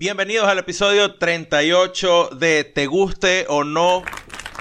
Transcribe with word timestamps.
Bienvenidos 0.00 0.46
al 0.46 0.60
episodio 0.60 1.16
38 1.16 2.30
de 2.38 2.62
Te 2.62 2.86
guste 2.86 3.46
o 3.48 3.64
no 3.64 4.04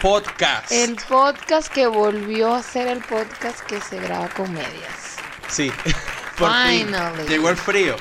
podcast. 0.02 0.72
El 0.72 0.96
podcast 1.08 1.72
que 1.72 1.86
volvió 1.86 2.56
a 2.56 2.64
ser 2.64 2.88
el 2.88 3.02
podcast 3.02 3.60
que 3.68 3.80
se 3.80 4.00
graba 4.00 4.30
comedias. 4.30 5.18
Sí. 5.48 5.72
Por 6.40 6.52
fin. 6.66 6.88
Finally. 6.88 7.28
Llegó 7.30 7.52
el 7.52 7.56
frío. 7.56 7.96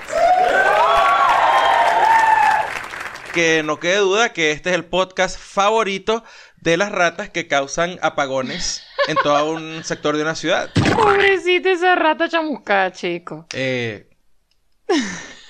Que 3.35 3.63
no 3.63 3.79
quede 3.81 3.99
duda 3.99 4.33
que 4.33 4.53
este 4.53 4.71
es 4.71 4.75
el 4.75 4.87
podcast 4.87 5.39
favorito 5.39 6.25
de 6.57 6.79
las 6.79 6.91
ratas 6.91 7.29
que 7.29 7.47
causan 7.47 7.99
apagones 8.01 8.83
en 9.09 9.17
todo 9.17 9.51
un 9.51 9.85
sector 9.85 10.17
de 10.17 10.23
una 10.23 10.37
ciudad. 10.37 10.71
Pobrecita 10.95 11.71
esa 11.71 11.97
rata 11.97 12.31
chamuscada, 12.31 12.93
chico. 12.93 13.47
Eh, 13.53 14.09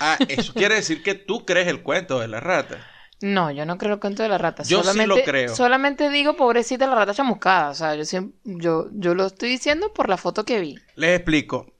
ah, 0.00 0.18
eso 0.28 0.52
quiere 0.54 0.76
decir 0.76 1.02
que 1.02 1.14
tú 1.14 1.44
crees 1.44 1.68
el 1.68 1.82
cuento 1.82 2.20
de 2.20 2.28
la 2.28 2.40
rata. 2.40 2.86
No, 3.20 3.50
yo 3.50 3.64
no 3.64 3.78
creo 3.78 3.94
el 3.94 4.00
cuento 4.00 4.22
de 4.22 4.28
la 4.28 4.38
rata. 4.38 4.62
Yo 4.62 4.78
sí 4.78 4.84
solamente, 4.84 5.06
lo 5.06 5.24
creo. 5.24 5.56
Solamente 5.56 6.10
digo 6.10 6.36
pobrecita 6.36 6.86
la 6.86 6.94
rata 6.94 7.14
chamuscada. 7.14 7.70
O 7.70 7.74
sea, 7.74 7.94
yo, 7.94 8.04
siempre, 8.04 8.38
yo, 8.44 8.88
yo 8.92 9.14
lo 9.14 9.26
estoy 9.26 9.48
diciendo 9.48 9.92
por 9.92 10.08
la 10.08 10.16
foto 10.16 10.44
que 10.44 10.60
vi. 10.60 10.78
Les 10.96 11.16
explico. 11.16 11.72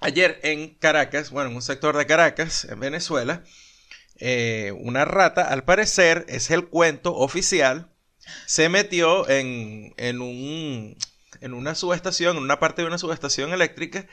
Ayer 0.00 0.40
en 0.42 0.74
Caracas, 0.74 1.30
bueno, 1.30 1.50
en 1.50 1.56
un 1.56 1.62
sector 1.62 1.96
de 1.96 2.06
Caracas, 2.06 2.64
en 2.64 2.80
Venezuela, 2.80 3.44
eh, 4.18 4.72
una 4.80 5.04
rata, 5.04 5.42
al 5.48 5.64
parecer, 5.64 6.26
es 6.28 6.50
el 6.50 6.66
cuento 6.68 7.14
oficial, 7.14 7.90
se 8.46 8.68
metió 8.68 9.28
en, 9.28 9.94
en, 9.96 10.20
un, 10.20 10.96
en 11.40 11.54
una 11.54 11.74
subestación, 11.74 12.36
en 12.36 12.42
una 12.42 12.60
parte 12.60 12.82
de 12.82 12.88
una 12.88 12.98
subestación 12.98 13.52
eléctrica, 13.52 14.06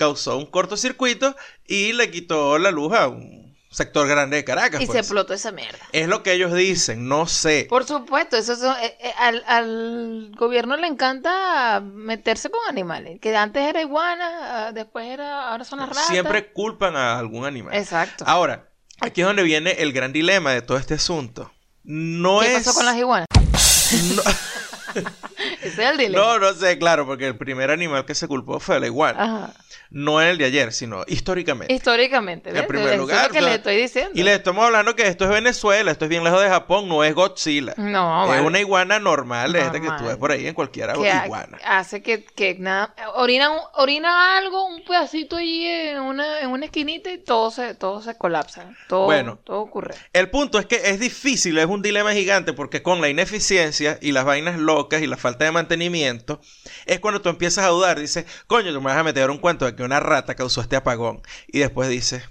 causó 0.00 0.38
un 0.38 0.46
cortocircuito 0.46 1.36
y 1.66 1.92
le 1.92 2.10
quitó 2.10 2.58
la 2.58 2.70
luz 2.70 2.94
a 2.94 3.06
un 3.08 3.54
sector 3.70 4.08
grande 4.08 4.38
de 4.38 4.44
Caracas. 4.44 4.80
Y 4.80 4.84
se 4.84 4.92
pues. 4.92 4.98
explotó 5.00 5.34
esa 5.34 5.52
mierda. 5.52 5.78
Es 5.92 6.08
lo 6.08 6.22
que 6.22 6.32
ellos 6.32 6.54
dicen, 6.54 7.06
no 7.06 7.26
sé. 7.26 7.66
Por 7.68 7.84
supuesto, 7.84 8.38
eso 8.38 8.54
es- 8.54 8.62
eh, 8.62 8.96
eh, 8.98 9.12
al, 9.18 9.44
al 9.46 10.32
gobierno 10.38 10.78
le 10.78 10.86
encanta 10.86 11.80
meterse 11.80 12.48
con 12.50 12.60
animales. 12.66 13.20
Que 13.20 13.36
antes 13.36 13.62
era 13.62 13.82
iguana, 13.82 14.68
ah, 14.68 14.72
después 14.72 15.06
era, 15.06 15.50
ahora 15.50 15.64
son 15.64 15.80
las 15.80 15.90
ratas. 15.90 16.06
Siempre 16.06 16.50
culpan 16.50 16.96
a 16.96 17.18
algún 17.18 17.44
animal. 17.44 17.74
Exacto. 17.74 18.24
Ahora, 18.26 18.70
aquí 19.02 19.20
es 19.20 19.26
donde 19.26 19.42
viene 19.42 19.72
el 19.72 19.92
gran 19.92 20.14
dilema 20.14 20.52
de 20.52 20.62
todo 20.62 20.78
este 20.78 20.94
asunto. 20.94 21.52
No 21.84 22.40
¿Qué 22.40 22.56
es. 22.56 22.64
pasó 22.64 22.72
con 22.74 22.86
las 22.86 22.96
iguanas? 22.96 23.26
No, 24.16 24.22
es 25.64 25.78
el 25.78 26.12
no, 26.12 26.38
no 26.38 26.52
sé, 26.54 26.78
claro, 26.78 27.06
porque 27.06 27.26
el 27.26 27.36
primer 27.36 27.70
animal 27.70 28.04
que 28.04 28.14
se 28.14 28.26
culpó 28.28 28.60
fue 28.60 28.80
la 28.80 28.86
iguana. 28.86 29.22
Ajá. 29.22 29.52
No 29.92 30.20
el 30.20 30.38
de 30.38 30.44
ayer, 30.44 30.72
sino 30.72 31.02
históricamente. 31.08 31.74
Históricamente, 31.74 32.52
¿ves? 32.52 32.62
En 32.62 32.68
primer 32.68 32.90
Eso 32.90 32.98
lugar, 32.98 33.22
es 33.22 33.26
lo 33.28 33.32
que 33.34 33.40
le 33.40 33.54
estoy 33.56 33.76
diciendo. 33.76 34.12
Y 34.14 34.22
le 34.22 34.34
estamos 34.34 34.64
hablando 34.64 34.94
que 34.94 35.08
esto 35.08 35.24
es 35.24 35.30
Venezuela, 35.30 35.90
esto 35.90 36.04
es 36.04 36.08
bien 36.08 36.22
lejos 36.22 36.40
de 36.40 36.48
Japón, 36.48 36.88
no 36.88 37.02
es 37.02 37.12
Godzilla. 37.12 37.74
No, 37.76 38.22
es 38.22 38.28
vale. 38.30 38.42
una 38.42 38.60
iguana 38.60 39.00
normal, 39.00 39.52
de 39.52 39.60
esta 39.62 39.80
que 39.80 39.88
tú 39.98 40.04
ves 40.04 40.16
por 40.16 40.30
ahí 40.30 40.46
en 40.46 40.54
cualquier 40.54 40.90
iguana. 41.24 41.58
hace 41.64 42.02
que, 42.02 42.24
que 42.24 42.54
nada 42.58 42.94
orina, 43.16 43.50
orina 43.74 44.38
algo, 44.38 44.64
un 44.66 44.84
pedacito 44.84 45.36
allí 45.36 45.66
en 45.66 45.98
una, 46.00 46.40
en 46.40 46.50
una 46.50 46.66
esquinita 46.66 47.10
y 47.10 47.18
todo 47.18 47.50
se, 47.50 47.74
todo 47.74 48.00
se 48.00 48.16
colapsa. 48.16 48.70
Todo, 48.88 49.06
Bueno. 49.06 49.40
todo 49.42 49.60
ocurre. 49.60 49.94
El 50.12 50.30
punto 50.30 50.60
es 50.60 50.66
que 50.66 50.76
es 50.84 51.00
difícil, 51.00 51.58
es 51.58 51.66
un 51.66 51.82
dilema 51.82 52.12
gigante, 52.12 52.52
porque 52.52 52.80
con 52.82 53.00
la 53.00 53.08
ineficiencia 53.08 53.98
y 54.00 54.12
las 54.12 54.24
vainas 54.24 54.56
locas 54.56 55.02
y 55.02 55.08
la 55.08 55.16
falta 55.16 55.44
de 55.46 55.50
mantenimiento, 55.60 56.40
es 56.86 57.00
cuando 57.00 57.20
tú 57.20 57.28
empiezas 57.28 57.64
a 57.64 57.68
dudar, 57.68 57.98
dices, 58.00 58.26
coño, 58.46 58.72
tú 58.72 58.80
me 58.80 58.86
vas 58.86 58.98
a 58.98 59.04
meter 59.04 59.30
un 59.30 59.38
cuento 59.38 59.64
de 59.66 59.74
que 59.74 59.82
una 59.82 60.00
rata 60.00 60.34
causó 60.34 60.60
este 60.60 60.76
apagón. 60.76 61.22
Y 61.48 61.60
después 61.60 61.88
dices, 61.88 62.24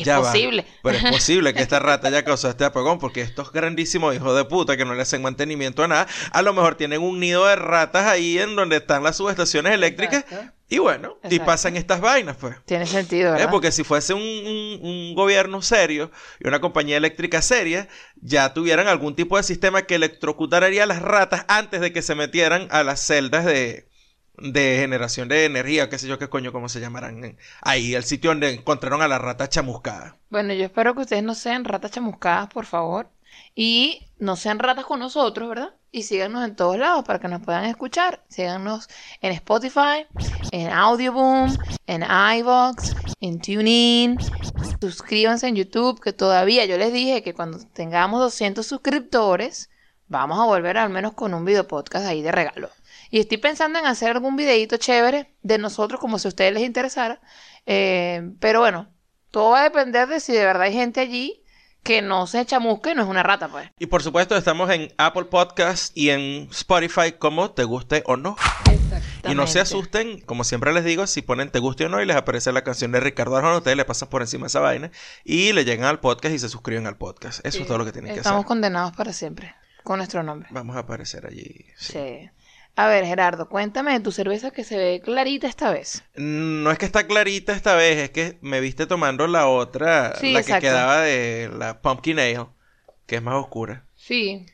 Es 0.00 0.04
ya 0.06 0.18
va, 0.20 0.30
posible. 0.32 0.66
pero 0.82 0.98
es 0.98 1.04
posible 1.04 1.54
que 1.54 1.62
esta 1.62 1.78
rata 1.78 2.08
haya 2.08 2.24
causado 2.24 2.50
este 2.50 2.64
apagón, 2.64 2.98
porque 2.98 3.20
estos 3.22 3.52
grandísimos 3.52 4.14
hijos 4.14 4.36
de 4.36 4.44
puta 4.44 4.76
que 4.76 4.84
no 4.84 4.94
le 4.94 5.02
hacen 5.02 5.22
mantenimiento 5.22 5.82
a 5.84 5.88
nada, 5.88 6.06
a 6.32 6.42
lo 6.42 6.52
mejor 6.52 6.74
tienen 6.76 7.02
un 7.02 7.18
nido 7.20 7.46
de 7.46 7.56
ratas 7.56 8.06
ahí 8.06 8.38
en 8.38 8.56
donde 8.56 8.76
están 8.76 9.02
las 9.02 9.16
subestaciones 9.16 9.72
eléctricas, 9.72 10.24
Exacto. 10.28 10.52
y 10.68 10.78
bueno, 10.78 11.18
y 11.30 11.38
pasan 11.38 11.76
estas 11.76 12.00
vainas, 12.00 12.36
pues. 12.36 12.56
Tiene 12.64 12.86
sentido, 12.86 13.30
¿Eh? 13.30 13.32
¿verdad? 13.32 13.50
Porque 13.50 13.72
si 13.72 13.84
fuese 13.84 14.14
un, 14.14 14.22
un- 14.22 14.78
un 14.82 15.14
gobierno 15.14 15.62
serio 15.62 16.10
y 16.40 16.48
una 16.48 16.60
compañía 16.60 16.96
eléctrica 16.96 17.42
seria, 17.42 17.88
ya 18.20 18.52
tuvieran 18.54 18.88
algún 18.88 19.14
tipo 19.16 19.36
de 19.36 19.42
sistema 19.42 19.82
que 19.82 19.94
electrocutaría 19.94 20.82
a 20.82 20.86
las 20.86 21.02
ratas 21.02 21.44
antes 21.48 21.80
de 21.80 21.92
que 21.92 22.02
se 22.02 22.14
metieran 22.14 22.68
a 22.70 22.82
las 22.82 23.00
celdas 23.00 23.44
de, 23.44 23.88
de 24.38 24.78
generación 24.80 25.28
de 25.28 25.44
energía, 25.44 25.88
qué 25.88 25.98
sé 25.98 26.08
yo 26.08 26.18
qué 26.18 26.28
coño, 26.28 26.52
cómo 26.52 26.68
se 26.68 26.80
llamarán. 26.80 27.36
Ahí, 27.60 27.94
el 27.94 28.04
sitio 28.04 28.30
donde 28.30 28.50
encontraron 28.50 29.02
a 29.02 29.08
la 29.08 29.18
rata 29.18 29.48
chamuscada. 29.48 30.16
Bueno, 30.30 30.54
yo 30.54 30.64
espero 30.64 30.94
que 30.94 31.02
ustedes 31.02 31.22
no 31.22 31.34
sean 31.34 31.64
ratas 31.64 31.92
chamuscadas, 31.92 32.48
por 32.48 32.66
favor. 32.66 33.08
Y 33.54 34.06
no 34.18 34.36
sean 34.36 34.58
ratas 34.58 34.84
con 34.84 35.00
nosotros, 35.00 35.48
¿verdad? 35.48 35.74
Y 35.90 36.02
síganos 36.02 36.44
en 36.44 36.56
todos 36.56 36.78
lados 36.78 37.04
para 37.04 37.18
que 37.18 37.28
nos 37.28 37.42
puedan 37.42 37.64
escuchar. 37.64 38.22
Síganos 38.28 38.88
en 39.20 39.32
Spotify, 39.32 40.06
en 40.52 40.70
Audioboom, 40.70 41.56
en 41.86 42.02
iVoox, 42.02 42.94
en 43.20 43.40
TuneIn. 43.40 44.18
Suscríbanse 44.80 45.48
en 45.48 45.56
YouTube, 45.56 46.00
que 46.00 46.12
todavía 46.12 46.64
yo 46.66 46.76
les 46.76 46.92
dije 46.92 47.22
que 47.22 47.34
cuando 47.34 47.58
tengamos 47.72 48.20
200 48.20 48.66
suscriptores, 48.66 49.70
vamos 50.08 50.38
a 50.38 50.44
volver 50.44 50.78
al 50.78 50.90
menos 50.90 51.14
con 51.14 51.34
un 51.34 51.44
video 51.44 51.66
podcast 51.66 52.06
ahí 52.06 52.22
de 52.22 52.32
regalo. 52.32 52.70
Y 53.16 53.20
estoy 53.20 53.38
pensando 53.38 53.78
en 53.78 53.86
hacer 53.86 54.10
algún 54.10 54.36
videito 54.36 54.76
chévere 54.76 55.32
de 55.40 55.56
nosotros, 55.56 55.98
como 55.98 56.18
si 56.18 56.28
a 56.28 56.36
ustedes 56.36 56.52
les 56.52 56.64
interesara. 56.64 57.22
Eh, 57.64 58.32
pero 58.40 58.60
bueno, 58.60 58.90
todo 59.30 59.52
va 59.52 59.60
a 59.60 59.62
depender 59.62 60.06
de 60.06 60.20
si 60.20 60.34
de 60.34 60.44
verdad 60.44 60.64
hay 60.64 60.74
gente 60.74 61.00
allí 61.00 61.42
que 61.82 62.02
no 62.02 62.26
se 62.26 62.44
chamusca 62.44 62.90
y 62.90 62.94
no 62.94 63.04
es 63.04 63.08
una 63.08 63.22
rata, 63.22 63.48
pues. 63.48 63.70
Y 63.78 63.86
por 63.86 64.02
supuesto, 64.02 64.36
estamos 64.36 64.68
en 64.68 64.92
Apple 64.98 65.24
Podcast 65.24 65.96
y 65.96 66.10
en 66.10 66.48
Spotify, 66.50 67.12
como 67.18 67.52
te 67.52 67.64
guste 67.64 68.02
o 68.04 68.18
no. 68.18 68.36
Y 69.26 69.34
no 69.34 69.46
se 69.46 69.60
asusten, 69.60 70.20
como 70.20 70.44
siempre 70.44 70.74
les 70.74 70.84
digo, 70.84 71.06
si 71.06 71.22
ponen 71.22 71.50
te 71.50 71.58
guste 71.58 71.86
o 71.86 71.88
no 71.88 72.02
y 72.02 72.04
les 72.04 72.16
aparece 72.16 72.52
la 72.52 72.64
canción 72.64 72.92
de 72.92 73.00
Ricardo 73.00 73.34
Arjona, 73.38 73.56
ustedes 73.56 73.78
le 73.78 73.86
pasan 73.86 74.10
por 74.10 74.20
encima 74.20 74.48
esa 74.48 74.60
vaina 74.60 74.90
y 75.24 75.54
le 75.54 75.64
llegan 75.64 75.86
al 75.86 76.00
podcast 76.00 76.34
y 76.34 76.38
se 76.38 76.50
suscriben 76.50 76.86
al 76.86 76.98
podcast. 76.98 77.40
Eso 77.46 77.62
es 77.62 77.66
todo 77.66 77.78
lo 77.78 77.86
que 77.86 77.92
tienen 77.92 78.12
que 78.12 78.18
Estamos 78.18 78.40
hacer. 78.40 78.48
condenados 78.48 78.94
para 78.94 79.14
siempre 79.14 79.54
con 79.84 80.00
nuestro 80.00 80.22
nombre. 80.22 80.48
Vamos 80.50 80.76
a 80.76 80.80
aparecer 80.80 81.24
allí. 81.24 81.64
sí. 81.78 81.94
Sí. 81.94 82.30
A 82.78 82.88
ver, 82.88 83.06
Gerardo, 83.06 83.48
cuéntame 83.48 83.92
de 83.94 84.00
tu 84.00 84.12
cerveza 84.12 84.50
que 84.50 84.62
se 84.62 84.76
ve 84.76 85.00
clarita 85.02 85.46
esta 85.48 85.70
vez. 85.70 86.04
No 86.14 86.70
es 86.70 86.78
que 86.78 86.84
está 86.84 87.06
clarita 87.06 87.54
esta 87.54 87.74
vez, 87.74 87.96
es 87.98 88.10
que 88.10 88.38
me 88.42 88.60
viste 88.60 88.86
tomando 88.86 89.26
la 89.26 89.46
otra, 89.48 90.14
Sí, 90.20 90.32
la 90.34 90.42
que 90.42 90.58
quedaba 90.58 91.00
de 91.00 91.50
la 91.56 91.80
Pumpkin 91.80 92.18
Ale, 92.18 92.46
que 93.06 93.16
es 93.16 93.22
más 93.22 93.36
oscura. 93.36 93.84
Sí. 93.94 94.44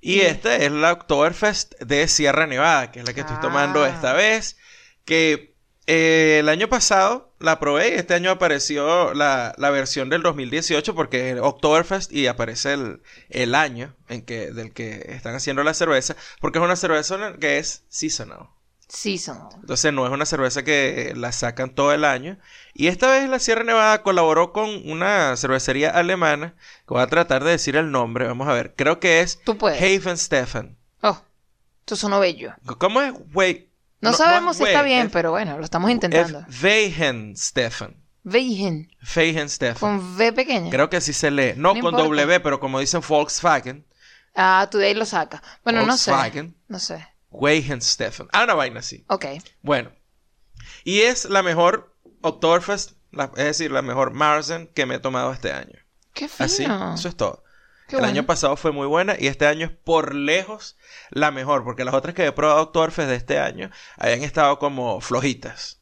Y 0.00 0.20
esta 0.20 0.54
es 0.56 0.70
la 0.70 0.92
Oktoberfest 0.92 1.74
de 1.80 2.06
Sierra 2.06 2.46
Nevada, 2.46 2.92
que 2.92 3.00
es 3.00 3.06
la 3.06 3.12
que 3.12 3.20
estoy 3.22 3.40
tomando 3.40 3.82
Ah. 3.82 3.88
esta 3.88 4.12
vez. 4.12 4.56
Que 5.04 5.54
eh, 5.86 6.36
el 6.40 6.48
año 6.48 6.68
pasado 6.68 7.33
la 7.44 7.60
probé 7.60 7.90
y 7.90 7.94
este 7.94 8.14
año 8.14 8.30
apareció 8.30 9.14
la, 9.14 9.54
la 9.58 9.70
versión 9.70 10.08
del 10.08 10.22
2018 10.22 10.94
porque 10.94 11.30
es 11.30 11.40
Oktoberfest 11.40 12.12
y 12.12 12.26
aparece 12.26 12.72
el, 12.72 13.02
el 13.28 13.54
año 13.54 13.94
en 14.08 14.22
que, 14.22 14.50
del 14.50 14.72
que 14.72 15.04
están 15.08 15.34
haciendo 15.34 15.62
la 15.62 15.74
cerveza, 15.74 16.16
porque 16.40 16.58
es 16.58 16.64
una 16.64 16.76
cerveza 16.76 17.34
que 17.38 17.58
es 17.58 17.84
seasonal. 17.88 18.48
Season. 18.88 19.48
Entonces 19.60 19.92
no 19.92 20.06
es 20.06 20.12
una 20.12 20.26
cerveza 20.26 20.62
que 20.62 21.14
la 21.16 21.32
sacan 21.32 21.74
todo 21.74 21.92
el 21.92 22.04
año. 22.04 22.38
Y 22.74 22.88
esta 22.88 23.10
vez 23.10 23.28
la 23.28 23.38
Sierra 23.38 23.64
Nevada 23.64 24.02
colaboró 24.02 24.52
con 24.52 24.68
una 24.88 25.36
cervecería 25.36 25.90
alemana, 25.90 26.54
que 26.86 26.94
voy 26.94 27.02
a 27.02 27.06
tratar 27.06 27.44
de 27.44 27.52
decir 27.52 27.76
el 27.76 27.90
nombre, 27.90 28.26
vamos 28.26 28.46
a 28.46 28.52
ver, 28.52 28.74
creo 28.76 29.00
que 29.00 29.20
es. 29.20 29.40
Haven 29.46 30.18
Stefan. 30.18 30.76
Oh, 31.02 31.20
esto 31.80 31.96
sonó 31.96 32.20
bello. 32.20 32.54
¿Cómo 32.78 33.00
es? 33.00 33.12
Wey. 33.32 33.70
No, 34.10 34.16
sabemos 34.16 34.56
si 34.56 34.64
está 34.64 34.82
bien, 34.82 35.06
es- 35.06 35.12
pero 35.12 35.30
bueno, 35.32 35.58
lo 35.58 35.64
estamos 35.64 35.90
intentando. 35.90 36.44
Es 36.48 36.62
Weihen 36.62 37.36
Stefan. 37.36 37.96
Weihen, 38.24 38.88
Weihen 39.16 39.48
Stefan. 39.50 39.98
con 39.98 40.16
V 40.16 40.32
pequeña. 40.32 40.70
Creo 40.70 40.88
que 40.88 40.96
así 40.96 41.12
se 41.12 41.30
lee. 41.30 41.52
No, 41.56 41.74
No 41.74 41.80
con 41.80 41.94
importa. 41.94 42.02
W, 42.04 42.40
pero 42.40 42.58
como 42.58 42.80
dicen 42.80 43.02
Volkswagen. 43.06 43.86
Ah, 44.34 44.66
tú 44.70 44.78
de 44.78 44.86
ahí 44.86 44.94
lo 44.94 45.04
sacas. 45.04 45.42
Bueno, 45.62 45.84
no 45.84 45.96
sé. 45.98 46.10
Volkswagen. 46.10 46.56
No 46.68 46.78
sé. 46.78 47.06
Weihen 47.30 47.82
Stefan. 47.82 48.28
Ah, 48.32 48.44
una 48.44 48.54
vaina 48.54 48.80
así. 48.80 49.04
Ok. 49.08 49.26
Bueno. 49.62 49.92
Y 50.84 51.00
es 51.00 51.26
la 51.26 51.42
mejor 51.42 51.94
Oktoberfest, 52.22 52.92
la- 53.12 53.30
es 53.36 53.44
decir, 53.44 53.70
la 53.70 53.82
mejor 53.82 54.12
Marzen 54.12 54.68
que 54.68 54.86
me 54.86 54.94
he 54.96 54.98
tomado 54.98 55.30
este 55.32 55.52
año. 55.52 55.78
Qué 56.14 56.28
fino. 56.28 56.44
Así, 56.46 56.64
eso 56.98 57.08
es 57.08 57.16
todo. 57.16 57.43
Qué 57.86 57.96
el 57.96 58.00
bueno. 58.02 58.12
año 58.12 58.26
pasado 58.26 58.56
fue 58.56 58.72
muy 58.72 58.86
buena 58.86 59.14
y 59.18 59.26
este 59.26 59.46
año 59.46 59.66
es 59.66 59.72
por 59.72 60.14
lejos 60.14 60.76
la 61.10 61.30
mejor, 61.30 61.64
porque 61.64 61.84
las 61.84 61.94
otras 61.94 62.14
que 62.14 62.26
he 62.26 62.32
probado 62.32 62.62
Oktoberfest 62.62 63.08
de 63.08 63.16
este 63.16 63.38
año 63.38 63.70
habían 63.96 64.22
estado 64.22 64.58
como 64.58 65.00
flojitas. 65.00 65.80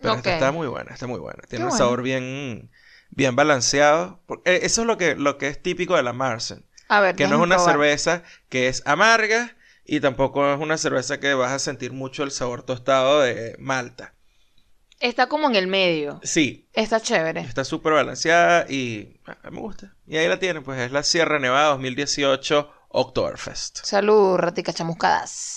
Pero 0.00 0.14
esta 0.14 0.34
está 0.34 0.52
muy 0.52 0.66
buena, 0.68 0.92
está 0.92 1.06
muy 1.06 1.18
buena. 1.20 1.42
Tiene 1.48 1.64
un 1.64 1.70
bueno. 1.70 1.84
sabor 1.84 2.02
bien, 2.02 2.70
bien 3.10 3.34
balanceado. 3.36 4.20
Porque, 4.26 4.54
eh, 4.56 4.60
eso 4.64 4.82
es 4.82 4.86
lo 4.86 4.98
que, 4.98 5.16
lo 5.16 5.38
que 5.38 5.48
es 5.48 5.62
típico 5.62 5.96
de 5.96 6.02
la 6.02 6.12
Marsen. 6.12 6.64
A 6.88 7.00
ver, 7.00 7.16
Que 7.16 7.26
no 7.26 7.36
es 7.36 7.42
una 7.42 7.56
probar. 7.56 7.72
cerveza 7.72 8.22
que 8.48 8.68
es 8.68 8.82
amarga 8.86 9.56
y 9.84 10.00
tampoco 10.00 10.52
es 10.52 10.60
una 10.60 10.78
cerveza 10.78 11.20
que 11.20 11.34
vas 11.34 11.52
a 11.52 11.58
sentir 11.58 11.92
mucho 11.92 12.22
el 12.22 12.30
sabor 12.30 12.62
tostado 12.64 13.20
de 13.22 13.56
Malta. 13.58 14.13
Está 15.00 15.26
como 15.28 15.48
en 15.48 15.56
el 15.56 15.66
medio. 15.66 16.20
Sí, 16.22 16.68
Está 16.72 17.00
chévere. 17.00 17.40
está 17.40 17.64
súper 17.64 17.92
balanceada 17.92 18.66
y 18.70 19.16
ah, 19.26 19.36
me 19.50 19.60
gusta. 19.60 19.94
Y 20.06 20.16
ahí 20.16 20.28
la 20.28 20.38
tienen, 20.38 20.62
pues 20.62 20.80
es 20.80 20.92
la 20.92 21.02
Sierra 21.02 21.38
Nevada 21.38 21.68
2018 21.70 22.70
Oktoberfest. 22.88 23.84
Salud, 23.84 24.36
raticas 24.36 24.74
chamuscadas. 24.76 25.56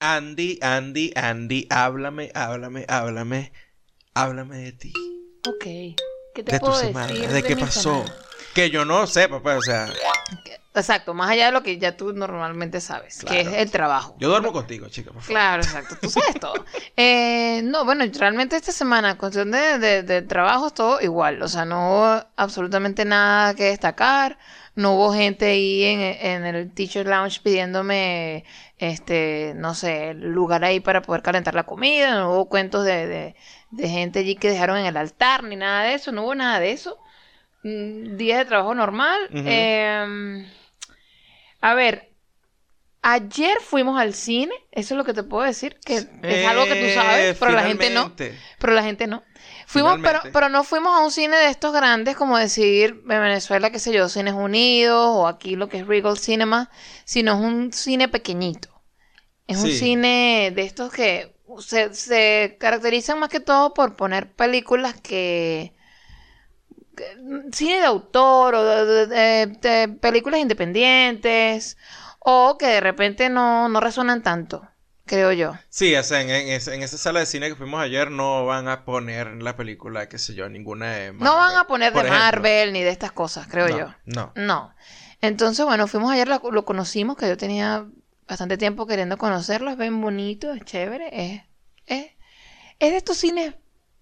Andy, 0.00 0.58
Andy, 0.62 1.12
Andy, 1.14 1.66
háblame, 1.70 2.30
háblame, 2.34 2.86
háblame, 2.88 3.52
háblame 4.14 4.56
de 4.58 4.72
ti. 4.72 4.92
Ok. 5.46 5.62
¿Qué 6.34 6.42
te 6.42 6.52
De 6.52 6.58
tu 6.58 6.66
puedo 6.66 6.78
semana, 6.80 7.06
decir? 7.12 7.28
de 7.28 7.42
qué 7.42 7.56
pasó. 7.56 8.02
semana? 8.02 8.14
Que 8.54 8.70
yo 8.70 8.84
no 8.84 9.06
sepa, 9.06 9.42
pues, 9.42 9.56
o 9.58 9.62
sea, 9.62 9.88
Exacto, 10.72 11.14
más 11.14 11.30
allá 11.30 11.46
de 11.46 11.52
lo 11.52 11.62
que 11.64 11.78
ya 11.78 11.96
tú 11.96 12.12
normalmente 12.12 12.80
sabes, 12.80 13.24
que 13.24 13.40
es 13.40 13.48
el 13.54 13.70
trabajo. 13.72 14.14
yo 14.20 14.28
duermo 14.28 14.52
contigo, 14.52 14.88
chica, 14.88 15.10
por 15.10 15.20
favor. 15.20 15.34
Claro, 15.34 15.62
exacto. 15.62 15.96
Tú 16.00 16.08
sabes 16.08 16.38
todo. 16.38 16.54
Eh, 16.96 17.62
no, 17.64 17.84
bueno, 17.84 18.04
realmente 18.18 18.54
esta 18.56 18.70
semana, 18.72 19.16
cuestión 19.18 19.50
de, 19.50 19.78
de, 19.78 20.02
de 20.04 20.22
trabajo, 20.22 20.68
es 20.68 20.74
todo 20.74 21.00
igual. 21.00 21.42
O 21.42 21.48
sea, 21.48 21.64
no 21.64 21.90
hubo 21.90 22.24
absolutamente 22.36 23.04
nada 23.04 23.54
que 23.54 23.64
destacar. 23.64 24.38
No 24.76 24.92
hubo 24.94 25.12
gente 25.12 25.46
ahí 25.46 25.82
en, 25.84 26.00
en 26.00 26.44
el 26.54 26.72
Teacher 26.72 27.06
Lounge 27.06 27.40
pidiéndome, 27.42 28.44
este, 28.78 29.54
no 29.56 29.74
sé, 29.74 30.14
lugar 30.14 30.62
ahí 30.64 30.78
para 30.80 31.02
poder 31.02 31.22
calentar 31.22 31.54
la 31.54 31.64
comida. 31.64 32.14
No 32.14 32.32
hubo 32.34 32.48
cuentos 32.48 32.84
de, 32.84 33.06
de, 33.08 33.36
de 33.70 33.88
gente 33.88 34.20
allí 34.20 34.36
que 34.36 34.50
dejaron 34.50 34.76
en 34.78 34.86
el 34.86 34.96
altar, 34.96 35.42
ni 35.42 35.56
nada 35.56 35.82
de 35.84 35.94
eso. 35.94 36.12
No 36.12 36.22
hubo 36.22 36.34
nada 36.34 36.60
de 36.60 36.70
eso. 36.72 36.98
Mm, 37.64 38.16
Día 38.16 38.38
de 38.38 38.44
trabajo 38.44 38.74
normal. 38.74 39.18
A 41.60 41.74
ver, 41.74 42.10
Ayer 43.02 43.60
fuimos 43.62 43.98
al 43.98 44.12
cine, 44.12 44.52
eso 44.72 44.92
es 44.92 44.98
lo 44.98 45.04
que 45.04 45.14
te 45.14 45.22
puedo 45.22 45.42
decir, 45.44 45.78
que 45.82 46.06
es 46.22 46.46
algo 46.46 46.66
que 46.66 46.74
tú 46.74 46.94
sabes, 46.94 47.34
Eh, 47.34 47.36
pero 47.40 47.52
la 47.52 47.62
gente 47.62 47.88
no. 47.88 48.14
Pero 48.14 48.74
la 48.74 48.82
gente 48.82 49.06
no. 49.06 49.22
Fuimos, 49.66 49.98
pero, 50.02 50.20
pero 50.34 50.50
no 50.50 50.64
fuimos 50.64 50.92
a 50.92 51.02
un 51.02 51.10
cine 51.10 51.34
de 51.38 51.48
estos 51.48 51.72
grandes, 51.72 52.14
como 52.14 52.36
decir 52.36 53.00
en 53.02 53.08
Venezuela, 53.08 53.70
qué 53.70 53.78
sé 53.78 53.94
yo, 53.94 54.10
Cines 54.10 54.34
Unidos 54.34 55.02
o 55.02 55.26
aquí 55.26 55.56
lo 55.56 55.70
que 55.70 55.78
es 55.78 55.86
Regal 55.86 56.18
Cinema, 56.18 56.70
sino 57.06 57.32
es 57.32 57.40
un 57.40 57.72
cine 57.72 58.08
pequeñito. 58.08 58.68
Es 59.46 59.62
un 59.62 59.70
cine 59.70 60.52
de 60.54 60.62
estos 60.62 60.92
que 60.92 61.34
se, 61.60 61.94
se 61.94 62.58
caracterizan 62.60 63.18
más 63.18 63.30
que 63.30 63.40
todo 63.40 63.72
por 63.72 63.96
poner 63.96 64.30
películas 64.34 65.00
que... 65.00 65.72
Cine 67.52 67.78
de 67.80 67.84
autor 67.86 68.54
o 68.54 68.64
de, 68.64 68.84
de- 68.86 69.06
de- 69.06 69.46
de 69.68 69.88
películas 69.88 70.40
independientes 70.40 71.76
o 72.18 72.56
que 72.58 72.66
de 72.66 72.80
repente 72.80 73.28
no, 73.28 73.68
no 73.68 73.80
resuenan 73.80 74.22
tanto, 74.22 74.68
creo 75.06 75.32
yo. 75.32 75.54
Sí, 75.68 75.94
o 75.96 76.02
sea, 76.02 76.20
en, 76.20 76.30
en 76.30 76.48
esa, 76.48 76.74
en 76.74 76.82
esa 76.82 76.98
sala 76.98 77.20
de 77.20 77.26
cine 77.26 77.48
que 77.48 77.54
fuimos 77.56 77.80
ayer 77.80 78.10
no 78.10 78.44
van 78.46 78.68
a 78.68 78.84
poner 78.84 79.42
la 79.42 79.56
película, 79.56 80.08
qué 80.08 80.18
sé 80.18 80.34
yo, 80.34 80.48
ninguna 80.48 80.92
de 80.92 81.12
No 81.12 81.36
van 81.36 81.56
a 81.56 81.66
poner 81.66 81.92
de 81.92 82.00
ejemplo. 82.00 82.18
Marvel 82.18 82.72
ni 82.72 82.82
de 82.82 82.90
estas 82.90 83.12
cosas, 83.12 83.46
creo 83.48 83.68
No, 83.68 83.78
yo. 83.78 83.94
No. 84.04 84.32
No. 84.34 84.74
Entonces, 85.22 85.64
bueno, 85.66 85.86
fuimos 85.86 86.12
ayer, 86.12 86.28
lo, 86.28 86.40
lo 86.50 86.64
conocimos, 86.64 87.16
que 87.16 87.28
yo 87.28 87.36
tenía 87.36 87.86
bastante 88.28 88.56
tiempo 88.56 88.86
queriendo 88.86 89.18
conocerlo. 89.18 89.70
Es 89.70 89.76
bien 89.76 90.00
bonito, 90.00 90.52
es 90.52 90.64
chévere. 90.64 91.08
Es, 91.12 91.42
es, 91.86 92.12
es 92.78 92.90
de 92.90 92.96
estos 92.96 93.18
cines 93.18 93.54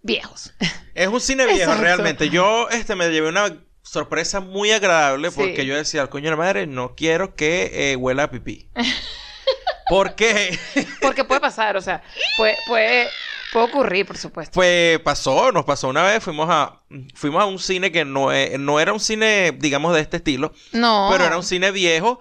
viejos. 0.02 0.52
Es 0.94 1.08
un 1.08 1.20
cine 1.20 1.44
viejo, 1.46 1.60
Exacto. 1.72 1.82
realmente. 1.82 2.28
Yo 2.30 2.68
este, 2.70 2.94
me 2.96 3.08
llevé 3.10 3.28
una 3.28 3.56
sorpresa 3.82 4.40
muy 4.40 4.70
agradable 4.70 5.30
Sí. 5.30 5.36
porque 5.36 5.64
yo 5.66 5.74
decía, 5.76 6.02
al 6.02 6.08
coño 6.08 6.24
de 6.26 6.30
la 6.30 6.36
madre, 6.36 6.66
no 6.66 6.94
quiero 6.94 7.34
que 7.34 7.92
eh, 7.92 7.96
huela 7.96 8.24
a 8.24 8.30
pipí. 8.30 8.68
Porque 9.88 10.58
Porque 11.00 11.24
puede 11.24 11.40
pasar, 11.40 11.76
o 11.76 11.80
sea, 11.80 12.02
puede, 12.36 12.56
puede, 12.66 13.08
puede 13.54 13.64
ocurrir, 13.66 14.04
por 14.04 14.18
supuesto. 14.18 14.52
pues 14.54 14.98
pasó, 15.00 15.50
nos 15.50 15.64
pasó 15.64 15.88
una 15.88 16.02
vez, 16.02 16.22
fuimos 16.22 16.46
a, 16.50 16.82
fuimos 17.14 17.42
a 17.42 17.46
un 17.46 17.58
cine 17.58 17.90
que 17.90 18.04
no, 18.04 18.30
e- 18.30 18.58
no 18.58 18.80
era 18.80 18.92
un 18.92 19.00
cine, 19.00 19.52
digamos, 19.58 19.94
de 19.94 20.02
este 20.02 20.18
estilo, 20.18 20.52
No. 20.72 21.08
pero 21.10 21.24
era 21.24 21.38
un 21.38 21.42
cine 21.42 21.70
viejo 21.70 22.20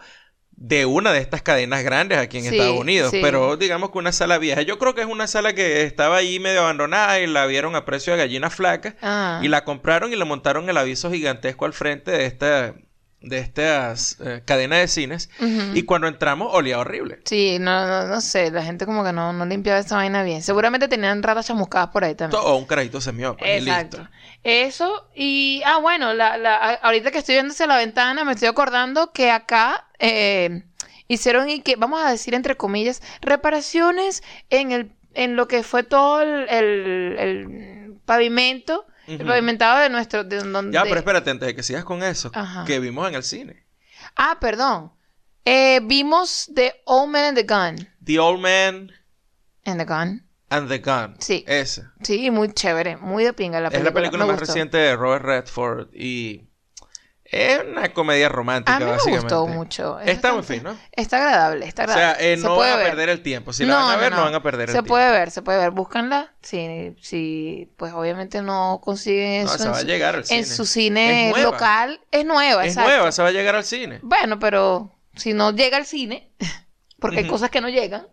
de 0.57 0.87
una 0.87 1.13
de 1.13 1.19
estas 1.19 1.43
cadenas 1.43 1.83
grandes 1.83 2.17
aquí 2.17 2.39
en 2.39 2.45
Sí, 2.45 2.49
Estados 2.57 2.79
Unidos. 2.79 3.11
sí. 3.11 3.19
Pero 3.21 3.57
digamos 3.57 3.91
que 3.91 3.99
una 3.99 4.11
sala 4.11 4.39
vieja. 4.39 4.63
Yo 4.63 4.79
creo 4.79 4.95
que 4.95 5.01
es 5.01 5.07
una 5.07 5.27
sala 5.27 5.53
que 5.53 5.83
estaba 5.83 6.17
ahí 6.17 6.39
medio 6.39 6.61
abandonada 6.61 7.19
y 7.19 7.27
la 7.27 7.45
vieron 7.45 7.75
a 7.75 7.85
precio 7.85 8.13
de 8.13 8.19
gallina 8.19 8.49
flaca. 8.49 8.95
Ah. 9.01 9.39
Y 9.43 9.47
la 9.47 9.63
compraron 9.63 10.11
y 10.11 10.15
le 10.15 10.25
montaron 10.25 10.67
el 10.69 10.77
aviso 10.77 11.11
gigantesco 11.11 11.65
al 11.65 11.73
frente 11.73 12.11
de 12.11 12.25
esta 12.25 12.73
de 13.19 13.39
estas 13.39 14.17
eh, 14.23 14.41
cadenas 14.45 14.79
de 14.79 14.87
cines. 14.87 15.29
Y 15.73 15.83
cuando 15.83 16.07
entramos 16.07 16.49
olía 16.53 16.77
horrible. 16.79 17.19
Sí, 17.25 17.57
no, 17.59 17.85
no, 17.87 18.07
no 18.07 18.21
sé, 18.21 18.51
la 18.51 18.63
gente 18.63 18.85
como 18.85 19.03
que 19.03 19.11
no, 19.11 19.33
no 19.33 19.45
limpiaba 19.45 19.79
esa 19.79 19.95
vaina 19.95 20.21
bien. 20.23 20.43
Seguramente 20.43 20.87
tenían 20.87 21.23
ratas 21.23 21.47
chamuscadas 21.47 21.89
por 21.89 22.03
ahí 22.03 22.13
también. 22.15 22.41
O 22.45 22.55
un 22.55 22.65
carajito 22.65 23.01
se 23.01 23.11
mió, 23.11 23.35
pues, 23.35 23.49
y 23.63 23.67
Exacto. 23.67 23.97
listo. 23.97 24.11
Eso, 24.43 25.09
y 25.15 25.61
ah, 25.65 25.79
bueno, 25.79 26.13
la, 26.13 26.37
la, 26.37 26.55
ahorita 26.75 27.11
que 27.11 27.17
estoy 27.17 27.35
viendo 27.35 27.51
hacia 27.53 27.65
la 27.67 27.77
ventana, 27.77 28.23
me 28.23 28.33
estoy 28.33 28.47
acordando 28.49 29.11
que 29.11 29.31
acá 29.31 29.86
eh, 29.99 30.63
hicieron, 31.07 31.49
y 31.49 31.61
que, 31.61 31.75
vamos 31.75 32.01
a 32.03 32.11
decir 32.11 32.33
entre 32.33 32.55
comillas, 32.57 33.01
reparaciones 33.21 34.23
en 34.49 34.71
el, 34.71 34.91
en 35.13 35.35
lo 35.35 35.47
que 35.47 35.63
fue 35.63 35.83
todo 35.83 36.21
el, 36.21 36.47
el- 36.49 37.15
el 37.19 37.97
pavimento, 38.05 38.85
el 39.07 39.15
Ujú. 39.21 39.27
pavimentado 39.27 39.79
de 39.79 39.89
nuestro, 39.89 40.23
de 40.23 40.37
donde. 40.43 40.73
Ya, 40.75 40.83
pero 40.83 40.97
espérate, 40.97 41.29
antes 41.29 41.47
de 41.47 41.55
que 41.55 41.63
sigas 41.63 41.83
con 41.85 42.03
eso, 42.03 42.29
Ajá. 42.33 42.65
que 42.65 42.79
vimos 42.79 43.07
en 43.07 43.15
el 43.15 43.23
cine. 43.23 43.65
Ah, 44.15 44.37
perdón. 44.39 44.91
Eh, 45.45 45.79
vimos 45.83 46.49
The 46.53 46.81
Old 46.85 47.09
Man 47.11 47.23
and 47.23 47.37
the 47.37 47.43
Gun. 47.43 47.87
The 48.03 48.19
Old 48.19 48.41
Man 48.41 48.91
And 49.65 49.79
the 49.79 49.85
Gun. 49.85 50.23
and 50.49 50.67
the 50.69 50.79
Gun. 50.79 51.15
Sí. 51.19 51.43
Esa. 51.47 51.93
Sí, 52.03 52.29
muy 52.31 52.51
chévere, 52.53 52.97
muy 52.97 53.23
de 53.23 53.31
pinga 53.33 53.59
la 53.61 53.67
Es 53.69 53.71
película. 53.73 53.89
la 53.89 53.93
película 53.93 54.25
me 54.25 54.31
más 54.33 54.39
gustó. 54.41 54.53
reciente 54.53 54.77
de 54.77 54.95
Robert 54.95 55.23
Redford 55.25 55.87
y 55.93 56.46
es 57.31 57.59
una 57.63 57.93
comedia 57.93 58.29
romántica, 58.29 58.75
A 58.75 58.79
mí 58.79 58.85
me 58.85 58.91
básicamente. 58.91 59.35
gustó 59.35 59.47
mucho. 59.47 59.99
Es 59.99 60.07
Está 60.09 60.33
muy 60.33 60.43
fino. 60.43 60.77
Está 60.91 61.17
agradable, 61.17 61.65
está 61.67 61.83
O 61.83 61.87
sea, 61.87 61.95
agradable. 61.95 62.33
eh, 62.33 62.37
Se 62.37 62.43
no 62.43 62.55
puede 62.55 62.69
van 62.71 62.79
a 62.79 62.83
ver. 62.83 62.89
perder 62.91 63.09
el 63.09 63.21
tiempo. 63.23 63.53
Si 63.53 63.65
la 63.65 63.75
van 63.75 63.91
a 63.91 63.95
ver, 63.97 64.11
no, 64.13 64.23
van 64.23 64.35
a 64.35 64.43
perder 64.43 64.61
el 64.61 64.67
Se 64.67 64.73
tiempo. 64.73 64.87
puede 64.89 65.11
ver, 65.11 65.31
se 65.31 65.41
puede 65.41 65.57
ver. 65.59 65.71
Búscanla. 65.71 66.33
Si, 66.41 66.95
si 67.01 67.69
pues 67.77 67.93
obviamente 67.93 68.41
no 68.41 68.79
consiguen 68.83 69.45
No, 69.45 69.53
eso 69.55 69.65
en, 69.65 69.71
va 69.73 69.77
a 69.77 69.83
llegar 69.83 70.15
al 70.15 70.25
cine. 70.25 70.39
en 70.39 70.45
su 70.45 70.65
cine 70.65 71.27
Es 71.29 71.35
nueva. 71.35 71.51
local. 71.51 72.01
Es 72.11 72.25
nueva, 72.25 72.63
Es 72.65 72.69
exacto. 72.73 72.89
nueva, 72.91 73.11
se 73.11 73.21
va 73.21 73.27
a 73.29 73.31
llegar 73.31 73.55
al 73.55 73.63
cine. 73.63 73.99
Bueno, 74.03 74.39
pero 74.39 74.91
si 75.15 75.33
no 75.33 75.51
llega 75.51 75.77
al 75.77 75.85
cine, 75.85 76.31
porque 76.99 77.19
hay 77.19 77.27
cosas 77.27 77.49
que 77.49 77.61
no 77.61 77.69
llegan, 77.69 78.07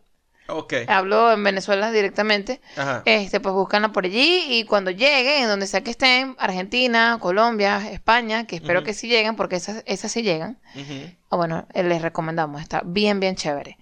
Ok. 0.49 0.75
hablo 0.89 1.33
en 1.33 1.43
Venezuela 1.43 1.91
directamente, 1.91 2.61
Ajá. 2.77 3.03
este, 3.07 3.41
pues 3.41 3.55
búscanla 3.55 3.93
por 3.93 4.05
allí 4.05 4.45
y 4.49 4.65
cuando 4.65 4.91
lleguen, 4.91 5.45
en 5.45 5.49
donde 5.49 5.67
sea 5.67 5.83
que 5.83 5.91
estén, 5.91 6.37
Argentina, 6.39 7.19
Colombia, 7.21 7.91
España, 7.91 8.47
que 8.47 8.57
espero 8.57 8.83
que 8.85 8.93
sí 8.93 9.09
lleguen, 9.09 9.37
porque 9.37 9.57
esas, 9.57 9.83
esas 9.87 10.13
sí 10.13 10.23
llegan. 10.23 10.59
Ah, 11.31 11.37
bueno, 11.37 11.67
eh, 11.73 11.83
les 11.83 12.03
recomendamos, 12.03 12.61
está 12.61 12.83
bien, 12.85 13.21
bien 13.21 13.37
chévere. 13.37 13.79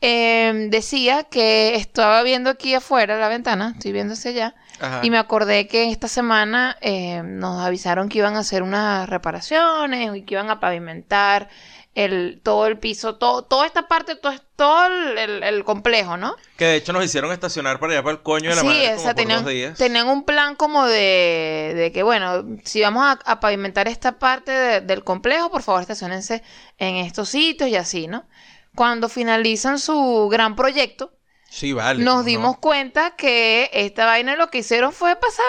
Eh, 0.00 0.68
decía 0.70 1.24
que 1.24 1.76
estaba 1.76 2.22
viendo 2.22 2.50
aquí 2.50 2.74
afuera 2.74 3.18
la 3.18 3.28
ventana, 3.28 3.72
estoy 3.74 3.92
viendo 3.92 4.12
hacia 4.12 4.30
allá, 4.32 4.54
Ajá. 4.80 5.00
y 5.02 5.10
me 5.10 5.16
acordé 5.18 5.66
que 5.66 5.90
esta 5.90 6.08
semana 6.08 6.76
eh, 6.82 7.22
nos 7.24 7.64
avisaron 7.64 8.08
que 8.10 8.18
iban 8.18 8.36
a 8.36 8.40
hacer 8.40 8.62
unas 8.62 9.08
reparaciones 9.08 10.14
y 10.14 10.22
que 10.22 10.34
iban 10.34 10.50
a 10.50 10.60
pavimentar 10.60 11.48
el, 11.94 12.40
todo 12.42 12.66
el 12.66 12.78
piso, 12.78 13.16
todo, 13.16 13.42
toda 13.42 13.66
esta 13.66 13.86
parte, 13.86 14.16
todo, 14.16 14.32
todo 14.56 14.86
el, 14.86 15.42
el- 15.44 15.64
complejo, 15.64 16.16
¿no? 16.16 16.36
Que 16.56 16.64
de 16.66 16.76
hecho 16.76 16.92
nos 16.92 17.04
hicieron 17.04 17.30
estacionar 17.32 17.78
para 17.78 17.92
allá 17.92 18.02
para 18.02 18.16
el 18.16 18.22
coño 18.22 18.50
de 18.50 18.56
la 18.56 18.60
sí, 18.62 18.66
madre 18.66 18.86
o 18.86 18.90
como 18.90 19.00
sea, 19.02 19.14
por 19.14 19.22
tenían, 19.22 19.44
dos 19.44 19.52
días. 19.52 19.78
tenían 19.78 20.08
un 20.08 20.24
plan 20.24 20.56
como 20.56 20.86
de, 20.86 21.72
de 21.76 21.92
que, 21.92 22.02
bueno, 22.02 22.44
si 22.64 22.80
vamos 22.80 23.04
a, 23.04 23.12
a 23.30 23.40
pavimentar 23.40 23.86
esta 23.88 24.18
parte 24.18 24.50
de- 24.50 24.80
del 24.80 25.04
complejo, 25.04 25.50
por 25.50 25.62
favor 25.62 25.82
estacionense 25.82 26.42
en 26.78 26.96
estos 26.96 27.28
sitios 27.28 27.70
y 27.70 27.76
así, 27.76 28.06
¿no? 28.08 28.26
Cuando 28.74 29.08
finalizan 29.08 29.78
su 29.78 30.28
gran 30.30 30.56
proyecto, 30.56 31.12
Sí, 31.48 31.72
vale. 31.72 32.02
nos 32.02 32.16
¿no? 32.16 32.22
dimos 32.24 32.58
cuenta 32.58 33.14
que 33.14 33.70
esta 33.72 34.04
vaina 34.06 34.34
lo 34.34 34.50
que 34.50 34.58
hicieron 34.58 34.92
fue 34.92 35.14
pasar, 35.14 35.44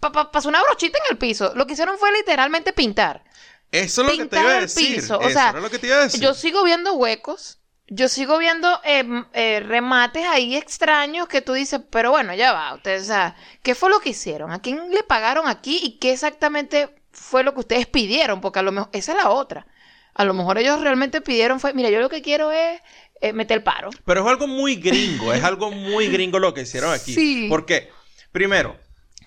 pa- 0.00 0.12
pa- 0.12 0.30
pasó 0.30 0.48
una 0.48 0.62
brochita 0.62 0.98
en 0.98 1.12
el 1.14 1.18
piso. 1.18 1.52
Lo 1.56 1.66
que 1.66 1.72
hicieron 1.72 1.98
fue 1.98 2.12
literalmente 2.12 2.72
pintar. 2.72 3.24
Eso 3.72 4.02
es 4.02 4.08
lo 4.08 4.16
que 4.24 4.28
te 4.28 4.40
iba 4.40 4.50
a 4.56 4.60
decir. 4.60 4.96
piso, 4.96 5.18
o 5.18 5.22
Eso 5.22 5.30
sea, 5.32 5.50
era 5.50 5.60
lo 5.60 5.70
que 5.70 5.78
te 5.78 5.86
iba 5.88 5.96
a 5.96 6.02
decir. 6.04 6.20
Yo 6.20 6.34
sigo 6.34 6.64
viendo 6.64 6.94
huecos. 6.94 7.58
Yo 7.90 8.08
sigo 8.08 8.36
viendo 8.36 8.68
eh, 8.84 8.98
m- 8.98 9.24
eh, 9.32 9.60
remates 9.60 10.26
ahí 10.26 10.54
extraños 10.56 11.26
que 11.26 11.40
tú 11.40 11.54
dices, 11.54 11.80
pero 11.90 12.10
bueno, 12.10 12.34
ya 12.34 12.52
va. 12.52 12.74
Ustedes, 12.74 13.04
o 13.04 13.06
sea, 13.06 13.34
¿qué 13.62 13.74
fue 13.74 13.88
lo 13.88 14.00
que 14.00 14.10
hicieron? 14.10 14.50
¿A 14.52 14.60
quién 14.60 14.90
le 14.90 15.02
pagaron 15.02 15.48
aquí? 15.48 15.80
¿Y 15.82 15.98
qué 15.98 16.12
exactamente 16.12 16.94
fue 17.12 17.44
lo 17.44 17.54
que 17.54 17.60
ustedes 17.60 17.86
pidieron? 17.86 18.42
Porque 18.42 18.58
a 18.58 18.62
lo 18.62 18.72
mejor, 18.72 18.90
esa 18.92 19.12
es 19.12 19.18
la 19.18 19.30
otra. 19.30 19.66
A 20.12 20.24
lo 20.24 20.34
mejor 20.34 20.58
ellos 20.58 20.80
realmente 20.82 21.20
pidieron 21.22 21.60
fue, 21.60 21.72
mira, 21.72 21.88
yo 21.88 22.00
lo 22.00 22.10
que 22.10 22.20
quiero 22.20 22.50
es 22.52 22.78
eh, 23.22 23.32
meter 23.32 23.58
el 23.58 23.62
paro. 23.62 23.88
Pero 24.04 24.20
es 24.22 24.26
algo 24.26 24.46
muy 24.46 24.76
gringo, 24.76 25.32
es 25.32 25.42
algo 25.42 25.70
muy 25.70 26.08
gringo 26.08 26.38
lo 26.38 26.52
que 26.52 26.62
hicieron 26.62 26.92
aquí. 26.92 27.14
Sí. 27.14 27.46
Porque, 27.48 27.90
primero, 28.32 28.78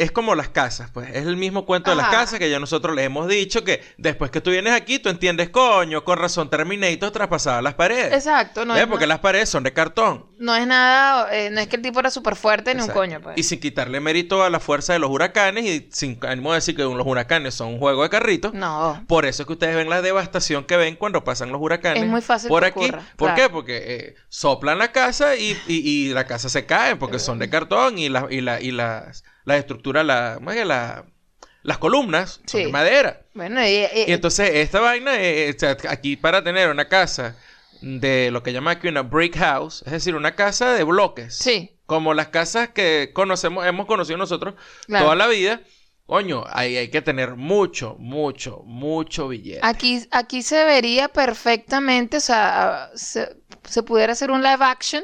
es 0.01 0.11
como 0.11 0.35
las 0.35 0.49
casas, 0.49 0.89
pues 0.91 1.09
es 1.09 1.25
el 1.25 1.37
mismo 1.37 1.65
cuento 1.65 1.89
de 1.91 1.95
las 1.95 2.09
casas 2.09 2.39
que 2.39 2.49
ya 2.49 2.59
nosotros 2.59 2.95
les 2.95 3.05
hemos 3.05 3.27
dicho 3.27 3.63
que 3.63 3.81
después 3.97 4.31
que 4.31 4.41
tú 4.41 4.49
vienes 4.51 4.73
aquí, 4.73 4.99
tú 4.99 5.09
entiendes, 5.09 5.49
coño, 5.49 6.03
con 6.03 6.17
razón 6.17 6.49
Terminator 6.49 7.11
traspasaba 7.11 7.61
las 7.61 7.73
paredes. 7.75 8.13
Exacto, 8.13 8.65
no 8.65 8.75
es 8.75 8.85
Porque 8.87 9.05
no- 9.05 9.09
las 9.09 9.19
paredes 9.19 9.49
son 9.49 9.63
de 9.63 9.73
cartón. 9.73 10.25
no 10.39 10.55
es 10.55 10.65
nada, 10.67 11.33
eh, 11.35 11.49
no 11.51 11.59
es 11.61 11.67
que 11.67 11.75
el 11.75 11.81
tipo 11.81 11.99
era 11.99 12.09
súper 12.09 12.35
fuerte 12.35 12.73
ni 12.75 12.81
un 12.81 12.89
coño, 12.89 13.21
pues. 13.21 13.37
Y 13.37 13.43
sin 13.43 13.59
quitarle 13.59 13.99
mérito 13.99 14.43
a 14.43 14.49
la 14.49 14.59
fuerza 14.59 14.93
de 14.93 14.99
los 14.99 15.09
huracanes 15.11 15.65
y 15.65 15.89
sin 15.91 16.17
ánimo 16.27 16.51
de 16.51 16.55
decir 16.57 16.75
que 16.75 16.81
los 16.83 17.05
huracanes 17.05 17.53
son 17.53 17.69
un 17.69 17.79
juego 17.79 18.03
de 18.03 18.09
carritos. 18.09 18.53
No. 18.53 19.03
Por 19.07 19.25
eso 19.25 19.43
es 19.43 19.47
que 19.47 19.53
ustedes 19.53 19.75
ven 19.75 19.89
la 19.89 20.01
devastación 20.01 20.65
que 20.65 20.77
ven 20.77 20.95
cuando 20.95 21.23
pasan 21.23 21.51
los 21.51 21.61
huracanes. 21.61 22.03
Es 22.03 22.09
muy 22.09 22.21
fácil 22.21 22.49
Por 22.49 22.63
que 22.63 22.67
aquí. 22.69 22.79
ocurra, 22.85 23.03
¿Por 23.15 23.33
claro. 23.33 23.41
qué? 23.43 23.49
Porque 23.53 23.77
eh, 23.85 24.15
soplan 24.29 24.79
la 24.79 24.91
casa 24.91 25.35
y, 25.35 25.51
y- 25.67 26.07
y 26.07 26.09
la 26.13 26.25
casa 26.25 26.49
se 26.49 26.65
cae 26.65 26.95
porque 26.95 27.19
son 27.19 27.37
de 27.37 27.49
cartón 27.49 27.99
y, 27.99 28.09
la, 28.09 28.27
y, 28.29 28.41
la, 28.41 28.59
y 28.61 28.71
las, 28.71 29.23
las 29.45 29.57
estructuras, 29.59 30.05
la, 30.05 30.33
¿cómo 30.35 30.51
es 30.51 30.57
que 30.57 30.65
la- 30.65 31.05
las 31.63 31.77
columnas 31.77 32.41
son 32.47 32.63
de 32.63 32.67
madera. 32.69 33.21
Bueno, 33.35 33.61
y, 33.63 33.69
y- 33.71 34.05
Y 34.07 34.11
entonces 34.13 34.49
esta 34.55 34.79
vaina, 34.79 35.13
eh, 35.21 35.53
o 35.55 35.59
sea, 35.59 35.77
aquí 35.89 36.15
para 36.15 36.43
tener 36.43 36.69
una 36.69 36.87
casa 36.87 37.35
de 37.81 38.29
lo 38.31 38.41
que 38.43 38.51
llama 38.53 38.71
aquí 38.71 38.87
una 38.87 39.01
brick 39.03 39.37
house, 39.37 39.83
es 39.85 39.91
decir, 39.91 40.15
una 40.15 40.35
casa 40.35 40.73
de 40.73 40.83
bloques. 40.83 41.35
sí, 41.37 41.77
Como 41.85 42.13
las 42.13 42.29
casas 42.29 42.69
que 42.69 43.11
conocemos, 43.13 43.65
hemos 43.65 43.85
conocido 43.85 44.17
nosotros 44.17 44.55
Claro. 44.87 45.05
toda 45.05 45.15
la 45.15 45.27
vida. 45.27 45.61
Coño, 46.07 46.43
ahí 46.49 46.75
hay 46.77 46.89
que 46.89 47.01
tener 47.01 47.35
mucho, 47.35 47.95
mucho, 47.99 48.63
mucho 48.65 49.27
billete. 49.29 49.59
aquí, 49.63 50.05
aquí 50.11 50.41
se 50.41 50.63
vería 50.65 51.07
perfectamente, 51.09 52.17
o 52.17 52.21
sea, 52.21 52.89
se, 52.95 53.37
se 53.63 53.83
pudiera 53.83 54.13
hacer 54.13 54.29
un 54.31 54.41
live 54.41 54.57
action 54.65 55.03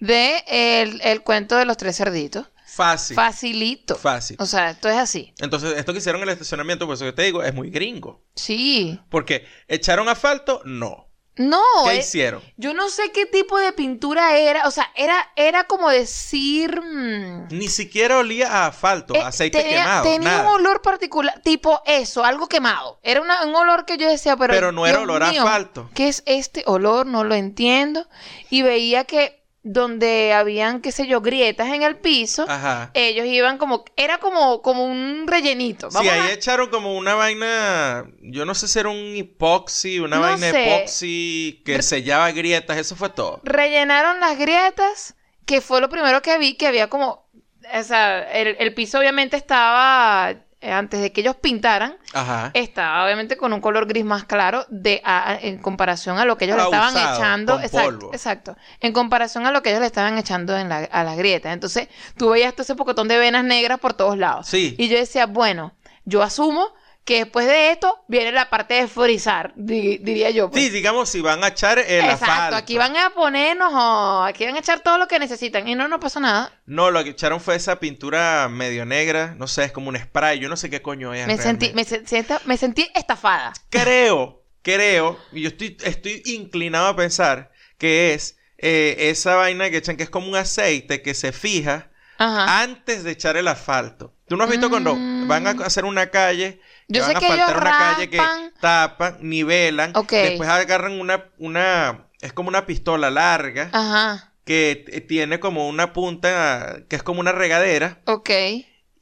de 0.00 0.42
el, 0.48 1.00
el 1.02 1.20
cuento 1.22 1.56
de 1.56 1.64
los 1.64 1.76
tres 1.76 1.96
cerditos. 1.96 2.46
Fácil. 2.78 3.16
Facilito. 3.16 3.96
Fácil. 3.96 4.36
O 4.38 4.46
sea, 4.46 4.70
esto 4.70 4.88
es 4.88 4.96
así. 4.96 5.32
Entonces, 5.40 5.74
esto 5.76 5.92
que 5.92 5.98
hicieron 5.98 6.22
en 6.22 6.28
el 6.28 6.32
estacionamiento, 6.34 6.86
por 6.86 6.94
eso 6.94 7.04
que 7.04 7.12
te 7.12 7.22
digo, 7.24 7.42
es 7.42 7.52
muy 7.52 7.70
gringo. 7.70 8.22
Sí. 8.36 9.00
Porque 9.10 9.44
echaron 9.66 10.08
asfalto, 10.08 10.62
no. 10.64 11.06
No, 11.40 11.62
¿Qué 11.84 11.92
eh, 11.92 11.98
hicieron? 12.00 12.42
yo 12.56 12.74
no 12.74 12.88
sé 12.90 13.12
qué 13.12 13.24
tipo 13.24 13.58
de 13.58 13.72
pintura 13.72 14.36
era, 14.38 14.66
o 14.66 14.72
sea, 14.72 14.90
era, 14.96 15.30
era 15.36 15.64
como 15.68 15.88
decir... 15.88 16.80
mm, 16.82 17.46
Ni 17.50 17.68
siquiera 17.68 18.18
olía 18.18 18.48
a 18.50 18.66
asfalto, 18.66 19.14
eh, 19.14 19.20
aceite 19.22 19.62
tenía, 19.62 19.82
quemado, 19.82 20.02
tenía 20.02 20.18
nada. 20.30 20.42
un 20.42 20.54
olor 20.56 20.82
particular, 20.82 21.40
tipo 21.44 21.80
eso, 21.86 22.24
algo 22.24 22.48
quemado. 22.48 22.98
Era 23.04 23.20
una- 23.22 23.44
un 23.46 23.54
olor 23.54 23.84
que 23.84 23.96
yo 23.98 24.08
decía, 24.08 24.36
pero... 24.36 24.52
Pero 24.52 24.72
no 24.72 24.84
era 24.84 25.00
olor 25.00 25.22
a 25.22 25.28
asfalto. 25.30 25.88
¿Qué 25.94 26.08
es 26.08 26.24
este 26.26 26.64
olor? 26.66 27.06
No 27.06 27.22
lo 27.22 27.36
entiendo. 27.36 28.08
Y 28.50 28.62
veía 28.62 29.04
que 29.04 29.37
donde 29.62 30.32
habían, 30.32 30.80
qué 30.80 30.92
sé 30.92 31.06
yo, 31.06 31.20
grietas 31.20 31.68
en 31.68 31.82
el 31.82 31.96
piso, 31.96 32.46
Ajá. 32.48 32.90
ellos 32.94 33.26
iban 33.26 33.58
como... 33.58 33.84
Era 33.96 34.18
como, 34.18 34.62
como 34.62 34.84
un 34.86 35.26
rellenito. 35.26 35.90
Sí, 35.90 35.96
Vamos 35.96 36.12
ahí 36.12 36.20
a- 36.20 36.32
echaron 36.32 36.70
como 36.70 36.96
una 36.96 37.14
vaina, 37.14 38.06
yo 38.22 38.44
no 38.44 38.54
sé 38.54 38.68
si 38.68 38.78
era 38.78 38.88
un 38.88 39.16
epoxi, 39.16 39.98
una 39.98 40.16
No 40.16 40.22
vaina 40.22 40.50
sé. 40.50 40.76
epoxi 40.78 41.62
que 41.64 41.82
sellaba 41.82 42.30
grietas, 42.32 42.78
eso 42.78 42.96
fue 42.96 43.10
todo. 43.10 43.40
rellenaron 43.44 44.20
las 44.20 44.38
grietas, 44.38 45.16
que 45.44 45.60
fue 45.60 45.80
lo 45.80 45.88
primero 45.88 46.22
que 46.22 46.38
vi, 46.38 46.54
que 46.56 46.66
había 46.66 46.88
como, 46.88 47.28
o 47.74 47.82
sea, 47.82 48.20
el, 48.32 48.56
el 48.60 48.74
piso 48.74 48.98
obviamente 48.98 49.36
estaba, 49.36 50.34
antes 50.60 51.00
de 51.00 51.12
que 51.12 51.20
ellos 51.20 51.36
pintaran, 51.36 51.96
Ajá. 52.12 52.50
estaba 52.54 53.04
obviamente 53.04 53.36
con 53.36 53.52
un 53.52 53.60
color 53.60 53.86
gris 53.86 54.04
más 54.04 54.24
claro 54.24 54.66
de 54.68 55.00
a- 55.04 55.38
en 55.40 55.58
comparación 55.58 56.18
a 56.18 56.24
lo 56.24 56.36
que 56.36 56.46
ellos 56.46 56.56
le 56.56 56.64
estaban 56.64 56.94
usado, 56.94 57.16
echando, 57.16 57.52
con 57.54 57.62
exacto, 57.64 57.84
polvo. 57.98 58.10
exacto, 58.12 58.56
en 58.80 58.92
comparación 58.92 59.46
a 59.46 59.52
lo 59.52 59.62
que 59.62 59.70
ellos 59.70 59.80
le 59.80 59.86
estaban 59.86 60.18
echando 60.18 60.56
en 60.56 60.68
la, 60.68 60.78
a 60.78 61.04
las 61.04 61.16
grietas. 61.16 61.52
Entonces, 61.52 61.88
tú 62.16 62.30
veías 62.30 62.52
todo 62.54 62.62
ese 62.62 62.74
pocotón 62.74 63.06
de 63.08 63.18
venas 63.18 63.44
negras 63.44 63.78
por 63.78 63.94
todos 63.94 64.18
lados. 64.18 64.46
Sí. 64.48 64.74
Y 64.78 64.88
yo 64.88 64.96
decía, 64.98 65.26
bueno, 65.26 65.74
yo 66.04 66.22
asumo 66.22 66.68
que 67.08 67.24
después 67.24 67.46
de 67.46 67.70
esto 67.72 68.04
viene 68.06 68.32
la 68.32 68.50
parte 68.50 68.74
de 68.74 68.86
frizar, 68.86 69.52
di- 69.56 69.96
diría 69.96 70.28
yo. 70.28 70.50
pues. 70.50 70.62
Sí, 70.62 70.68
digamos, 70.68 71.08
si 71.08 71.22
van 71.22 71.42
a 71.42 71.48
echar 71.48 71.78
el 71.78 72.04
Exacto, 72.04 72.24
asfalto. 72.26 72.56
aquí 72.56 72.76
van 72.76 72.94
a 72.98 73.10
ponernos, 73.14 73.72
oh, 73.74 74.22
aquí 74.24 74.44
van 74.44 74.56
a 74.56 74.58
echar 74.58 74.80
todo 74.80 74.98
lo 74.98 75.08
que 75.08 75.18
necesitan 75.18 75.66
y 75.66 75.74
no, 75.74 75.88
no 75.88 75.98
pasa 76.00 76.20
nada. 76.20 76.52
No, 76.66 76.90
lo 76.90 77.02
que 77.02 77.10
echaron 77.10 77.40
fue 77.40 77.56
esa 77.56 77.80
pintura 77.80 78.46
medio 78.50 78.84
negra, 78.84 79.34
no 79.38 79.46
sé, 79.46 79.64
es 79.64 79.72
como 79.72 79.88
un 79.88 79.96
spray, 79.98 80.38
yo 80.38 80.50
no 80.50 80.56
sé 80.58 80.68
qué 80.68 80.82
coño 80.82 81.14
es. 81.14 81.26
Me 81.26 81.38
sentí, 81.38 81.72
me, 81.72 81.84
se- 81.84 82.04
me 82.44 82.56
sentí 82.58 82.86
estafada. 82.94 83.54
Creo, 83.70 84.42
creo, 84.60 85.18
y 85.32 85.40
yo 85.40 85.48
estoy, 85.48 85.78
estoy 85.84 86.22
inclinado 86.26 86.88
a 86.88 86.96
pensar 86.96 87.50
que 87.78 88.12
es 88.12 88.36
eh, 88.58 88.96
esa 89.08 89.34
vaina 89.36 89.70
que 89.70 89.78
echan, 89.78 89.96
que 89.96 90.02
es 90.02 90.10
como 90.10 90.28
un 90.28 90.36
aceite 90.36 91.00
que 91.00 91.14
se 91.14 91.32
fija 91.32 91.88
Ajá. 92.18 92.60
antes 92.60 93.02
de 93.02 93.12
echar 93.12 93.38
el 93.38 93.48
asfalto. 93.48 94.12
¿Tú 94.28 94.36
no 94.36 94.44
has 94.44 94.50
visto 94.50 94.68
cuando 94.68 94.94
Mm. 94.94 95.26
van 95.26 95.46
a 95.46 95.50
hacer 95.64 95.86
una 95.86 96.10
calle? 96.10 96.60
Yo 96.88 97.02
van 97.02 97.10
sé 97.10 97.16
a 97.16 97.20
que 97.20 97.26
ellos 97.34 97.50
una 97.50 97.78
calle 97.78 98.10
que 98.10 98.20
tapan, 98.60 99.18
nivelan, 99.20 99.92
Ok. 99.94 100.10
después 100.12 100.48
agarran 100.48 100.98
una, 101.00 101.26
una, 101.38 102.06
es 102.20 102.32
como 102.32 102.48
una 102.48 102.64
pistola 102.66 103.10
larga 103.10 103.68
Ajá. 103.72 104.32
que 104.44 105.04
tiene 105.06 105.38
como 105.38 105.68
una 105.68 105.92
punta 105.92 106.78
que 106.88 106.96
es 106.96 107.02
como 107.02 107.20
una 107.20 107.32
regadera 107.32 107.98
Ok. 108.06 108.30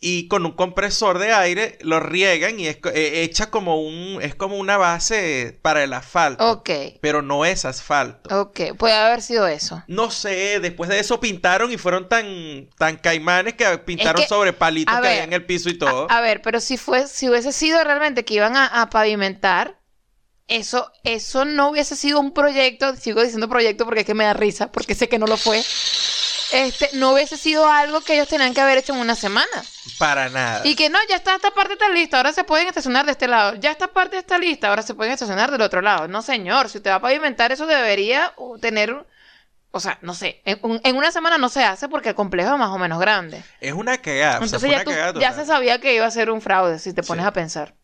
Y 0.01 0.29
con 0.29 0.45
un 0.45 0.53
compresor 0.53 1.19
de 1.19 1.33
aire 1.33 1.79
lo 1.81 2.01
riegan 2.01 2.61
y 2.61 2.67
es 2.67 2.79
eh, 2.95 3.23
echa 3.23 3.51
como 3.51 3.81
un, 3.81 4.21
es 4.21 4.35
como 4.35 4.57
una 4.57 4.77
base 4.77 5.59
para 5.63 5.83
el 5.83 5.93
asfalto, 5.93 6.51
Ok. 6.51 6.71
pero 7.01 7.23
no 7.23 7.45
es 7.45 7.65
asfalto. 7.65 8.41
Ok. 8.41 8.61
Puede 8.79 8.95
haber 8.95 9.23
sido 9.23 9.47
eso. 9.47 9.83
No 9.87 10.11
sé, 10.11 10.61
después 10.61 10.91
de 10.91 10.99
eso 10.99 11.19
pintaron 11.21 11.73
y 11.73 11.79
fueron 11.79 12.09
tan, 12.09 12.69
tan 12.79 12.97
caimanes 12.97 13.55
que 13.55 13.67
pintaron 13.79 14.23
que, 14.23 14.29
sobre 14.29 14.53
palitos 14.53 14.95
que 14.95 15.01
ver, 15.01 15.11
había 15.13 15.25
en 15.25 15.33
el 15.33 15.45
piso 15.47 15.71
y 15.71 15.79
todo. 15.79 16.07
A, 16.11 16.19
a 16.19 16.21
ver, 16.21 16.43
pero 16.43 16.61
si 16.61 16.77
fue, 16.77 17.07
si 17.07 17.29
hubiese 17.29 17.53
sido 17.53 17.83
realmente 17.83 18.25
que 18.25 18.35
iban 18.35 18.57
a, 18.57 18.67
a 18.67 18.91
pavimentar, 18.91 19.81
eso, 20.49 20.93
eso 21.03 21.45
no 21.45 21.71
hubiese 21.71 21.97
sido 21.97 22.21
un 22.21 22.33
proyecto, 22.33 22.95
sigo 22.97 23.23
diciendo 23.23 23.49
proyecto 23.49 23.85
porque 23.85 24.01
es 24.01 24.07
que 24.07 24.15
me 24.15 24.25
da 24.25 24.33
risa, 24.33 24.71
porque 24.71 24.95
sé 24.95 25.09
que 25.09 25.19
no 25.19 25.27
lo 25.27 25.37
fue. 25.37 25.63
Este, 26.53 26.91
no 26.95 27.13
hubiese 27.13 27.37
sido 27.37 27.69
algo 27.69 28.01
que 28.01 28.15
ellos 28.15 28.29
tenían 28.29 28.55
que 28.55 28.61
haber 28.61 28.79
hecho 28.79 28.93
en 28.95 29.01
una 29.01 29.15
semana. 29.15 29.47
Para 29.99 30.29
nada. 30.29 30.61
Y 30.65 30.75
que 30.77 30.89
no, 30.91 30.99
ya 31.09 31.17
está, 31.17 31.35
esta 31.35 31.51
parte 31.51 31.73
está 31.75 31.89
lista, 31.89 32.19
ahora 32.19 32.33
se 32.33 32.45
pueden 32.45 32.69
estacionar 32.69 33.05
de 33.07 33.13
este 33.13 33.27
lado. 33.29 33.55
Ya 33.57 33.71
esta 33.71 33.89
parte 33.89 34.19
está 34.19 34.39
lista, 34.39 34.69
ahora 34.69 34.83
se 34.83 34.95
pueden 34.95 35.13
estacionar 35.13 35.51
del 35.51 35.61
otro 35.63 35.81
lado. 35.83 36.07
No, 36.09 36.23
señor, 36.23 36.69
si 36.69 36.79
usted 36.79 36.91
va 36.91 36.97
a 36.97 37.01
pavimentar, 37.01 37.53
eso 37.53 37.67
debería 37.67 38.33
tener. 38.61 39.07
O 39.73 39.81
sea, 39.81 39.99
no 40.01 40.15
sé, 40.15 40.41
en, 40.47 40.59
un- 40.63 40.81
en 40.85 40.97
una 40.97 41.11
semana 41.13 41.37
no 41.37 41.49
se 41.51 41.63
hace 41.65 41.89
porque 41.89 42.11
el 42.11 42.15
complejo 42.15 42.53
es 42.55 42.59
más 42.59 42.71
o 42.71 42.79
menos 42.79 42.99
grande. 42.99 43.43
Es 43.61 43.75
una 43.75 43.99
cagada. 43.99 44.37
o 44.41 44.47
sea, 44.47 44.57
Entonces 44.57 44.71
ya, 44.71 44.77
una 44.77 44.85
tú- 44.85 44.91
cagada 44.91 45.21
ya 45.21 45.33
se 45.35 45.45
sabía 45.45 45.81
que 45.81 45.95
iba 45.95 46.07
a 46.07 46.11
ser 46.11 46.31
un 46.31 46.41
fraude, 46.41 46.79
si 46.79 46.95
te 46.95 47.03
pones 47.03 47.25
Sí. 47.25 47.29
a 47.29 47.33
pensar. 47.33 47.75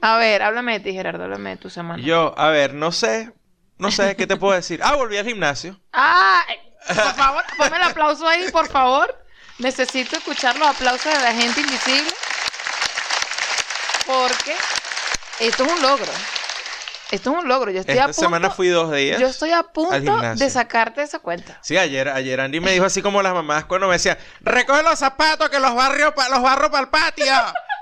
A 0.00 0.16
ver, 0.16 0.42
háblame 0.42 0.74
de 0.74 0.80
ti, 0.80 0.92
Gerardo, 0.92 1.24
háblame 1.24 1.50
de 1.50 1.56
tu 1.56 1.70
semana. 1.70 2.02
Yo, 2.02 2.34
a 2.38 2.50
ver, 2.50 2.74
no 2.74 2.92
sé, 2.92 3.32
no 3.78 3.90
sé 3.90 4.14
qué 4.16 4.26
te 4.28 4.36
puedo 4.36 4.52
decir. 4.54 4.80
Ah, 4.84 4.94
volví 4.94 5.16
al 5.16 5.26
gimnasio. 5.26 5.80
¡Ah! 5.92 6.42
Por 6.86 7.14
favor, 7.14 7.44
ponme 7.56 7.76
el 7.76 7.82
aplauso 7.82 8.26
ahí, 8.28 8.50
por 8.50 8.68
favor. 8.68 9.18
Necesito 9.58 10.16
escuchar 10.16 10.56
los 10.56 10.68
aplausos 10.68 11.12
de 11.12 11.20
la 11.20 11.32
gente 11.32 11.60
invisible. 11.60 12.12
Porque 14.06 14.54
esto 15.40 15.64
es 15.64 15.72
un 15.72 15.82
logro. 15.82 16.12
Esto 17.10 17.30
es 17.30 17.36
un 17.38 17.48
logro. 17.48 17.70
Yo 17.70 17.80
estoy 17.80 17.94
a 17.94 18.00
Esta 18.00 18.06
punto, 18.08 18.20
semana 18.20 18.50
fui 18.50 18.68
dos 18.68 18.90
días. 18.92 19.20
Yo 19.20 19.28
estoy 19.28 19.52
a 19.52 19.62
punto 19.62 20.20
de 20.34 20.50
sacarte 20.50 21.02
esa 21.02 21.20
cuenta. 21.20 21.58
Sí, 21.62 21.76
ayer, 21.78 22.08
ayer 22.08 22.40
Andy 22.40 22.60
me 22.60 22.72
dijo 22.72 22.84
así 22.84 23.02
como 23.02 23.22
las 23.22 23.32
mamás 23.32 23.64
cuando 23.66 23.86
me 23.86 23.94
decían, 23.94 24.18
recoge 24.40 24.82
los 24.82 24.98
zapatos 24.98 25.48
que 25.48 25.60
los 25.60 25.74
barrio 25.74 26.14
pa- 26.14 26.28
los 26.28 26.42
barro 26.42 26.70
para 26.70 26.82
el 26.82 26.88
patio. 26.88 27.32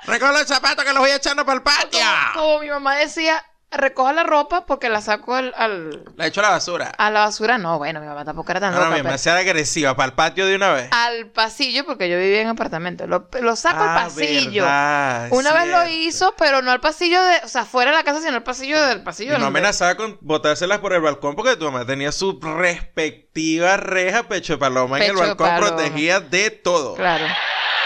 recoge 0.05 0.33
los 0.33 0.47
zapatos 0.47 0.85
que 0.85 0.93
los 0.93 1.01
voy 1.01 1.11
echando 1.11 1.45
para 1.47 1.57
el 1.57 1.63
patio. 1.63 1.99
Como, 2.35 2.41
como 2.43 2.59
mi 2.61 2.69
mamá 2.69 2.97
decía, 2.97 3.43
recoja 3.73 4.13
la 4.13 4.23
ropa 4.23 4.67
porque 4.67 4.89
la 4.89 5.01
saco 5.01 5.35
al, 5.35 5.53
al- 5.57 6.05
La 6.17 6.27
echo 6.27 6.41
a 6.41 6.45
la 6.45 6.51
basura. 6.51 6.93
a 6.97 7.11
la 7.11 7.21
basura. 7.21 7.59
No, 7.59 7.79
bueno, 7.79 8.01
mi 8.01 8.07
mamá 8.07 8.25
tampoco 8.25 8.51
era 8.51 8.61
tan 8.61 8.73
No, 8.73 8.79
no, 8.79 8.85
loca. 8.87 8.97
mi 8.97 9.03
mamá 9.03 9.17
pero- 9.23 9.37
agresiva, 9.37 9.97
para 9.97 10.07
el 10.09 10.13
patio 10.15 10.47
de 10.47 10.57
una 10.57 10.73
vez. 10.73 10.89
al 10.93 11.27
pasillo, 11.31 11.85
porque 11.85 12.09
yo 12.11 12.19
vivía 12.19 12.41
en 12.43 12.49
apartamento. 12.49 13.07
Lo, 13.07 13.29
lo 13.41 13.57
saco 13.57 13.83
al 13.83 13.89
Ah, 13.89 14.03
pasillo. 14.05 14.63
verdad, 14.65 15.29
Una 15.31 15.53
vez 15.53 15.69
lo 15.69 15.87
hizo, 15.89 16.35
pero 16.37 16.63
no 16.63 16.71
al 16.71 16.81
pasillo 16.81 17.23
de, 17.23 17.37
o 17.45 17.49
sea, 17.49 17.65
fuera 17.65 17.91
de 17.91 17.97
la 17.97 18.05
casa, 18.05 18.21
sino 18.21 18.35
al 18.35 18.43
pasillo 18.43 18.81
del 18.87 19.03
pasillo. 19.03 19.37
Y 19.37 19.39
no 19.39 19.47
amenazaba 19.47 19.95
con 19.97 20.19
botárselas 20.21 20.79
por 20.79 20.93
el 20.93 21.01
balcón 21.01 21.35
porque 21.37 21.57
tu 21.57 21.65
mamá 21.65 21.85
tenía 21.87 22.13
su 22.13 22.39
respectiva 22.41 23.77
reja 23.77 24.25
pecho 24.25 24.55
de 24.55 24.59
paloma 24.59 24.97
en 24.99 25.05
el 25.05 25.11
Pecho 25.13 25.21
balcón 25.21 25.47
paloma. 25.49 25.77
protegida 25.77 26.21
de 26.21 26.51
todo. 26.51 26.95
Claro. 26.95 27.25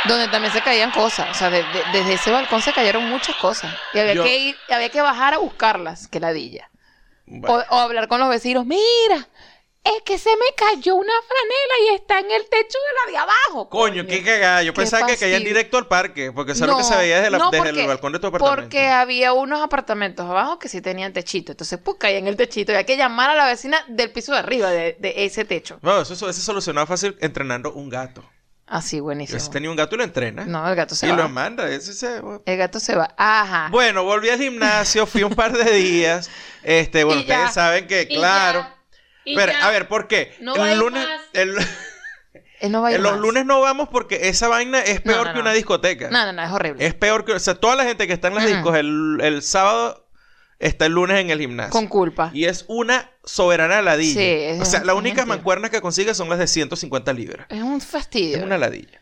Donde 0.09 0.29
también 0.29 0.53
se 0.53 0.61
caían 0.63 0.91
cosas. 0.91 1.29
O 1.31 1.35
sea, 1.35 1.51
de- 1.51 1.63
de- 1.63 1.85
desde 1.93 2.15
ese 2.15 2.31
balcón 2.31 2.63
se 2.63 2.73
cayeron 2.73 3.09
muchas 3.09 3.37
cosas. 3.37 3.75
Y 3.93 3.99
había 3.99 4.15
Yo- 4.15 4.25
que 4.25 4.39
ir, 4.39 4.57
había 4.69 4.89
que 4.91 5.01
bajar 5.01 5.35
a 5.35 5.39
buscarlas, 5.39 6.09
que 6.09 6.21
ladilla. 6.21 6.71
Bueno, 7.27 7.65
O, 7.71 7.77
o 7.77 7.79
hablar 7.81 8.07
con 8.09 8.21
los 8.21 8.29
vecinos. 8.29 8.65
Mira, 8.67 9.29
es 9.83 10.03
que 10.05 10.19
se 10.19 10.31
me 10.31 10.47
cayó 10.57 10.95
una 10.97 11.13
franela 11.13 11.91
y 11.91 11.95
está 11.95 12.19
en 12.21 12.31
el 12.31 12.43
techo 12.49 12.79
de 12.79 13.05
la 13.05 13.11
de 13.13 13.19
abajo. 13.19 13.69
coño, 13.69 14.05
qué 14.07 14.23
cagada. 14.23 14.63
Yo 14.65 14.73
Qué 14.73 14.81
pensaba 14.81 15.07
que 15.07 15.17
caían 15.17 15.45
directo 15.45 15.77
al 15.79 15.87
parque 15.87 16.33
porque 16.33 16.53
eso 16.53 16.65
es 16.65 16.71
lo 16.71 16.77
que 16.77 16.83
se 16.85 16.97
veía 16.97 17.17
desde, 17.19 17.31
la- 17.31 17.39
no, 17.39 17.51
desde 17.51 17.71
el 17.71 17.87
balcón 17.87 18.13
de 18.13 18.19
tu 18.19 18.27
apartamento. 18.29 18.63
Porque 18.63 18.89
había 18.89 19.33
unos 19.33 19.61
apartamentos 19.63 20.27
abajo 20.29 20.59
que 20.59 20.69
sí 20.69 20.81
tenían 20.81 21.13
techito. 21.13 21.53
Entonces, 21.53 21.79
pues 21.83 21.99
caía 21.99 22.19
en 22.19 22.27
el 22.27 22.37
techito. 22.37 22.73
Y 22.73 22.75
hay 22.77 22.85
que 22.85 22.97
llamar 22.97 23.31
a 23.31 23.35
la 23.35 23.47
vecina 23.47 23.85
del 23.89 24.11
piso 24.13 24.33
de 24.33 24.39
arriba 24.39 24.71
de, 24.71 24.97
de 24.99 25.25
ese 25.25 25.45
techo. 25.45 25.79
No, 25.83 26.01
eso, 26.01 26.15
eso 26.15 26.33
se 26.33 26.41
solucionaba 26.41 26.87
fácil 26.87 27.17
entrenando 27.21 27.73
un 27.73 27.89
gato. 27.89 28.25
Así, 28.67 28.97
Yo 28.97 29.05
buenísimo. 29.05 29.39
si 29.39 29.51
tenía 29.51 29.71
un 29.71 29.77
gato 29.77 29.95
y 29.95 29.99
lo 29.99 30.05
entrena. 30.05 30.45
No, 30.45 30.69
el 30.69 30.75
gato 30.75 30.95
se 30.97 31.07
y 31.07 31.11
va. 31.11 31.17
lo 31.17 31.29
manda. 31.29 31.69
Ese 31.71 31.93
se... 31.95 32.21
El 32.47 32.57
gato 32.57 32.81
se 32.81 32.97
va. 32.97 33.15
Ajá. 33.17 33.69
Bueno, 33.71 34.03
volví 34.05 34.29
al 34.29 34.39
gimnasio, 34.39 35.07
fui 35.07 35.23
un 35.23 35.35
par 35.35 35.53
de 35.57 35.71
días. 35.73 36.29
Este, 36.65 37.05
bueno, 37.05 37.21
Y 37.23 37.25
ya. 37.27 37.35
ustedes 37.37 37.55
saben 37.55 37.87
que, 37.87 38.03
Y 38.11 38.17
claro. 38.17 38.61
ya. 38.61 38.75
Y 39.25 39.37
Pero, 39.37 39.53
ya. 39.53 39.67
a 39.67 39.71
ver, 39.71 39.87
¿por 39.89 40.09
qué? 40.09 40.35
No 40.41 40.55
el 40.67 40.79
lunes, 40.79 41.05
más. 41.07 41.21
El- 41.33 41.57
Él 42.61 42.73
no 42.73 42.81
va 42.81 42.89
a 42.89 42.91
ir 42.93 42.97
en 42.97 43.03
los 43.03 43.13
más. 43.13 43.21
lunes 43.21 43.45
no 43.45 43.61
vamos 43.61 43.89
porque 43.91 44.29
esa 44.29 44.49
vaina 44.49 44.81
es 44.81 45.05
No, 45.05 45.13
peor 45.13 45.27
no, 45.29 45.35
que 45.35 45.41
una 45.41 45.53
discoteca. 45.53 46.09
No, 46.11 46.25
no, 46.25 46.33
no, 46.33 46.43
es 46.43 46.51
horrible. 46.51 46.87
Es 46.87 46.95
peor 46.95 47.25
que... 47.25 47.33
O 47.33 47.39
sea, 47.39 47.55
toda 47.55 47.77
la 47.77 47.85
gente 47.85 48.07
que 48.07 48.15
está 48.15 48.29
en 48.29 48.35
las 48.35 48.47
discos 48.47 48.75
el, 48.77 49.19
el 49.23 49.43
sábado 49.43 50.06
está 50.59 50.87
el 50.87 50.93
lunes 50.93 51.19
en 51.21 51.31
el 51.31 51.39
gimnasio. 51.39 51.73
Con 51.73 51.87
culpa. 51.87 52.31
Y 52.33 52.45
es 52.45 52.65
una 52.69 53.11
soberana 53.25 53.83
ladilla. 53.83 54.21
Sí, 54.21 54.27
es 54.27 54.61
o 54.61 54.65
sea, 54.65 54.85
las 54.85 54.97
únicas 54.97 55.27
mancuernas 55.27 55.71
que 55.71 55.81
consigue 55.81 56.15
son 56.15 56.29
las 56.29 56.39
de 56.39 56.47
150 56.47 57.13
libras. 57.13 57.47
Es 57.51 57.63
un 57.63 57.81
fastidio. 57.81 58.39
Es 58.39 58.43
una 58.43 58.59
ladilla. 58.59 59.01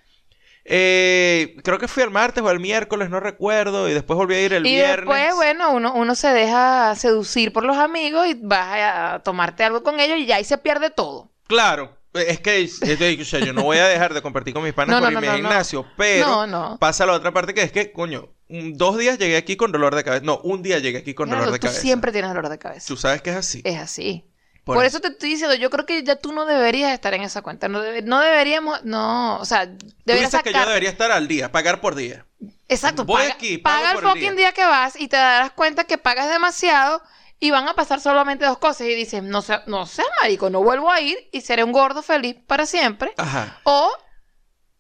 Eh, 0.67 1.57
creo 1.63 1.79
que 1.79 1.89
fui 1.89 2.03
el 2.03 2.11
martes 2.11 2.43
o 2.43 2.51
el 2.51 2.59
miércoles, 2.59 3.11
no 3.11 3.21
recuerdo. 3.21 3.89
Y 3.89 3.93
después 3.93 4.17
volví 4.17 4.35
a 4.35 4.41
ir 4.41 4.53
el 4.55 4.67
y 4.67 4.71
viernes. 4.71 4.97
después, 4.97 5.35
bueno, 5.35 5.73
uno, 5.73 5.93
uno 5.95 6.15
se 6.15 6.29
deja 6.29 6.95
seducir 6.97 7.53
por 7.53 7.65
los 7.65 7.77
amigos 7.77 8.27
y 8.27 8.35
vas 8.35 8.79
a 8.81 9.23
tomarte 9.23 9.63
algo 9.65 9.83
con 9.83 10.01
ellos 10.01 10.19
y 10.19 10.27
ya 10.27 10.37
ahí 10.37 10.45
se 10.45 10.59
pierde 10.59 10.91
todo. 10.91 11.31
Claro. 11.47 11.97
Es 12.15 12.41
que 12.41 12.63
es 12.63 12.81
de- 12.81 13.19
o 13.21 13.25
sea, 13.25 13.41
yo 13.41 13.53
no 13.53 13.63
voy 13.65 13.79
a 13.79 13.87
dejar 13.89 14.15
de 14.15 14.23
compartir 14.23 14.55
con 14.55 14.63
mis 14.63 14.73
panas 14.73 14.95
No, 14.95 15.01
por 15.01 15.13
no, 15.13 15.19
irme 15.19 15.27
no, 15.27 15.33
al 15.33 15.39
gimnasio. 15.39 15.87
Pero 15.97 16.77
pasa 16.79 17.05
la 17.07 17.13
otra 17.13 17.33
parte 17.33 17.53
que 17.55 17.63
es 17.63 17.73
que, 17.73 17.91
coño, 17.93 18.29
dos 18.49 18.97
días 18.99 19.19
llegué 19.19 19.37
aquí 19.37 19.57
con 19.57 19.73
dolor 19.73 19.95
de 19.97 20.05
cabeza. 20.05 20.25
No, 20.25 20.39
un 20.45 20.63
día 20.63 20.79
llegué 20.79 20.99
aquí 20.99 21.13
con 21.15 21.27
Claro, 21.27 21.41
dolor 21.43 21.53
de 21.55 21.59
tú 21.59 21.67
cabeza. 21.67 21.83
siempre 21.83 22.13
tienes 22.13 22.31
dolor 22.31 22.49
de 22.49 22.59
cabeza. 22.59 22.87
Tú 22.87 22.97
sabes 22.97 23.21
que 23.21 23.31
es 23.31 23.37
así. 23.37 23.63
Es 23.65 23.79
así. 23.81 24.25
Por 24.63 24.77
Por, 24.77 24.85
eso. 24.87 24.97
eso 24.97 25.01
te 25.03 25.09
estoy 25.09 25.29
diciendo, 25.31 25.55
yo 25.57 25.69
creo 25.69 25.85
que 25.85 26.03
ya 26.05 26.17
tú 26.17 26.33
no 26.33 26.47
deberías 26.47 26.93
estar 26.95 27.13
en 27.13 27.21
esa 27.23 27.43
cuenta. 27.43 27.69
No, 27.69 27.83
debe- 27.83 28.03
no 28.03 28.21
deberíamos, 28.21 28.83
no, 28.85 29.39
o 29.39 29.45
sea, 29.45 29.67
Tú 29.77 29.77
deberías 30.07 30.31
dices 30.33 30.43
que 30.43 30.55
yo 30.55 30.65
debería 30.67 30.89
estar 30.89 31.11
al 31.11 31.29
día, 31.29 31.53
pagar 31.53 31.83
por 31.83 31.95
día. 31.97 32.25
Exacto, 32.69 33.05
Voy 33.05 33.23
paga, 33.23 33.35
aquí, 33.35 33.59
pago 33.59 33.77
paga 33.77 33.91
el 33.91 33.95
por 33.97 34.05
el 34.05 34.09
fucking 34.11 34.37
día. 34.37 34.47
día. 34.47 34.53
que 34.53 34.65
vas 34.65 34.99
y 34.99 35.09
te 35.09 35.17
darás 35.17 35.51
cuenta 35.51 35.85
que 35.85 35.99
pagas 35.99 36.31
demasiado 36.31 37.03
y 37.41 37.51
van 37.51 37.69
a 37.69 37.75
pasar 37.75 38.01
solamente 38.01 38.45
dos 38.45 38.59
cosas. 38.59 38.83
Y 38.87 38.95
dices, 38.95 39.23
no 39.23 39.43
sé, 39.43 39.61
no 39.67 39.87
sé, 39.87 40.03
marico, 40.23 40.51
no 40.51 40.63
vuelvo 40.63 40.91
a 40.91 41.01
ir 41.01 41.17
y 41.33 41.41
seré 41.41 41.65
un 41.65 41.73
gordo 41.73 42.03
feliz 42.03 42.37
para 42.47 42.67
siempre. 42.67 43.13
Ajá. 43.17 43.61
O, 43.65 43.91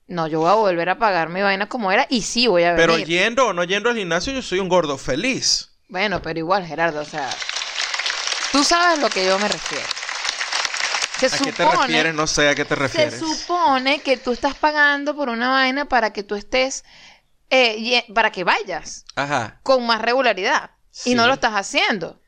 no, 0.06 0.26
yo 0.26 0.40
voy 0.40 0.50
a 0.50 0.54
volver 0.54 0.88
a 0.90 0.98
pagar 0.98 1.28
mi 1.28 1.42
vaina 1.42 1.68
como 1.68 1.90
era 1.92 2.06
y 2.10 2.22
sí 2.22 2.46
voy 2.46 2.64
a 2.64 2.72
venir. 2.72 2.86
Pero 2.86 2.98
yendo 2.98 3.48
o 3.48 3.52
no 3.52 3.64
yendo 3.64 3.90
al 3.90 3.96
gimnasio, 3.96 4.32
yo 4.32 4.42
soy 4.42 4.60
un 4.60 4.68
gordo 4.68 4.98
feliz. 4.98 5.70
Bueno, 5.88 6.22
pero 6.22 6.38
igual, 6.38 6.66
Gerardo, 6.66 7.00
o 7.00 7.04
sea, 7.04 7.30
tú 8.52 8.64
sabes 8.64 8.98
a 8.98 9.02
lo 9.02 9.10
que 9.10 9.24
yo 9.24 9.38
me 9.38 9.48
refiero. 9.48 9.84
Se 11.18 11.26
¿A 11.26 11.30
qué 11.30 11.52
te 11.52 11.62
supone, 11.64 11.86
refieres? 11.86 12.14
No 12.14 12.26
sé 12.26 12.48
a 12.48 12.54
qué 12.54 12.64
te 12.64 12.74
se 12.74 12.80
refieres. 12.80 13.20
supone 13.20 14.00
que 14.00 14.16
tú 14.16 14.32
estás 14.32 14.54
pagando 14.56 15.14
por 15.14 15.28
una 15.28 15.48
vaina 15.50 15.84
para 15.84 16.12
que 16.12 16.22
tú 16.24 16.34
estés, 16.34 16.84
eh, 17.50 18.04
para 18.12 18.32
que 18.32 18.42
vayas 18.42 19.04
Ajá. 19.14 19.60
con 19.62 19.86
más 19.86 20.02
regularidad. 20.02 20.72
Sí. 20.90 21.12
Y 21.12 21.14
no 21.14 21.26
lo 21.26 21.34
estás 21.34 21.52
haciendo. 21.52 22.20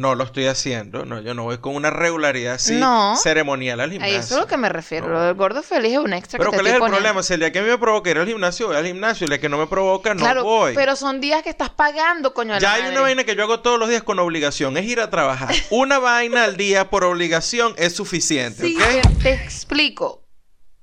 No 0.00 0.14
lo 0.14 0.24
estoy 0.24 0.46
haciendo. 0.46 1.04
No, 1.04 1.20
yo 1.20 1.34
no 1.34 1.42
voy 1.42 1.58
con 1.58 1.74
una 1.74 1.90
regularidad 1.90 2.54
así 2.54 2.72
No. 2.76 3.16
ceremonial 3.22 3.80
al 3.80 3.90
A 3.90 3.92
gimnasio. 3.92 4.16
eso 4.18 4.34
es 4.36 4.40
lo 4.40 4.46
que 4.46 4.56
me 4.56 4.70
refiero. 4.70 5.08
No. 5.08 5.12
Lo 5.12 5.20
del 5.24 5.34
gordo 5.34 5.62
feliz 5.62 5.92
es 5.92 5.98
un 5.98 6.14
extra 6.14 6.38
Pero 6.38 6.50
que 6.52 6.56
¿cuál 6.56 6.66
es 6.68 6.72
el 6.72 6.78
problema? 6.80 7.22
Si 7.22 7.34
el 7.34 7.40
día 7.40 7.52
que 7.52 7.58
a 7.58 7.62
me 7.62 7.76
provoca 7.76 8.08
ir 8.08 8.16
al 8.16 8.26
gimnasio, 8.26 8.68
voy 8.68 8.76
al 8.76 8.86
gimnasio. 8.86 9.26
El 9.26 9.28
día 9.32 9.40
que 9.42 9.50
no 9.50 9.58
me 9.58 9.66
provoca, 9.66 10.14
no 10.14 10.20
claro, 10.20 10.42
voy. 10.42 10.74
pero 10.74 10.96
son 10.96 11.20
días 11.20 11.42
que 11.42 11.50
estás 11.50 11.68
pagando, 11.68 12.32
coño. 12.32 12.54
la 12.54 12.60
Ya 12.60 12.72
hay 12.72 12.80
madre. 12.80 12.94
una 12.94 13.00
vaina 13.02 13.24
que 13.24 13.36
yo 13.36 13.42
hago 13.42 13.60
todos 13.60 13.78
los 13.78 13.90
días 13.90 14.02
con 14.02 14.18
obligación. 14.18 14.74
Es 14.78 14.86
ir 14.86 15.00
a 15.00 15.10
trabajar. 15.10 15.54
Una 15.68 15.98
vaina 15.98 16.44
al 16.44 16.56
día 16.56 16.88
por 16.88 17.04
obligación 17.04 17.74
es 17.76 17.94
suficiente, 17.94 18.62
Sí, 18.66 18.78
te 19.22 19.34
explico. 19.34 20.24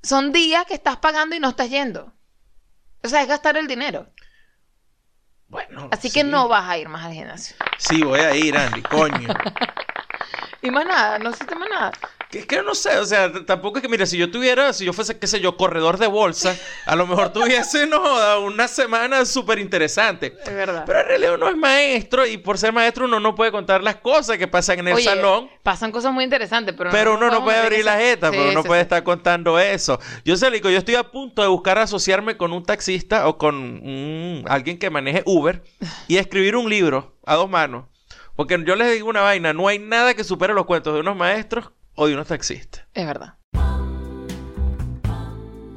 Son 0.04 0.32
días 0.32 0.64
que 0.68 0.76
estás 0.76 0.98
pagando 0.98 1.36
y 1.36 1.40
no 1.40 1.50
estás 1.50 1.72
yendo. 1.72 2.14
O 3.04 3.10
sea, 3.10 3.24
es 3.24 3.28
gastar 3.28 3.58
el 3.58 3.66
dinero. 3.66 4.08
Bueno. 5.50 5.90
Así 5.92 6.10
sí. 6.10 6.20
que 6.20 6.24
no 6.24 6.48
vas 6.48 6.70
a 6.70 6.78
ir 6.78 6.90
más 6.90 7.06
al 7.06 7.14
gimnasio. 7.14 7.56
Sí, 7.78 8.04
voy 8.04 8.20
a 8.20 8.36
ir, 8.36 8.58
Andy, 8.58 8.82
coño. 8.82 9.28
Y 10.62 10.72
más 10.72 10.86
nada, 10.86 11.20
no 11.20 11.30
hiciste 11.30 11.56
más 11.56 11.70
nada. 11.70 11.92
Que, 12.30 12.46
que 12.46 12.62
no 12.62 12.76
sé, 12.76 12.98
o 12.98 13.06
sea, 13.06 13.32
tampoco 13.46 13.78
es 13.78 13.82
que, 13.82 13.88
mira, 13.88 14.06
si 14.06 14.18
yo 14.18 14.30
tuviera, 14.30 14.74
si 14.74 14.84
yo 14.84 14.92
fuese, 14.92 15.18
qué 15.18 15.28
sé 15.28 15.40
yo, 15.40 15.56
corredor 15.56 15.98
de 15.98 16.08
bolsa, 16.08 16.58
a 16.86 16.96
lo 16.98 17.08
mejor 17.08 17.32
tuviese, 17.32 17.88
no, 17.88 18.42
una 18.42 18.68
semana 18.68 19.24
súper 19.26 19.60
interesante. 19.60 20.38
Es 20.46 20.54
verdad. 20.54 20.84
Pero 20.86 21.00
en 21.00 21.08
realidad 21.08 21.34
uno 21.36 21.48
es 21.48 21.56
maestro 21.56 22.26
y 22.28 22.38
por 22.38 22.58
ser 22.58 22.74
maestro 22.74 23.06
uno 23.06 23.22
no 23.22 23.34
puede 23.34 23.52
contar 23.52 23.82
las 23.82 23.96
cosas 23.98 24.38
que 24.38 24.46
pasan 24.48 24.80
en 24.80 24.90
el 24.90 24.96
Oye, 24.96 25.06
salón. 25.06 25.50
Pasan 25.64 25.94
cosas 25.94 26.12
muy 26.12 26.26
interesantes, 26.26 26.76
pero, 26.78 26.90
Pero 26.92 27.16
uno 27.16 27.30
no 27.32 27.46
puede 27.46 27.60
abrir 27.60 27.86
la 27.86 27.98
jeta, 27.98 28.30
Sí, 28.30 28.36
pero 28.38 28.52
uno 28.52 28.62
sí, 28.62 28.68
puede 28.68 28.82
sí. 28.82 28.84
estar 28.84 29.04
contando 29.04 29.58
eso. 29.58 29.98
Yo 30.26 30.36
sé, 30.36 30.52
Lico, 30.52 30.70
yo 30.70 30.80
estoy 30.80 30.96
a 30.96 31.04
punto 31.10 31.42
de 31.42 31.48
buscar 31.48 31.78
asociarme 31.78 32.36
con 32.36 32.52
un 32.52 32.66
taxista 32.66 33.30
o 33.30 33.38
con 33.38 33.56
un- 33.56 34.44
alguien 34.50 34.78
que 34.80 34.90
maneje 34.90 35.24
Uber 35.26 35.64
y 36.10 36.18
escribir 36.18 36.58
un 36.58 36.70
libro 36.70 37.16
a 37.26 37.36
dos 37.36 37.50
manos. 37.50 37.86
Porque 38.36 38.62
yo 38.68 38.76
les 38.76 38.92
digo 38.92 39.08
una 39.10 39.22
vaina, 39.22 39.54
no 39.54 39.68
hay 39.70 39.80
nada 39.80 40.14
que 40.14 40.26
supere 40.26 40.54
los 40.54 40.66
cuentos 40.66 40.94
de 40.94 41.00
unos 41.00 41.16
maestros 41.16 41.72
o 41.98 42.08
de 42.08 42.14
unos 42.14 42.28
taxistas. 42.28 42.86
Es 42.94 43.06
verdad. 43.06 43.34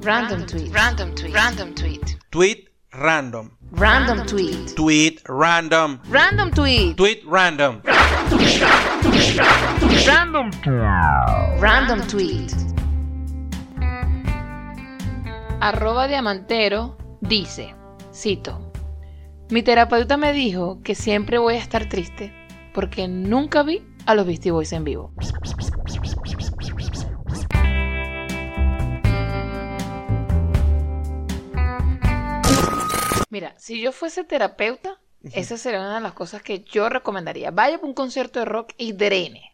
Random 0.02 0.46
tweet. 0.46 0.72
Random 0.72 1.14
tweet. 1.14 1.34
Random 1.34 1.74
tweet. 1.74 2.18
Tweet 2.30 2.68
random. 2.92 3.50
Random 3.72 4.26
tweet. 4.26 4.74
Tweet 4.74 5.20
random. 5.26 6.00
Random 6.10 6.50
tweet. 6.50 6.96
Tweet 6.96 7.22
random. 7.26 7.82
Random. 10.06 10.50
Random 11.60 12.06
tweet. 12.06 12.52
Arroba 15.60 16.06
diamantero 16.06 16.96
dice, 17.20 17.74
cito, 18.12 18.72
mi 19.50 19.62
terapeuta 19.62 20.16
me 20.16 20.32
dijo 20.32 20.80
que 20.82 20.94
siempre 20.94 21.38
voy 21.38 21.54
a 21.54 21.58
estar 21.58 21.88
triste 21.88 22.32
porque 22.72 23.08
nunca 23.08 23.62
vi 23.62 23.82
a 24.06 24.14
los 24.14 24.26
Beastie 24.26 24.52
Boys 24.52 24.72
en 24.72 24.84
vivo. 24.84 25.12
Mira, 33.30 33.54
si 33.58 33.80
yo 33.80 33.92
fuese 33.92 34.24
terapeuta, 34.24 35.00
esa 35.32 35.56
sería 35.56 35.80
una 35.80 35.96
de 35.96 36.00
las 36.00 36.12
cosas 36.12 36.42
que 36.42 36.60
yo 36.64 36.88
recomendaría. 36.88 37.50
Vaya 37.50 37.76
a 37.76 37.84
un 37.84 37.94
concierto 37.94 38.40
de 38.40 38.44
rock 38.44 38.72
y 38.76 38.92
drene. 38.92 39.52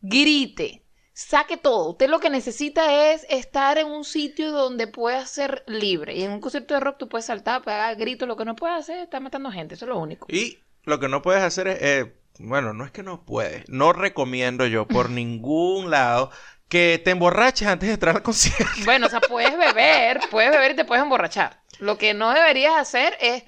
Grite. 0.00 0.82
Saque 1.12 1.56
todo. 1.56 1.90
Usted 1.90 2.08
lo 2.08 2.18
que 2.18 2.28
necesita 2.28 3.12
es 3.12 3.24
estar 3.30 3.78
en 3.78 3.86
un 3.86 4.04
sitio 4.04 4.50
donde 4.50 4.88
pueda 4.88 5.24
ser 5.26 5.62
libre. 5.66 6.16
Y 6.16 6.22
en 6.24 6.32
un 6.32 6.40
concierto 6.40 6.74
de 6.74 6.80
rock 6.80 6.98
tú 6.98 7.08
puedes 7.08 7.26
saltar, 7.26 7.62
pegar 7.62 7.94
gritos. 7.96 8.28
Lo 8.28 8.36
que 8.36 8.44
no 8.44 8.56
puedes 8.56 8.76
hacer 8.76 8.98
es 8.98 9.04
estar 9.04 9.22
matando 9.22 9.50
gente. 9.50 9.76
Eso 9.76 9.84
es 9.84 9.90
lo 9.90 9.98
único. 9.98 10.26
Y 10.28 10.58
lo 10.82 11.00
que 11.00 11.08
no 11.08 11.22
puedes 11.22 11.42
hacer 11.42 11.68
es, 11.68 11.78
eh, 11.80 12.14
bueno, 12.40 12.74
no 12.74 12.84
es 12.84 12.90
que 12.90 13.02
no 13.02 13.24
puedes, 13.24 13.68
no 13.68 13.92
recomiendo 13.92 14.66
yo 14.66 14.86
por 14.86 15.08
ningún 15.10 15.90
lado 15.90 16.30
que 16.68 17.00
te 17.04 17.12
emborraches 17.12 17.68
antes 17.68 17.88
de 17.88 17.94
entrar 17.94 18.16
al 18.16 18.22
concierto. 18.22 18.84
Bueno, 18.84 19.06
o 19.06 19.10
sea, 19.10 19.20
puedes 19.20 19.56
beber, 19.56 20.20
puedes 20.30 20.50
beber 20.50 20.72
y 20.72 20.76
te 20.76 20.84
puedes 20.84 21.02
emborrachar. 21.02 21.62
Lo 21.80 21.98
que 21.98 22.14
no 22.14 22.32
deberías 22.32 22.74
hacer 22.76 23.16
es, 23.20 23.42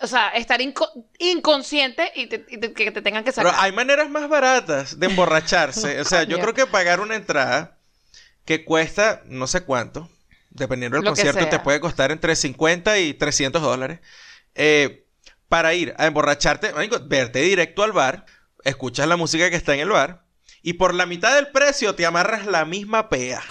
o 0.00 0.06
sea, 0.06 0.28
estar 0.30 0.60
inco- 0.60 0.90
inconsciente 1.18 2.10
y, 2.14 2.26
te- 2.26 2.44
y 2.48 2.58
te- 2.58 2.72
que 2.72 2.90
te 2.90 3.02
tengan 3.02 3.24
que 3.24 3.32
Pero 3.32 3.48
sacar. 3.50 3.64
hay 3.64 3.72
maneras 3.72 4.08
más 4.10 4.28
baratas 4.28 4.98
de 4.98 5.06
emborracharse. 5.06 6.00
O 6.00 6.04
sea, 6.04 6.22
yo 6.24 6.38
creo 6.40 6.54
que 6.54 6.66
pagar 6.66 7.00
una 7.00 7.14
entrada 7.16 7.78
que 8.44 8.64
cuesta 8.64 9.22
no 9.26 9.46
sé 9.46 9.62
cuánto, 9.62 10.10
dependiendo 10.50 10.96
del 10.96 11.04
Lo 11.04 11.10
concierto, 11.10 11.48
te 11.48 11.58
puede 11.60 11.80
costar 11.80 12.10
entre 12.10 12.34
50 12.36 12.98
y 12.98 13.14
300 13.14 13.62
dólares. 13.62 14.00
eh, 14.54 14.98
para 15.48 15.74
ir 15.74 15.94
a 15.98 16.06
emborracharte, 16.06 16.72
verte 17.04 17.40
directo 17.40 17.82
al 17.82 17.92
bar, 17.92 18.24
escuchas 18.64 19.06
la 19.06 19.16
música 19.18 19.50
que 19.50 19.56
está 19.56 19.74
en 19.74 19.80
el 19.80 19.90
bar 19.90 20.24
y 20.62 20.72
por 20.74 20.94
la 20.94 21.04
mitad 21.04 21.34
del 21.34 21.48
precio 21.48 21.94
te 21.94 22.06
amarras 22.06 22.46
la 22.46 22.64
misma 22.64 23.10
pea. 23.10 23.42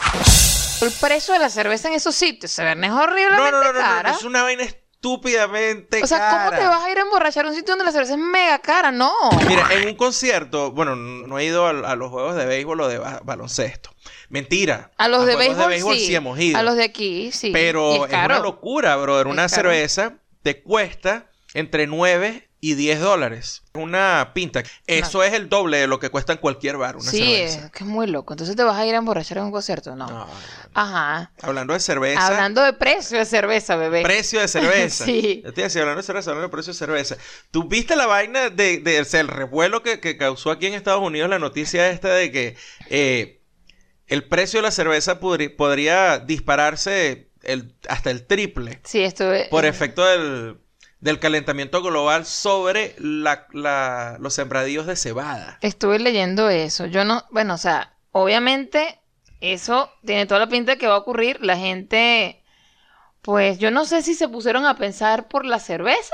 El 0.82 0.91
precio 0.91 1.34
de 1.34 1.39
la 1.39 1.50
cerveza 1.50 1.88
en 1.88 1.94
esos 1.96 2.15
sitios 2.15 2.52
se 2.52 2.63
ven 2.63 2.84
es 2.84 2.91
horriblemente 2.91 3.52
No, 3.52 3.52
no, 3.52 3.63
no, 3.63 3.74
no, 3.74 3.74
no, 3.74 3.80
cara. 3.80 4.12
es 4.12 4.24
una 4.24 4.44
vaina 4.44 4.63
estúpidamente 4.63 6.02
O 6.04 6.08
sea, 6.08 6.30
¿cómo 6.32 6.46
cara. 6.52 6.58
te 6.60 6.65
vas 6.67 6.84
a 6.84 6.91
ir 6.91 6.98
a 6.98 7.02
emborrachar 7.02 7.46
a 7.46 7.50
un 7.50 7.56
sitio 7.56 7.72
donde 7.74 7.86
la 7.86 7.91
cerveza 7.91 8.13
es 8.13 8.20
mega 8.20 8.60
cara? 8.60 8.91
No. 8.91 9.12
Mira, 9.48 9.67
en 9.74 9.88
un 9.89 9.96
concierto, 9.96 10.72
bueno, 10.72 10.96
no 10.96 11.39
he 11.39 11.46
ido 11.46 11.65
a, 11.67 11.70
a 11.72 11.96
los 11.96 12.10
juegos 12.12 12.36
de 12.36 12.46
béisbol 12.46 12.82
o 12.82 12.88
de 12.88 12.98
ba- 13.00 13.20
baloncesto. 13.24 13.91
Mentira. 14.30 14.91
A 14.98 15.08
los 15.08 15.26
de 15.26 15.36
juegos 15.36 15.67
béisbol, 15.67 15.96
sí. 15.98 16.15
hemos 16.15 16.39
ido. 16.39 16.58
A 16.58 16.63
los 16.63 16.76
de 16.76 16.84
aquí, 16.84 17.32
sí. 17.32 17.52
Pero 17.52 18.06
es 18.06 18.13
una 18.13 18.39
locura, 18.39 18.96
brother. 18.96 19.28
Una 19.28 19.48
caro. 19.50 19.70
cerveza 19.72 20.13
te 20.44 20.62
cuesta 20.63 21.28
entre 21.54 21.86
9 21.88 22.50
y 22.63 22.76
10 22.76 23.00
dólares. 23.00 23.63
Una 23.74 24.34
pinta. 24.36 24.62
Eso 24.86 25.24
es 25.24 25.34
el 25.34 25.50
doble 25.50 25.78
de 25.80 25.88
lo 25.88 26.00
que 26.00 26.10
cuesta 26.12 26.34
en 26.34 26.38
cualquier 26.39 26.78
bar, 26.78 26.95
una 26.95 27.10
sí, 27.10 27.17
cerveza. 27.17 27.65
es 27.65 27.71
que 27.71 27.84
es 27.84 27.89
muy 27.89 28.06
loco. 28.06 28.34
Entonces 28.34 28.56
te 28.56 28.63
vas 28.63 28.78
a 28.78 28.86
ir 28.86 28.93
a 28.93 29.00
emborrachar 29.00 29.39
en 29.39 29.45
un 29.45 29.52
concierto, 29.52 29.95
no. 29.95 30.28
Ajá. 30.76 31.32
Hablando 31.41 31.74
de 31.74 31.80
cerveza. 31.80 32.28
Hablando 32.28 32.62
de 32.62 32.74
precio 32.74 33.17
de 33.17 33.26
cerveza, 33.26 33.76
bebé. 33.78 34.04
Precio 34.04 34.39
de 34.39 34.47
cerveza. 34.47 35.06
Sí. 35.12 35.41
Yo 35.43 35.52
te 35.54 35.63
decía, 35.63 35.82
hablando 35.82 36.02
de 36.02 36.06
cerveza, 36.06 36.30
hablando 36.30 36.47
de 36.50 36.52
precio 36.52 36.71
de 36.74 36.78
cerveza. 36.78 37.17
¿Tú 37.50 37.63
viste 37.63 37.95
la 37.95 38.06
vaina 38.06 38.52
de, 38.52 38.78
de- 38.78 39.02
o 39.02 39.06
sea, 39.06 39.21
el 39.21 39.28
revuelo 39.28 39.82
que, 39.82 40.00
que 40.00 40.15
causó 40.15 40.52
aquí 40.52 40.67
en 40.67 40.76
Estados 40.76 41.02
Unidos 41.02 41.30
la 41.32 41.39
noticia 41.39 41.89
esta 41.89 42.10
de 42.13 42.32
que 42.32 42.56
eh, 42.91 43.41
el 44.06 44.24
precio 44.26 44.60
de 44.60 44.63
la 44.63 44.71
cerveza 44.71 45.19
podría 45.19 46.19
dispararse 46.19 47.32
el- 47.41 47.74
hasta 47.89 48.12
el 48.12 48.28
triple 48.28 48.82
Sí, 48.84 49.02
esto 49.04 49.34
es. 49.34 49.47
por 49.47 49.65
efecto 49.65 50.06
del, 50.06 50.58
del 51.02 51.20
calentamiento 51.20 51.82
global 51.82 52.26
sobre 52.26 52.96
la- 53.00 53.48
la- 53.52 54.18
los 54.20 54.34
sembradíos 54.34 54.86
de 54.86 54.96
cebada? 54.96 55.58
Estuve 55.62 56.00
leyendo 56.00 56.50
eso. 56.50 56.86
Yo 56.86 57.04
no. 57.04 57.24
Bueno, 57.32 57.56
o 57.56 57.58
sea, 57.58 57.94
obviamente 58.12 59.00
eso 59.42 59.92
tiene 60.06 60.26
toda 60.28 60.40
la 60.42 60.48
pinta 60.48 60.74
de 60.74 60.78
que 60.78 60.88
va 60.88 60.96
a 60.96 61.00
ocurrir. 61.00 61.40
La 61.42 61.58
gente, 61.58 62.44
pues 63.22 63.60
yo 63.60 63.72
no 63.72 63.86
sé 63.86 64.02
si 64.04 64.14
se 64.14 64.30
pusieron 64.30 64.66
a 64.66 64.78
pensar 64.78 65.28
por 65.28 65.46
la 65.46 65.60
cerveza 65.60 66.14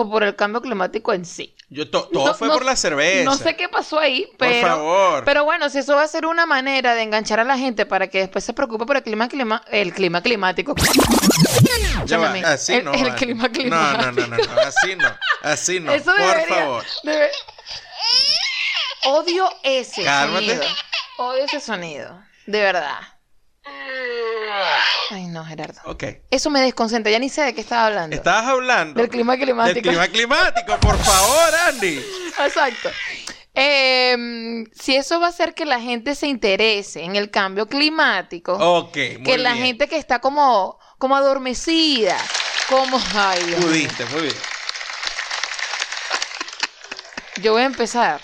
o 0.00 0.08
por 0.08 0.22
el 0.22 0.36
cambio 0.36 0.60
climático 0.62 1.12
en 1.12 1.24
sí. 1.24 1.54
Yo 1.70 1.90
to- 1.90 2.08
todo 2.12 2.28
No- 2.28 2.34
fue 2.34 2.46
no- 2.48 2.54
por 2.54 2.64
la 2.64 2.76
cerveza. 2.76 3.24
No 3.24 3.36
sé 3.36 3.56
qué 3.56 3.68
pasó 3.68 3.98
ahí, 3.98 4.26
Por 4.38 4.48
pero... 4.48 4.68
favor. 4.68 5.24
Pero 5.24 5.44
bueno, 5.44 5.68
si 5.70 5.78
eso 5.78 5.96
va 5.96 6.02
a 6.04 6.08
ser 6.08 6.24
una 6.24 6.46
manera 6.46 6.94
de 6.94 7.02
enganchar 7.02 7.40
a 7.40 7.44
la 7.44 7.58
gente 7.58 7.84
para 7.84 8.06
que 8.08 8.18
después 8.20 8.44
se 8.44 8.52
preocupe 8.52 8.86
por 8.86 8.96
el 8.96 9.02
clima, 9.02 9.28
clima 9.28 9.62
el 9.70 9.92
clima 9.92 10.22
climático. 10.22 10.74
Ya 12.06 12.18
va, 12.18 12.30
así 12.46 12.74
el- 12.74 12.84
no. 12.84 12.92
el 12.94 13.12
clima 13.16 13.48
No, 13.48 13.92
no, 13.92 13.98
no, 13.98 14.12
no, 14.12 14.12
climático. 14.12 14.54
no, 14.54 14.60
así 14.60 14.94
no. 14.96 15.08
Así 15.42 15.80
no. 15.80 15.92
Eso 15.92 16.04
por 16.12 16.16
debería- 16.16 16.46
favor. 16.56 16.84
debe- 17.02 17.30
Odio 19.04 19.50
ese 19.62 20.04
Cálmate. 20.04 20.46
sonido. 20.46 20.64
Odio 21.18 21.44
ese 21.44 21.60
sonido. 21.60 22.22
De 22.46 22.60
verdad. 22.60 22.98
Ay, 25.10 25.26
no, 25.26 25.44
Gerardo. 25.44 25.80
Ok. 25.84 26.04
Eso 26.30 26.50
me 26.50 26.60
desconcentra. 26.60 27.10
Ya 27.10 27.18
ni 27.18 27.28
sé 27.28 27.42
de 27.42 27.54
qué 27.54 27.60
estaba 27.60 27.86
hablando. 27.86 28.14
Estabas 28.16 28.46
hablando 28.46 29.00
Del 29.00 29.08
clima 29.10 29.36
climático. 29.36 29.74
del 29.74 29.82
clima 29.82 30.08
climático, 30.08 30.78
por 30.80 30.96
favor, 30.98 31.54
Andy. 31.68 32.02
Exacto. 32.44 32.90
Em, 33.54 34.66
si 34.72 34.94
eso 34.94 35.18
va 35.18 35.26
a 35.26 35.30
hacer 35.30 35.54
que 35.54 35.64
la 35.64 35.80
gente 35.80 36.14
se 36.14 36.28
interese 36.28 37.02
en 37.02 37.16
el 37.16 37.30
cambio 37.30 37.66
climático, 37.66 38.52
Ok, 38.54 38.96
muy 38.96 39.22
que 39.24 39.38
la 39.38 39.56
gente 39.56 39.88
que 39.88 39.96
está 39.96 40.20
como, 40.20 40.78
como 40.98 41.16
adormecida, 41.16 42.16
como... 42.68 43.00
Ay, 43.14 43.42
Dios. 43.44 43.64
Pudiste, 43.64 44.04
muy 44.06 44.22
bien. 44.22 44.34
Yo 47.42 47.52
voy 47.52 47.62
a 47.62 47.66
empezar 47.66 48.20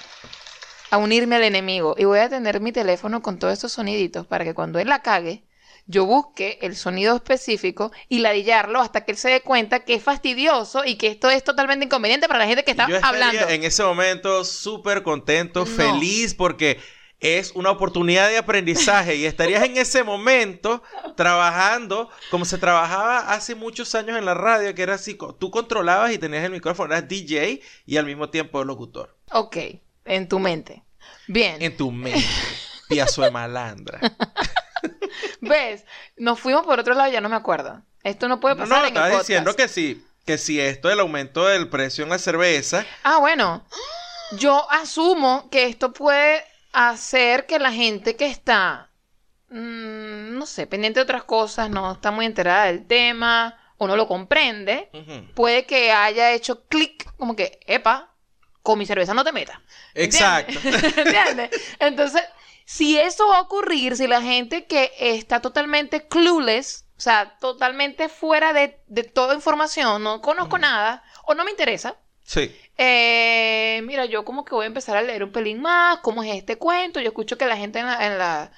a 0.90 0.96
unirme 0.98 1.36
al 1.36 1.44
enemigo 1.44 1.94
y 1.98 2.04
voy 2.04 2.18
a 2.18 2.28
tener 2.28 2.60
mi 2.60 2.72
teléfono 2.72 3.22
con 3.22 3.38
todos 3.38 3.52
estos 3.54 3.72
soniditos 3.72 4.26
para 4.26 4.44
que 4.44 4.54
cuando 4.54 4.78
él 4.78 4.88
la 4.88 5.00
cague, 5.02 5.43
yo 5.86 6.06
busque 6.06 6.58
el 6.62 6.76
sonido 6.76 7.14
específico 7.16 7.92
y 8.08 8.20
ladillarlo 8.20 8.80
hasta 8.80 9.04
que 9.04 9.12
él 9.12 9.18
se 9.18 9.28
dé 9.30 9.40
cuenta 9.42 9.80
que 9.84 9.94
es 9.94 10.02
fastidioso 10.02 10.84
y 10.84 10.96
que 10.96 11.08
esto 11.08 11.28
es 11.30 11.44
totalmente 11.44 11.84
inconveniente 11.84 12.26
para 12.26 12.38
la 12.40 12.46
gente 12.46 12.64
que 12.64 12.70
está 12.70 12.88
Yo 12.88 12.98
hablando. 13.02 13.48
en 13.48 13.64
ese 13.64 13.82
momento 13.84 14.44
súper 14.44 15.02
contento, 15.02 15.60
No. 15.60 15.66
feliz, 15.66 16.34
porque 16.34 16.80
es 17.20 17.52
una 17.52 17.70
oportunidad 17.70 18.28
de 18.28 18.36
aprendizaje 18.38 19.16
y 19.16 19.24
estarías 19.24 19.62
en 19.64 19.76
ese 19.78 20.02
momento 20.04 20.82
trabajando 21.16 22.10
como 22.30 22.44
se 22.44 22.58
trabajaba 22.58 23.32
hace 23.32 23.54
muchos 23.54 23.94
años 23.94 24.18
en 24.18 24.24
la 24.26 24.34
radio, 24.34 24.74
que 24.74 24.82
era 24.82 24.94
así, 24.94 25.16
tú 25.38 25.50
controlabas 25.50 26.12
y 26.12 26.18
tenías 26.18 26.44
el 26.44 26.50
micrófono, 26.52 26.92
eras 26.94 27.08
DJ 27.08 27.60
y 27.86 27.96
al 27.96 28.04
mismo 28.06 28.28
tiempo 28.30 28.62
locutor. 28.64 29.16
Ok, 29.32 29.56
en 30.04 30.28
tu 30.28 30.38
mente. 30.38 30.82
Bien. 31.28 31.60
En 31.62 31.76
tu 31.76 31.90
mente, 31.90 32.24
piazo 32.88 33.22
de 33.22 33.30
malandra. 33.30 34.00
¿Ves? 35.40 35.84
Nos 36.16 36.38
fuimos 36.40 36.64
por 36.64 36.78
otro 36.78 36.94
lado, 36.94 37.10
ya 37.10 37.20
no 37.20 37.28
me 37.28 37.36
acuerdo. 37.36 37.82
Esto 38.02 38.28
no 38.28 38.40
puede 38.40 38.54
No, 38.56 38.62
pasar 38.62 38.82
no, 38.82 38.88
en 38.88 38.96
el 38.96 39.02
podcast. 39.02 39.20
diciendo 39.20 39.56
que 39.56 39.68
sí, 39.68 40.04
que 40.26 40.38
si 40.38 40.60
esto 40.60 40.88
del 40.88 41.00
aumento 41.00 41.46
del 41.46 41.68
precio 41.68 42.04
en 42.04 42.10
la 42.10 42.18
cerveza, 42.18 42.84
Ah, 43.02 43.18
bueno. 43.18 43.64
Yo 44.38 44.66
asumo 44.70 45.48
que 45.50 45.66
esto 45.66 45.92
puede 45.92 46.42
hacer 46.72 47.46
que 47.46 47.58
la 47.58 47.70
gente 47.72 48.16
que 48.16 48.26
está, 48.26 48.90
mm, 49.50 50.36
no 50.38 50.46
sé, 50.46 50.66
pendiente 50.66 50.98
de 51.00 51.04
otras 51.04 51.24
cosas, 51.24 51.70
no 51.70 51.92
está 51.92 52.10
muy 52.10 52.26
enterada 52.26 52.64
del 52.66 52.86
tema 52.86 53.56
o 53.76 53.86
no 53.86 53.96
lo 53.96 54.08
comprende, 54.08 54.88
puede 55.34 55.66
que 55.66 55.92
haya 55.92 56.32
hecho 56.32 56.64
clic, 56.66 57.04
como 57.16 57.36
que, 57.36 57.60
epa, 57.66 58.10
con 58.62 58.78
mi 58.78 58.86
cerveza 58.86 59.12
no 59.14 59.24
te 59.24 59.32
metas. 59.32 59.58
Exacto. 59.94 60.58
¿Entiendes? 60.96 61.50
Entonces, 61.78 62.22
si 62.64 62.98
eso 62.98 63.28
va 63.28 63.38
a 63.38 63.42
ocurrir, 63.42 63.96
si 63.96 64.06
la 64.06 64.22
gente 64.22 64.66
que 64.66 64.92
está 64.98 65.40
totalmente 65.40 66.06
clueless, 66.08 66.86
o 66.96 67.00
sea, 67.00 67.36
totalmente 67.40 68.08
fuera 68.08 68.52
de, 68.52 68.80
de 68.86 69.02
toda 69.04 69.34
información, 69.34 70.02
no 70.02 70.20
conozco 70.20 70.56
nada 70.58 71.02
o 71.24 71.34
no 71.34 71.44
me 71.44 71.50
interesa, 71.50 71.96
sí. 72.24 72.54
eh, 72.78 73.80
mira, 73.84 74.04
yo 74.06 74.24
como 74.24 74.44
que 74.44 74.54
voy 74.54 74.64
a 74.64 74.68
empezar 74.68 74.96
a 74.96 75.02
leer 75.02 75.24
un 75.24 75.32
pelín 75.32 75.60
más, 75.60 75.98
cómo 75.98 76.22
es 76.22 76.34
este 76.34 76.56
cuento. 76.56 77.00
Yo 77.00 77.08
escucho 77.08 77.36
que 77.38 77.46
la 77.46 77.56
gente 77.56 77.78
en, 77.80 77.86
la- 77.86 78.06
en, 78.06 78.18
la- 78.18 78.52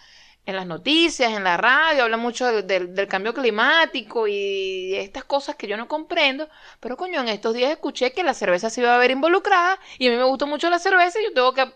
en 0.47 0.55
las 0.57 0.67
noticias, 0.67 1.33
en 1.33 1.43
la 1.45 1.57
radio, 1.57 2.05
habla 2.05 2.17
mucho 2.17 2.47
del, 2.47 2.67
del- 2.67 2.95
del 2.95 3.09
cambio 3.09 3.35
climático 3.35 4.29
y 4.29 4.95
estas 4.95 5.25
cosas 5.25 5.57
que 5.57 5.67
yo 5.67 5.77
no 5.77 5.89
comprendo. 5.89 6.49
Pero 6.81 6.97
coño, 6.97 7.21
en 7.21 7.29
estos 7.29 7.53
días 7.55 7.71
escuché 7.73 8.13
que 8.13 8.23
la 8.23 8.33
cerveza 8.33 8.71
se 8.71 8.81
iba 8.81 8.95
a 8.95 8.99
ver 8.99 9.11
involucrada 9.11 9.79
y 9.99 10.07
a 10.07 10.11
mí 10.13 10.17
me 10.17 10.23
gustó 10.25 10.47
mucho 10.47 10.71
la 10.71 10.79
cerveza 10.79 11.19
y 11.21 11.25
yo 11.25 11.33
tengo 11.35 11.53
que... 11.53 11.67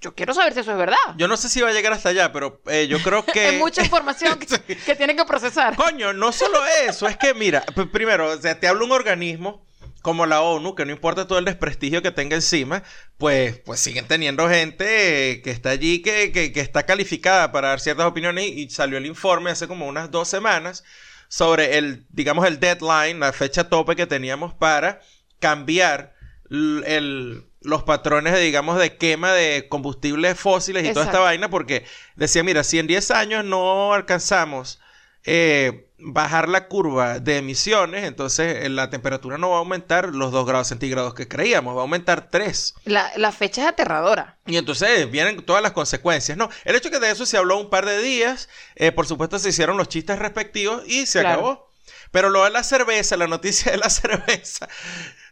Yo 0.00 0.14
quiero 0.14 0.34
saber 0.34 0.52
si 0.52 0.60
eso 0.60 0.72
es 0.72 0.78
verdad. 0.78 0.96
Yo 1.16 1.28
no 1.28 1.36
sé 1.36 1.48
si 1.48 1.60
va 1.60 1.68
a 1.68 1.72
llegar 1.72 1.92
hasta 1.92 2.08
allá, 2.08 2.32
pero 2.32 2.60
eh, 2.66 2.88
yo 2.88 2.98
creo 3.00 3.24
que... 3.32 3.50
Es 3.50 3.58
mucha 3.58 3.82
información 3.82 4.38
que, 4.38 4.46
Sí. 4.48 4.58
que 4.84 4.96
tienen 4.96 5.16
que 5.16 5.24
procesar. 5.24 5.76
Coño, 5.76 6.12
no 6.12 6.32
solo 6.32 6.58
eso, 6.86 7.06
es 7.06 7.16
que 7.16 7.34
mira, 7.34 7.62
primero, 7.92 8.30
o 8.32 8.36
sea, 8.36 8.58
te 8.58 8.66
habla 8.66 8.84
un 8.84 8.92
organismo 8.92 9.64
como 10.02 10.26
la 10.26 10.42
ONU, 10.42 10.74
que 10.74 10.84
no 10.84 10.92
importa 10.92 11.26
todo 11.26 11.38
el 11.38 11.44
desprestigio 11.44 12.02
que 12.02 12.10
tenga 12.10 12.36
encima, 12.36 12.82
pues, 13.18 13.58
pues 13.64 13.80
siguen 13.80 14.06
teniendo 14.08 14.48
gente 14.48 15.30
eh, 15.32 15.42
que 15.42 15.50
está 15.50 15.70
allí, 15.70 16.02
que, 16.02 16.32
que, 16.32 16.52
que 16.52 16.60
está 16.60 16.84
calificada 16.84 17.52
para 17.52 17.68
dar 17.68 17.80
ciertas 17.80 18.06
opiniones 18.06 18.46
y, 18.48 18.62
y 18.62 18.70
salió 18.70 18.98
el 18.98 19.06
informe 19.06 19.50
hace 19.50 19.68
como 19.68 19.86
unas 19.86 20.10
dos 20.10 20.28
semanas 20.28 20.84
sobre 21.28 21.78
el, 21.78 22.06
digamos, 22.10 22.46
el 22.46 22.60
deadline, 22.60 23.20
la 23.20 23.32
fecha 23.32 23.68
tope 23.68 23.96
que 23.96 24.06
teníamos 24.06 24.52
para 24.54 25.00
cambiar 25.38 26.14
el- 26.50 27.44
los 27.64 27.84
patrones, 27.84 28.32
de, 28.32 28.40
digamos, 28.40 28.76
de 28.78 28.96
quema 28.96 29.32
de 29.32 29.68
combustibles 29.68 30.38
fósiles 30.38 30.84
y 30.84 30.90
toda 30.92 31.06
esta 31.06 31.20
vaina, 31.20 31.48
porque 31.48 31.84
decía, 32.16 32.42
mira, 32.42 32.64
si 32.64 32.80
en 32.80 32.88
10 32.88 33.12
años 33.12 33.44
no 33.44 33.92
alcanzamos 33.94 34.80
eh, 35.24 35.88
bajar 35.98 36.48
la 36.48 36.66
curva 36.66 37.20
de 37.20 37.36
emisiones, 37.38 38.04
entonces 38.04 38.64
eh, 38.64 38.68
la 38.68 38.90
temperatura 38.90 39.38
no 39.38 39.50
va 39.50 39.56
a 39.56 39.58
aumentar 39.60 40.08
los 40.14 40.32
2 40.32 40.46
grados 40.46 40.66
centígrados 40.68 41.14
que 41.14 41.28
creíamos, 41.28 41.76
va 41.76 41.80
a 41.80 41.82
aumentar 41.82 42.28
3. 42.28 42.74
La, 42.86 43.12
la 43.16 43.30
fecha 43.30 43.62
es 43.62 43.68
aterradora. 43.68 44.38
Y 44.46 44.56
entonces 44.56 45.08
vienen 45.10 45.42
todas 45.42 45.62
las 45.62 45.72
consecuencias, 45.72 46.36
¿no? 46.36 46.50
El 46.64 46.74
hecho 46.74 46.90
que 46.90 46.98
de 46.98 47.10
eso 47.10 47.24
se 47.24 47.36
habló 47.36 47.58
un 47.58 47.70
par 47.70 47.86
de 47.86 47.98
días, 48.02 48.48
eh, 48.74 48.90
por 48.90 49.06
supuesto 49.06 49.38
se 49.38 49.50
hicieron 49.50 49.76
los 49.76 49.88
chistes 49.88 50.18
respectivos 50.18 50.82
y 50.88 51.06
se 51.06 51.20
Claro. 51.20 51.34
acabó. 51.40 51.70
Pero 52.10 52.28
lo 52.30 52.44
de 52.44 52.50
la 52.50 52.62
cerveza, 52.64 53.16
la 53.16 53.26
noticia 53.28 53.70
de 53.72 53.78
la 53.78 53.88
cerveza, 53.90 54.68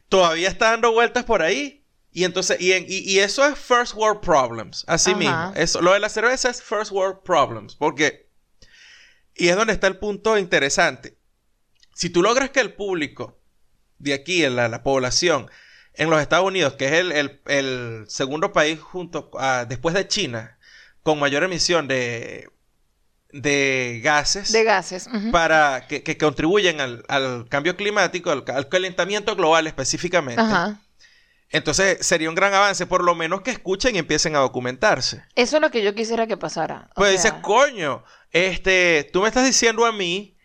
todavía 0.08 0.48
está 0.48 0.70
dando 0.70 0.92
vueltas 0.92 1.24
por 1.24 1.42
ahí. 1.42 1.84
Y 2.12 2.24
entonces, 2.24 2.60
y, 2.60 2.72
en- 2.72 2.86
y- 2.88 2.98
y 3.08 3.20
eso 3.20 3.44
es 3.46 3.56
first 3.56 3.94
world 3.94 4.20
problems, 4.20 4.84
así 4.88 5.10
Ajá. 5.10 5.18
mismo. 5.18 5.52
Eso, 5.54 5.80
lo 5.80 5.92
de 5.92 6.00
la 6.00 6.08
cerveza 6.08 6.48
es 6.50 6.60
first 6.60 6.90
world 6.90 7.18
problems, 7.22 7.76
porque, 7.76 8.28
y 9.40 9.48
es 9.48 9.56
donde 9.56 9.72
está 9.72 9.86
el 9.86 9.96
punto 9.98 10.36
interesante. 10.38 11.16
Si 11.94 12.10
tú 12.10 12.22
logras 12.22 12.50
que 12.50 12.60
el 12.60 12.72
público 12.74 13.38
de 13.98 14.14
aquí, 14.14 14.44
en 14.44 14.56
la, 14.56 14.68
la 14.68 14.82
población, 14.82 15.50
en 15.94 16.08
los 16.08 16.20
Estados 16.22 16.46
Unidos, 16.46 16.74
que 16.74 16.86
es 16.86 16.92
el, 16.92 17.12
el- 17.12 17.40
el 17.46 18.04
segundo 18.08 18.52
país 18.52 18.80
junto 18.80 19.30
a, 19.38 19.64
después 19.66 19.94
de 19.94 20.06
China, 20.08 20.58
con 21.02 21.18
mayor 21.18 21.42
emisión 21.42 21.88
de, 21.88 22.48
de 23.32 24.00
gases 24.02 24.52
De 24.52 24.64
gases. 24.64 25.08
para 25.32 25.86
que, 25.88 26.02
que 26.02 26.16
contribuyen 26.18 26.80
al, 26.80 27.04
al 27.08 27.48
cambio 27.48 27.76
climático, 27.76 28.30
al, 28.30 28.44
al 28.46 28.68
calentamiento 28.68 29.36
global 29.36 29.66
específicamente. 29.66 30.40
Ajá. 30.40 30.80
Entonces 31.50 32.06
sería 32.06 32.28
un 32.28 32.34
gran 32.36 32.54
avance, 32.54 32.86
por 32.86 33.02
lo 33.02 33.14
menos 33.14 33.42
que 33.42 33.50
escuchen 33.50 33.96
y 33.96 33.98
empiecen 33.98 34.36
a 34.36 34.40
documentarse. 34.40 35.24
Eso 35.34 35.56
es 35.56 35.62
lo 35.62 35.70
que 35.70 35.82
yo 35.82 35.94
quisiera 35.94 36.26
que 36.26 36.36
pasara. 36.36 36.88
O 36.92 36.94
Pues 36.94 37.20
sea, 37.20 37.30
dices, 37.32 37.42
coño, 37.42 38.04
este, 38.30 39.08
tú 39.12 39.22
me 39.22 39.28
estás 39.28 39.44
diciendo 39.44 39.84
a 39.84 39.92
mí 39.92 40.36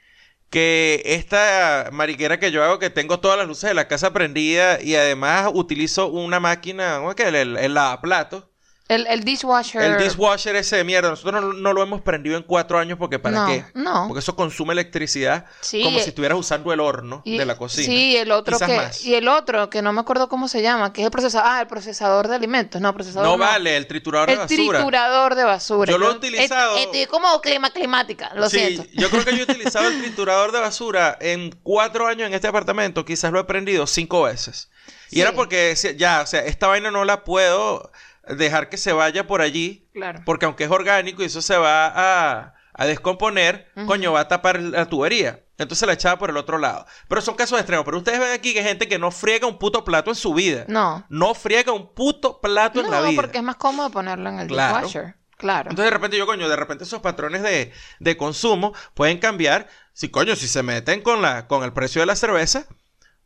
que 0.50 1.02
esta 1.06 1.90
mariquera 1.92 2.40
que 2.40 2.52
yo 2.52 2.64
hago, 2.64 2.80
que 2.80 2.90
tengo 2.90 3.20
todas 3.20 3.38
las 3.38 3.48
luces 3.48 3.68
de 3.70 3.74
la 3.74 3.88
casa 3.88 4.14
prendidas 4.14 4.84
y 4.84 4.96
además 4.96 5.52
utilizo 5.54 6.08
una 6.08 6.40
máquina, 6.40 6.98
¿cómo 6.98 7.10
es 7.12 7.16
que? 7.16 7.28
El, 7.28 7.36
el, 7.36 7.58
el 7.58 7.74
lavaplatos. 7.74 8.46
El, 8.88 9.08
el 9.08 9.24
dishwasher. 9.24 9.82
El 9.82 9.98
dishwasher 9.98 10.56
ese 10.56 10.76
de 10.78 10.84
mierda. 10.84 11.10
Nosotros 11.10 11.42
no, 11.42 11.54
no 11.54 11.74
lo 11.74 11.82
hemos 11.82 12.02
prendido 12.02 12.38
en 12.38 12.44
cuatro 12.44 12.78
años 12.78 13.00
porque 13.00 13.18
¿para 13.18 13.40
no, 13.42 13.48
qué? 13.48 13.66
No. 13.74 14.06
Porque 14.08 14.20
eso 14.20 14.36
consume 14.36 14.74
electricidad 14.74 15.46
Sí, 15.62 15.82
como 15.84 15.98
eh, 15.98 16.02
si 16.04 16.10
estuvieras 16.10 16.38
usando 16.38 16.72
el 16.72 16.80
horno 16.80 17.24
y- 17.26 17.38
de 17.38 17.46
la 17.48 17.58
cocina. 17.58 17.86
Sí, 17.88 18.16
el 18.16 18.32
otro 18.32 18.58
Quizás 18.58 18.70
que 18.70 18.78
más. 18.78 19.04
y 19.04 19.16
el 19.16 19.28
otro 19.28 19.72
que 19.72 19.82
no 19.82 19.92
me 19.92 20.02
acuerdo 20.02 20.30
cómo 20.30 20.48
se 20.48 20.62
llama, 20.62 20.94
que 20.94 21.02
es 21.02 21.06
el 21.06 21.12
procesador, 21.12 21.48
ah, 21.52 21.62
el 21.62 21.68
procesador 21.68 22.28
de 22.28 22.36
alimentos, 22.36 22.80
no, 22.80 22.94
procesador 22.94 23.28
No 23.28 23.38
vale, 23.40 23.76
el 23.76 23.88
triturador 23.88 24.30
El 24.30 24.36
de 24.36 24.42
basura. 24.44 24.78
triturador 24.80 25.34
de 25.36 25.44
basura. 25.46 25.92
Yo 25.92 25.98
lo 25.98 26.12
he 26.12 26.16
utilizado- 26.16 26.78
Est- 26.78 26.86
Estoy 26.86 27.06
como 27.08 27.42
clima 27.42 27.72
climática, 27.72 28.32
lo 28.36 28.48
sí, 28.50 28.60
siento. 28.60 28.84
yo 28.94 29.10
creo 29.10 29.26
que 29.26 29.32
yo 29.32 29.40
he 29.40 29.44
utilizado 29.52 29.88
el 29.88 30.00
triturador 30.00 30.52
de 30.52 30.60
basura 30.60 31.18
en 31.22 31.56
cuatro 31.64 32.06
años 32.06 32.28
en 32.28 32.36
este 32.36 32.48
apartamento, 32.48 33.04
quizás 33.04 33.32
lo 33.32 33.40
he 33.40 33.44
prendido 33.46 33.88
cinco 33.88 34.22
veces. 34.24 34.70
Y 35.10 35.16
Sí. 35.16 35.22
era 35.22 35.32
porque 35.34 35.56
decía, 35.70 35.92
ya, 35.94 36.22
o 36.22 36.28
sea, 36.28 36.42
esta 36.46 36.68
vaina 36.68 36.92
no 36.92 37.04
la 37.06 37.24
puedo 37.24 37.92
dejar 38.28 38.70
que 38.70 38.78
se 38.78 38.94
vaya 38.94 39.28
por 39.28 39.42
allí, 39.42 39.90
Claro. 39.94 40.22
porque 40.26 40.46
aunque 40.46 40.64
es 40.66 40.72
orgánico 40.72 41.22
y 41.22 41.26
eso 41.26 41.42
se 41.42 41.58
va 41.58 41.88
a, 41.88 42.54
a 42.74 42.86
descomponer, 42.86 43.70
coño, 43.86 44.14
va 44.14 44.22
a 44.22 44.28
tapar 44.28 44.60
la 44.62 44.86
tubería. 44.88 45.42
Entonces 45.58 45.88
la 45.88 45.94
echaba 45.94 46.18
por 46.20 46.30
el 46.30 46.36
otro 46.38 46.58
lado. 46.58 46.86
Pero 47.08 47.22
son 47.22 47.36
casos 47.36 47.58
extremos. 47.58 47.86
Pero 47.86 47.98
ustedes 48.00 48.20
ven 48.20 48.34
aquí 48.34 48.52
que 48.52 48.60
hay 48.60 48.66
gente 48.66 48.90
que 48.90 49.00
no 49.00 49.10
friega 49.10 49.48
un 49.48 49.58
puto 49.58 49.86
plato 49.86 50.10
en 50.12 50.16
su 50.16 50.34
vida. 50.34 50.66
No. 50.68 51.06
No 51.08 51.34
friega 51.34 51.72
un 51.72 51.94
puto 51.94 52.42
plato 52.42 52.82
en 52.82 52.92
la 52.92 53.00
No, 53.00 53.08
vida. 53.08 53.22
porque 53.22 53.38
es 53.38 53.44
más 53.44 53.56
cómodo 53.56 53.90
ponerlo 53.90 54.28
en 54.30 54.40
el 54.40 54.48
Claro. 54.48 54.86
dishwasher. 54.86 55.16
Claro. 55.38 55.70
Entonces 55.70 55.86
de 55.92 55.96
repente 55.98 56.18
yo, 56.18 56.26
coño, 56.26 56.50
de 56.50 56.56
repente 56.58 56.84
esos 56.84 57.00
patrones 57.02 57.42
de, 57.42 57.72
de 58.02 58.18
consumo 58.18 58.74
pueden 58.94 59.18
cambiar. 59.18 59.68
Si, 59.94 60.10
coño, 60.10 60.36
si 60.36 60.50
se 60.50 60.62
meten 60.62 61.02
con, 61.02 61.22
la, 61.22 61.48
con 61.48 61.64
el 61.64 61.72
precio 61.72 62.02
de 62.02 62.06
la 62.08 62.18
cerveza, 62.18 62.66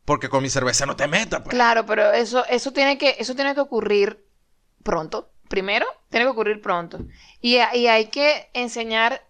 porque 0.04 0.28
con 0.28 0.42
mi 0.44 0.50
cerveza 0.50 0.86
no 0.86 0.94
te 0.94 1.08
metas, 1.08 1.40
pues. 1.40 1.50
Claro, 1.54 1.84
pero 1.84 2.12
eso, 2.12 2.44
eso 2.46 2.72
tiene 2.72 2.96
que, 2.96 3.16
eso 3.18 3.34
tiene 3.34 3.54
que 3.54 3.60
ocurrir 3.60 4.24
pronto. 4.82 5.30
Primero, 5.48 5.86
tiene 6.10 6.26
que 6.26 6.30
ocurrir 6.30 6.60
pronto. 6.60 7.00
Y, 7.40 7.56
y 7.56 7.86
hay 7.88 8.06
que 8.06 8.50
enseñar 8.54 9.22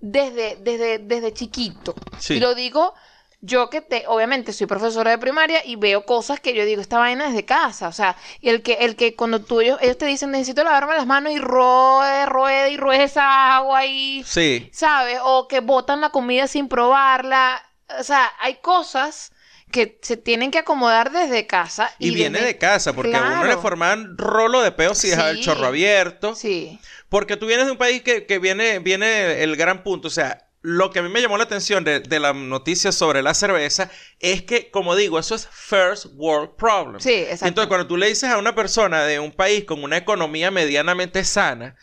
desde, 0.00 0.56
desde, 0.56 0.98
desde 0.98 1.34
chiquito. 1.34 1.94
Sí. 2.18 2.34
Y 2.34 2.40
lo 2.40 2.54
digo 2.54 2.94
yo 3.42 3.70
que 3.70 3.80
te, 3.80 4.04
obviamente 4.06 4.52
soy 4.52 4.66
profesora 4.66 5.10
de 5.10 5.18
primaria 5.18 5.64
y 5.64 5.76
veo 5.76 6.04
cosas 6.04 6.40
que 6.40 6.54
yo 6.54 6.64
digo, 6.64 6.80
esta 6.80 6.98
vaina 6.98 7.26
desde 7.26 7.44
casa. 7.44 7.88
O 7.88 7.92
sea, 7.92 8.16
y 8.40 8.50
el 8.50 8.62
que, 8.62 8.74
el 8.74 8.96
que 8.96 9.16
cuando 9.16 9.40
tú 9.40 9.60
ellos, 9.60 9.78
ellos 9.80 9.96
te 9.98 10.06
dicen 10.06 10.30
necesito 10.30 10.62
lavarme 10.62 10.94
las 10.94 11.06
manos 11.06 11.32
y 11.32 11.38
ruede, 11.38 12.26
ruede 12.26 12.70
y 12.70 12.76
ruede 12.76 13.04
esa 13.04 13.56
agua 13.56 13.86
y 13.86 14.22
Sí. 14.24 14.68
¿sabes? 14.72 15.18
O 15.22 15.48
que 15.48 15.60
botan 15.60 16.00
la 16.00 16.10
comida 16.10 16.46
sin 16.46 16.68
probarla. 16.68 17.62
O 17.98 18.04
sea, 18.04 18.30
hay 18.40 18.56
cosas 18.56 19.32
que 19.70 19.98
se 20.02 20.16
tienen 20.16 20.50
que 20.50 20.58
acomodar 20.58 21.12
desde 21.12 21.46
casa. 21.46 21.92
Y, 21.98 22.10
viene 22.14 22.38
desde- 22.38 22.52
de 22.52 22.58
casa, 22.58 22.92
porque 22.92 23.14
a 23.16 23.20
uno 23.22 23.36
le 23.42 23.46
Claro. 23.46 23.62
formaban 23.62 24.16
rolo 24.18 24.62
de 24.62 24.72
peo 24.72 24.94
si 24.94 25.08
dejaba 25.08 25.30
el 25.30 25.38
Sí. 25.38 25.44
chorro 25.44 25.66
abierto. 25.66 26.34
Sí. 26.34 26.78
Porque 27.08 27.36
tú 27.36 27.46
vienes 27.46 27.66
de 27.66 27.72
un 27.72 27.78
país 27.78 28.02
que, 28.02 28.26
que 28.26 28.38
viene, 28.38 28.78
viene 28.80 29.42
el 29.42 29.56
gran 29.56 29.82
punto. 29.82 30.08
O 30.08 30.10
sea, 30.10 30.46
lo 30.62 30.90
que 30.90 30.98
a 30.98 31.02
mí 31.02 31.08
me 31.08 31.22
llamó 31.22 31.38
la 31.38 31.44
atención 31.44 31.84
de, 31.84 32.00
de 32.00 32.20
la 32.20 32.32
noticia 32.34 32.92
sobre 32.92 33.22
la 33.22 33.32
cerveza 33.34 33.90
es 34.18 34.42
que, 34.42 34.70
como 34.70 34.94
digo, 34.94 35.18
eso 35.18 35.34
es 35.34 35.48
first 35.50 36.06
world 36.16 36.50
problem. 36.56 37.00
Sí, 37.00 37.14
exacto. 37.14 37.46
Entonces, 37.46 37.68
cuando 37.68 37.86
tú 37.86 37.96
le 37.96 38.08
dices 38.08 38.28
a 38.30 38.36
una 38.38 38.54
persona 38.54 39.04
de 39.04 39.18
un 39.20 39.32
país 39.32 39.64
con 39.64 39.82
una 39.82 39.96
economía 39.96 40.50
medianamente 40.50 41.24
sana 41.24 41.76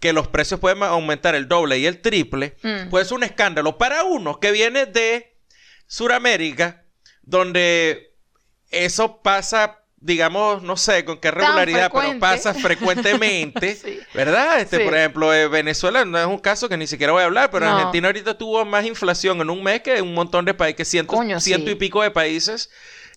que 0.00 0.12
los 0.12 0.26
precios 0.28 0.58
pueden 0.60 0.82
aumentar 0.82 1.34
el 1.36 1.46
doble 1.48 1.78
y 1.78 1.86
el 1.86 2.02
triple, 2.02 2.56
Mm. 2.62 2.90
pues 2.90 3.06
es 3.06 3.12
un 3.12 3.22
escándalo 3.22 3.78
para 3.78 4.02
uno 4.02 4.40
que 4.40 4.50
viene 4.50 4.84
de 4.86 5.36
Sudamérica, 5.86 6.83
donde 7.26 8.14
eso 8.70 9.22
pasa, 9.22 9.80
digamos, 9.96 10.62
no 10.62 10.76
sé 10.76 11.04
con 11.04 11.18
qué 11.18 11.30
regularidad, 11.30 11.90
pero 11.92 12.18
pasa 12.18 12.52
frecuentemente, 12.54 13.74
Sí. 13.82 13.98
¿verdad? 14.14 14.60
Este, 14.60 14.78
Sí. 14.78 14.84
Por 14.84 14.94
ejemplo, 14.96 15.32
eh, 15.34 15.48
Venezuela 15.48 16.04
no 16.04 16.18
es 16.18 16.26
un 16.26 16.38
caso 16.38 16.68
que 16.68 16.76
ni 16.76 16.86
siquiera 16.86 17.12
voy 17.12 17.22
a 17.22 17.26
hablar, 17.26 17.50
pero 17.50 17.66
No. 17.66 17.76
Argentina 17.76 18.08
ahorita 18.08 18.36
tuvo 18.36 18.64
más 18.64 18.84
inflación 18.84 19.40
en 19.40 19.50
un 19.50 19.62
mes 19.62 19.80
que 19.82 20.00
un 20.02 20.14
montón 20.14 20.44
de 20.44 20.54
países, 20.54 20.76
que 20.76 20.84
ciento, 20.84 21.14
Coño, 21.14 21.40
sí. 21.40 21.50
ciento 21.50 21.70
y 21.70 21.74
pico 21.76 22.02
de 22.02 22.10
países 22.10 22.70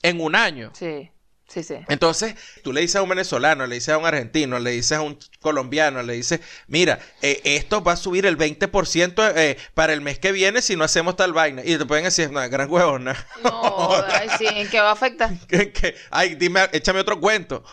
en 0.03 0.21
un 0.21 0.35
año. 0.35 0.71
Sí, 0.73 1.09
sí, 1.47 1.63
sí. 1.63 1.75
Entonces, 1.87 2.35
tú 2.63 2.73
le 2.73 2.81
dices 2.81 2.97
a 2.97 3.01
un 3.01 3.09
venezolano, 3.09 3.65
le 3.67 3.75
dices 3.75 3.89
a 3.89 3.97
un 3.97 4.05
argentino, 4.05 4.59
le 4.59 4.71
dices 4.71 4.97
a 4.97 5.01
un 5.01 5.17
colombiano, 5.39 6.03
le 6.03 6.13
dices, 6.13 6.41
mira, 6.67 6.99
eh, 7.21 7.41
esto 7.43 7.83
va 7.83 7.93
a 7.93 7.97
subir 7.97 8.25
el 8.25 8.37
20% 8.37 9.33
eh, 9.35 9.57
para 9.73 9.93
el 9.93 10.01
mes 10.01 10.19
que 10.19 10.31
viene 10.31 10.61
si 10.61 10.75
no 10.75 10.83
hacemos 10.83 11.15
tal 11.15 11.33
vaina. 11.33 11.61
Y 11.63 11.77
te 11.77 11.85
pueden 11.85 12.05
decir, 12.05 12.31
no, 12.31 12.47
gran 12.49 12.69
huevona. 12.69 13.15
No, 13.43 13.93
ay, 14.07 14.29
sí, 14.37 14.45
¿en 14.47 14.69
qué 14.69 14.79
va 14.79 14.89
a 14.89 14.93
afectar? 14.93 15.31
ay, 16.11 16.35
dime, 16.35 16.67
échame 16.73 16.99
otro 16.99 17.19
cuento. 17.19 17.63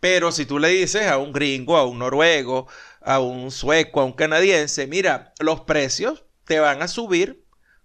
Pero 0.00 0.32
si 0.32 0.46
tú 0.46 0.58
le 0.58 0.68
dices 0.68 1.06
a 1.06 1.18
un 1.18 1.32
gringo, 1.32 1.76
a 1.76 1.86
un 1.86 2.00
noruego, 2.00 2.66
a 3.00 3.20
un 3.20 3.50
sueco, 3.50 4.00
a 4.00 4.04
un 4.04 4.12
canadiense, 4.12 4.86
mira, 4.86 5.32
los 5.38 5.60
precios 5.60 6.24
te 6.44 6.58
van 6.58 6.82
a 6.82 6.88
subir 6.88 7.44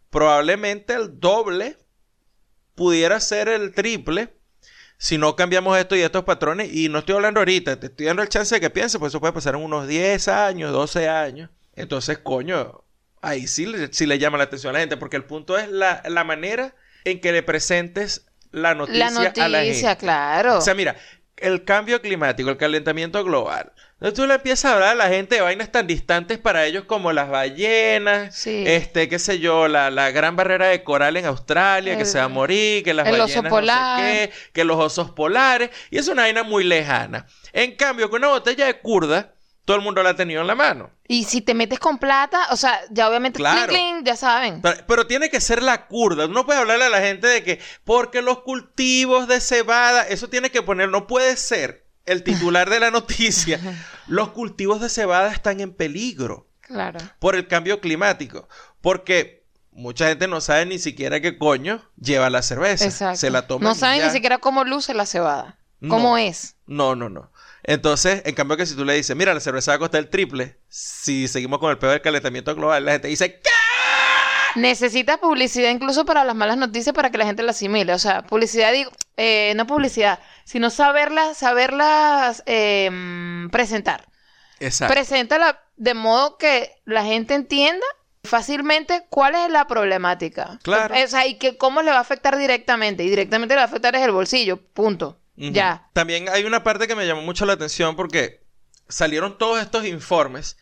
probablemente 0.10 0.93
el 0.93 1.19
doble, 1.19 1.77
pudiera 2.75 3.19
ser 3.19 3.49
el 3.49 3.73
triple, 3.73 4.37
si 4.97 5.17
no 5.17 5.36
cambiamos 5.36 5.77
esto 5.77 5.95
y 5.95 6.01
estos 6.01 6.23
patrones. 6.23 6.73
Y 6.73 6.89
no 6.89 6.99
estoy 6.99 7.15
hablando 7.15 7.39
ahorita, 7.41 7.79
te 7.79 7.88
estoy 7.88 8.07
dando 8.07 8.21
el 8.23 8.29
chance 8.29 8.55
de 8.55 8.62
que 8.62 8.69
pienses, 8.69 8.99
pues 8.99 9.12
eso 9.12 9.19
puede 9.19 9.33
pasar 9.33 9.55
en 9.55 9.62
unos 9.62 9.88
10 9.88 10.27
años, 10.27 10.71
12 10.71 11.07
años. 11.10 11.49
Entonces, 11.75 12.17
coño, 12.19 12.83
ahí 13.21 13.47
sí, 13.47 13.65
le- 13.65 13.93
sí 13.93 14.05
le 14.05 14.17
llama 14.19 14.38
la 14.38 14.45
atención 14.45 14.71
a 14.71 14.73
la 14.73 14.79
gente, 14.79 14.97
porque 14.97 15.17
el 15.17 15.23
punto 15.25 15.57
es 15.57 15.69
la, 15.69 16.01
la 16.07 16.23
manera 16.23 16.75
en 17.05 17.21
que 17.21 17.31
le 17.31 17.43
presentes 17.43 18.25
la 18.51 18.73
noticia, 18.75 18.99
La 18.99 19.07
a 19.07 19.12
la 19.12 19.19
gente. 19.23 19.49
noticia, 19.67 19.95
claro. 19.97 20.57
O 20.57 20.62
sea, 20.62 20.73
mira, 20.73 20.95
el 21.38 21.63
cambio 21.65 22.01
climático, 22.01 22.49
el 22.49 22.57
calentamiento 22.57 23.23
global. 23.23 23.71
Entonces 23.99 24.13
tú 24.15 24.27
le 24.27 24.36
empiezas 24.36 24.65
a 24.71 24.73
hablar 24.75 24.89
a 24.89 24.95
la 24.95 25.07
gente 25.10 25.36
de 25.36 25.41
vainas 25.41 25.71
tan 25.71 25.88
distantes 25.88 26.38
para 26.38 26.65
ellos 26.67 26.83
como 26.86 27.12
las 27.13 27.29
ballenas, 27.29 28.36
Sí. 28.36 28.63
este, 28.67 29.10
qué 29.10 29.17
sé 29.17 29.39
yo, 29.39 29.67
la, 29.67 29.89
la 29.89 30.12
gran 30.12 30.36
barrera 30.36 30.67
de 30.67 30.83
coral 30.83 31.17
en 31.17 31.25
Australia 31.25 31.97
que 31.97 32.05
se 32.05 32.19
va 32.19 32.25
a 32.25 32.29
morir, 32.29 32.83
que 32.83 32.93
las 32.93 33.05
ballenas 33.10 33.43
no 33.51 33.60
sé 33.62 33.71
qué, 33.97 34.31
que 34.53 34.63
los 34.65 34.77
osos 34.77 35.10
polares, 35.12 35.71
y 35.89 35.97
es 35.97 36.07
una 36.07 36.21
vaina 36.23 36.43
muy 36.43 36.63
lejana. 36.63 37.25
En 37.53 37.75
cambio, 37.75 38.10
con 38.12 38.19
una 38.19 38.27
botella 38.27 38.67
de 38.67 38.79
curda, 38.79 39.33
todo 39.65 39.77
el 39.77 39.83
mundo 39.83 40.03
la 40.03 40.12
ha 40.12 40.15
tenido 40.15 40.41
en 40.41 40.47
la 40.47 40.55
mano. 40.55 40.91
Y 41.07 41.23
si 41.23 41.41
te 41.41 41.55
metes 41.55 41.79
con 41.79 41.97
plata, 41.97 42.47
o 42.51 42.55
sea, 42.55 42.79
ya 42.91 43.10
obviamente, 43.10 43.38
Claro. 43.39 43.67
clink, 43.67 43.93
clink, 43.95 44.05
ya 44.05 44.15
saben. 44.15 44.62
Pero, 44.62 44.77
pero 44.88 45.07
tiene 45.07 45.29
que 45.31 45.41
ser 45.41 45.63
la 45.63 45.88
curda. 45.88 46.27
No 46.27 46.45
puedes 46.45 46.62
hablarle 46.62 46.86
a 46.86 46.89
la 46.89 47.01
gente 47.01 47.25
de 47.27 47.43
que 47.43 47.60
porque 47.83 48.21
los 48.21 48.43
cultivos 48.43 49.27
de 49.27 49.41
cebada, 49.41 50.03
eso 50.07 50.29
tiene 50.29 50.51
que 50.51 50.62
poner, 50.62 50.88
no 50.89 51.07
puede 51.07 51.36
ser 51.36 51.87
el 52.08 52.24
titular 52.24 52.70
de 52.70 52.80
la 52.80 52.89
noticia. 52.91 53.60
los 54.08 54.30
cultivos 54.30 54.82
de 54.82 54.89
cebada 54.89 55.32
están 55.32 55.60
en 55.60 55.74
peligro 55.74 56.48
Claro. 56.62 57.00
por 57.20 57.36
el 57.36 57.48
cambio 57.48 57.80
climático. 57.80 58.50
Porque 58.82 59.46
mucha 59.72 60.08
gente 60.08 60.28
no 60.28 60.41
sabe 60.41 60.65
ni 60.65 60.80
siquiera 60.80 61.22
qué 61.22 61.38
coño 61.38 61.82
lleva 62.02 62.30
la 62.30 62.41
cerveza. 62.41 62.86
Exacto. 62.86 63.17
Se 63.17 63.30
la 63.30 63.48
toma. 63.48 63.70
no 63.70 63.76
saben 63.76 64.00
ya. 64.00 64.08
ni 64.08 64.12
siquiera 64.13 64.38
cómo 64.39 64.63
luce 64.63 64.93
la 64.93 65.06
cebada. 65.06 65.60
No. 65.80 65.89
¿Cómo 65.96 66.17
es? 66.17 66.56
No, 66.65 66.96
no, 66.96 67.08
no. 67.10 67.32
Entonces, 67.63 68.22
en 68.26 68.34
cambio 68.34 68.58
que 68.58 68.65
si 68.65 68.76
tú 68.76 68.84
le 68.86 68.93
dices, 68.96 69.15
mira, 69.15 69.34
la 69.34 69.39
cerveza 69.39 69.72
va 69.72 69.76
a 69.76 69.80
costar 69.80 70.00
el 70.00 70.10
triple, 70.10 70.60
si 70.70 71.28
seguimos 71.28 71.60
con 71.60 71.70
el 71.70 71.78
peor 71.78 71.91
del 71.93 72.02
calentamiento 72.02 72.56
global, 72.56 72.84
la 72.86 72.93
gente 72.93 73.10
dice, 73.10 73.39
¿qué? 73.41 73.50
Necesitas 74.58 75.17
publicidad 75.17 75.70
incluso 75.70 76.06
para 76.06 76.24
las 76.24 76.36
malas 76.36 76.58
noticias 76.58 76.93
para 76.93 77.10
que 77.10 77.17
la 77.17 77.26
gente 77.26 77.43
la 77.43 77.52
asimile. 77.52 77.93
O 77.93 78.00
sea, 78.00 78.24
publicidad, 78.24 78.74
digo, 78.74 78.91
eh, 79.15 79.54
no 79.56 79.67
publicidad, 79.67 80.20
sino 80.43 80.70
saberlas, 80.70 81.38
saberlas 81.38 82.43
eh, 82.46 82.89
presentar. 83.52 84.08
Exacto. 84.60 84.93
Preséntala 84.93 85.60
de 85.76 85.93
modo 85.93 86.38
que 86.38 86.72
la 86.86 87.04
gente 87.04 87.36
entienda 87.36 87.86
fácilmente 88.24 89.06
cuál 89.10 89.36
es 89.36 89.50
la 89.50 89.67
problemática. 89.67 90.60
Claro. 90.63 90.93
O 90.93 91.08
sea, 91.08 91.26
y 91.28 91.38
que 91.38 91.58
cómo 91.58 91.82
le 91.82 91.91
va 91.91 91.98
a 91.98 92.02
afectar 92.02 92.38
directamente. 92.38 93.04
Y 93.04 93.10
directamente 93.10 93.56
le 93.56 93.60
va 93.60 93.63
a 93.63 93.67
afectar 93.67 93.96
es 93.96 94.02
el 94.02 94.12
bolsillo. 94.12 94.58
Punto. 94.58 95.20
Ya. 95.36 95.88
También 95.93 96.30
hay 96.30 96.46
una 96.46 96.63
parte 96.63 96.88
que 96.88 96.96
me 96.96 97.06
llamó 97.06 97.22
mucho 97.22 97.46
la 97.46 97.54
atención 97.54 97.96
porque 97.96 98.43
salieron 98.89 99.38
todos 99.38 99.62
estos 99.62 99.86
informes 99.86 100.58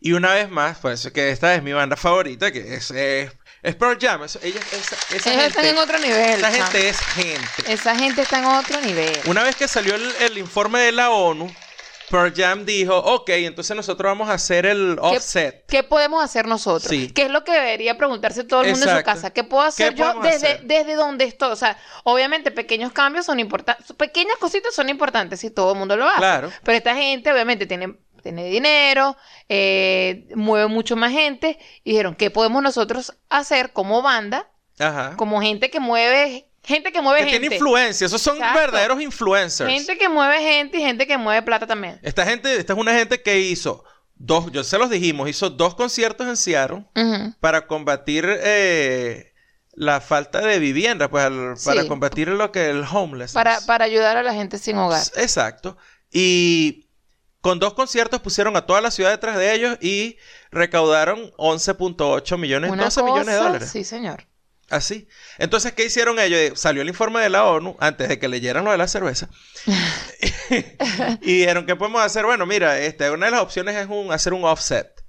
y 0.00 0.12
una 0.12 0.32
vez 0.34 0.50
más, 0.50 0.78
pues 0.78 1.10
que 1.14 1.30
esta 1.30 1.54
es 1.54 1.62
mi 1.62 1.72
banda 1.72 1.96
favorita, 1.96 2.52
que 2.52 2.74
es, 2.74 2.90
es, 2.90 3.32
es 3.62 3.74
Pearl 3.76 3.98
Jam. 4.00 4.22
Eso- 4.24 4.38
ella- 4.42 4.60
esa, 4.72 4.96
esa 5.14 5.32
Ellos 5.32 5.44
están 5.46 5.64
gente, 5.64 5.70
en 5.70 5.78
otro 5.78 5.98
nivel. 5.98 6.38
esa 6.38 6.50
gente 6.52 6.88
es 6.88 6.98
gente. 7.00 7.72
Esa 7.72 7.96
gente 7.96 8.22
está 8.22 8.38
en 8.38 8.44
otro 8.46 8.80
nivel. 8.82 9.18
Una 9.26 9.42
vez 9.42 9.56
que 9.56 9.66
salió 9.68 9.94
el, 9.94 10.12
el 10.20 10.38
informe 10.38 10.80
de 10.80 10.92
la 10.92 11.10
ONU, 11.10 11.50
Pearl 12.10 12.34
Jam 12.36 12.66
dijo, 12.66 12.94
ok, 12.96 13.30
entonces 13.30 13.74
nosotros 13.74 14.10
vamos 14.10 14.28
a 14.28 14.34
hacer 14.34 14.66
el 14.66 14.98
offset. 15.00 15.64
¿Qué 15.66 15.82
podemos 15.82 16.22
hacer 16.22 16.46
nosotros? 16.46 16.90
Sí. 16.90 17.10
¿Qué 17.10 17.22
es 17.22 17.30
lo 17.30 17.44
que 17.44 17.52
debería 17.52 17.96
preguntarse 17.96 18.44
todo 18.44 18.60
el 18.60 18.72
mundo 18.72 18.90
en 18.90 18.98
su 18.98 19.02
casa? 19.02 19.30
¿Qué 19.30 19.42
puedo 19.42 19.62
hacer 19.62 19.94
¿Qué 19.94 20.00
yo 20.00 20.20
desde, 20.20 20.46
hacer? 20.48 20.60
desde 20.64 20.94
donde 20.96 21.24
estoy? 21.24 21.50
O 21.50 21.56
sea, 21.56 21.78
obviamente 22.04 22.50
pequeños 22.50 22.92
cambios 22.92 23.24
son 23.24 23.40
importantes, 23.40 23.86
pequeñas 23.96 24.36
cositas 24.38 24.74
son 24.74 24.90
importantes 24.90 25.40
si 25.40 25.50
todo 25.50 25.72
el 25.72 25.78
mundo 25.78 25.96
lo 25.96 26.06
hace. 26.06 26.18
Claro. 26.18 26.52
Pero 26.62 26.76
esta 26.76 26.94
gente 26.94 27.32
obviamente 27.32 27.64
tiene, 27.66 27.94
tiene 28.24 28.46
dinero, 28.46 29.16
eh, 29.48 30.26
mueve 30.34 30.66
mucho 30.66 30.96
más 30.96 31.12
gente 31.12 31.58
y 31.84 31.90
dijeron, 31.92 32.16
¿qué 32.16 32.30
podemos 32.30 32.60
nosotros 32.62 33.14
hacer 33.28 33.72
como 33.72 34.02
banda? 34.02 34.50
Ajá. 34.80 35.14
Como 35.16 35.40
gente 35.40 35.70
que 35.70 35.78
mueve, 35.78 36.48
gente 36.64 36.90
que 36.90 37.00
mueve 37.00 37.20
Que 37.20 37.26
gente. 37.26 37.40
tiene 37.40 37.54
influencia. 37.56 38.06
Esos 38.06 38.20
son 38.20 38.36
Exacto. 38.38 38.58
verdaderos 38.58 39.00
influencers. 39.00 39.70
Gente 39.70 39.96
que 39.96 40.08
mueve 40.08 40.40
gente 40.40 40.78
y 40.78 40.80
gente 40.80 41.06
que 41.06 41.16
mueve 41.16 41.42
plata 41.42 41.66
también. 41.68 42.00
Esta 42.02 42.26
gente, 42.26 42.56
esta 42.56 42.72
es 42.72 42.78
una 42.78 42.92
gente 42.94 43.22
que 43.22 43.38
hizo 43.38 43.84
dos, 44.16 44.50
yo 44.50 44.64
se 44.64 44.78
los 44.78 44.90
dijimos, 44.90 45.28
hizo 45.28 45.50
dos 45.50 45.74
conciertos 45.76 46.26
en 46.26 46.36
Seattle. 46.36 46.84
Para 47.40 47.66
combatir 47.68 48.24
eh, 48.28 49.32
la 49.72 50.00
falta 50.00 50.40
de 50.40 50.58
vivienda, 50.58 51.08
pues 51.10 51.24
al- 51.24 51.54
para 51.64 51.82
Sí. 51.82 51.88
combatir 51.88 52.28
lo 52.28 52.50
que 52.50 52.70
el 52.70 52.84
homeless. 52.90 53.32
Para, 53.32 53.60
para 53.62 53.84
ayudar 53.84 54.16
a 54.16 54.22
la 54.22 54.32
gente 54.34 54.58
sin 54.58 54.76
hogar. 54.78 55.02
Exacto. 55.16 55.76
Y 56.12 56.83
con 57.44 57.58
dos 57.58 57.74
conciertos 57.74 58.22
pusieron 58.22 58.56
a 58.56 58.64
toda 58.64 58.80
la 58.80 58.90
ciudad 58.90 59.10
detrás 59.10 59.36
de 59.36 59.52
ellos 59.52 59.76
y 59.82 60.16
recaudaron 60.50 61.30
11.8 61.36 62.38
millones, 62.38 62.70
Una 62.70 62.84
12 62.84 63.02
millones 63.02 63.26
de 63.26 63.32
cosa- 63.32 63.44
dólares. 63.44 63.68
Sí, 63.70 63.84
señor. 63.84 64.24
Así. 64.70 65.08
Entonces, 65.36 65.74
¿qué 65.74 65.84
hicieron 65.84 66.18
ellos? 66.18 66.38
Eh, 66.40 66.52
Salió 66.56 66.80
el 66.80 66.88
informe 66.88 67.20
de 67.20 67.28
la 67.28 67.44
ONU 67.44 67.76
antes 67.80 68.08
de 68.08 68.18
que 68.18 68.28
leyeran 68.28 68.64
lo 68.64 68.70
de 68.70 68.78
la 68.78 68.88
cerveza. 68.88 69.28
y 71.20 71.40
dijeron, 71.40 71.66
¿qué 71.66 71.76
podemos 71.76 72.00
hacer? 72.00 72.24
Bueno, 72.24 72.46
mira, 72.46 72.78
este, 72.78 73.10
una 73.10 73.26
de 73.26 73.32
las 73.32 73.42
opciones 73.42 73.76
es 73.76 73.88
un, 73.90 74.10
hacer 74.10 74.32
un 74.32 74.46
offset. 74.46 75.04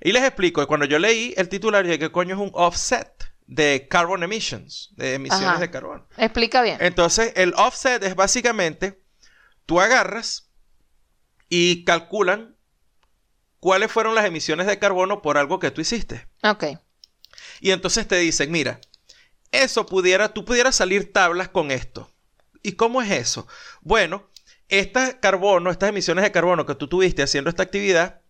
Y 0.00 0.12
les 0.12 0.22
explico, 0.22 0.62
y 0.62 0.66
cuando 0.66 0.86
yo 0.86 1.00
leí 1.00 1.34
el 1.36 1.48
titular, 1.48 1.82
dije, 1.84 1.98
¿qué 1.98 2.12
coño 2.12 2.36
es 2.36 2.40
un 2.40 2.52
offset? 2.54 3.10
De 3.48 3.88
carbon 3.90 4.22
emissions, 4.22 4.90
de 4.94 5.14
emisiones 5.14 5.48
Ajá. 5.48 5.58
de 5.60 5.70
carbono. 5.70 6.06
Explica 6.16 6.62
bien. 6.62 6.76
Entonces, 6.80 7.32
el 7.34 7.54
offset 7.56 8.04
es 8.04 8.14
básicamente, 8.14 9.02
tú 9.66 9.80
agarras 9.80 10.45
y 11.48 11.84
calculan 11.84 12.56
cuáles 13.60 13.90
fueron 13.90 14.14
las 14.14 14.24
emisiones 14.24 14.66
de 14.66 14.78
carbono 14.78 15.22
por 15.22 15.38
algo 15.38 15.58
que 15.58 15.70
tú 15.70 15.80
hiciste. 15.80 16.26
Ok. 16.42 16.64
Y 17.60 17.70
entonces 17.70 18.06
te 18.06 18.16
dicen, 18.16 18.50
mira, 18.50 18.80
eso 19.52 19.86
pudiera, 19.86 20.32
tú 20.32 20.44
pudieras 20.44 20.76
salir 20.76 21.12
tablas 21.12 21.48
con 21.48 21.70
esto. 21.70 22.10
¿Y 22.62 22.72
cómo 22.72 23.00
es 23.02 23.10
eso? 23.10 23.46
Bueno, 23.80 24.28
este 24.68 25.18
carbono, 25.20 25.70
estas 25.70 25.90
emisiones 25.90 26.24
de 26.24 26.32
carbono 26.32 26.66
que 26.66 26.74
tú 26.74 26.88
tuviste 26.88 27.22
haciendo 27.22 27.50
esta 27.50 27.62
actividad, 27.62 28.22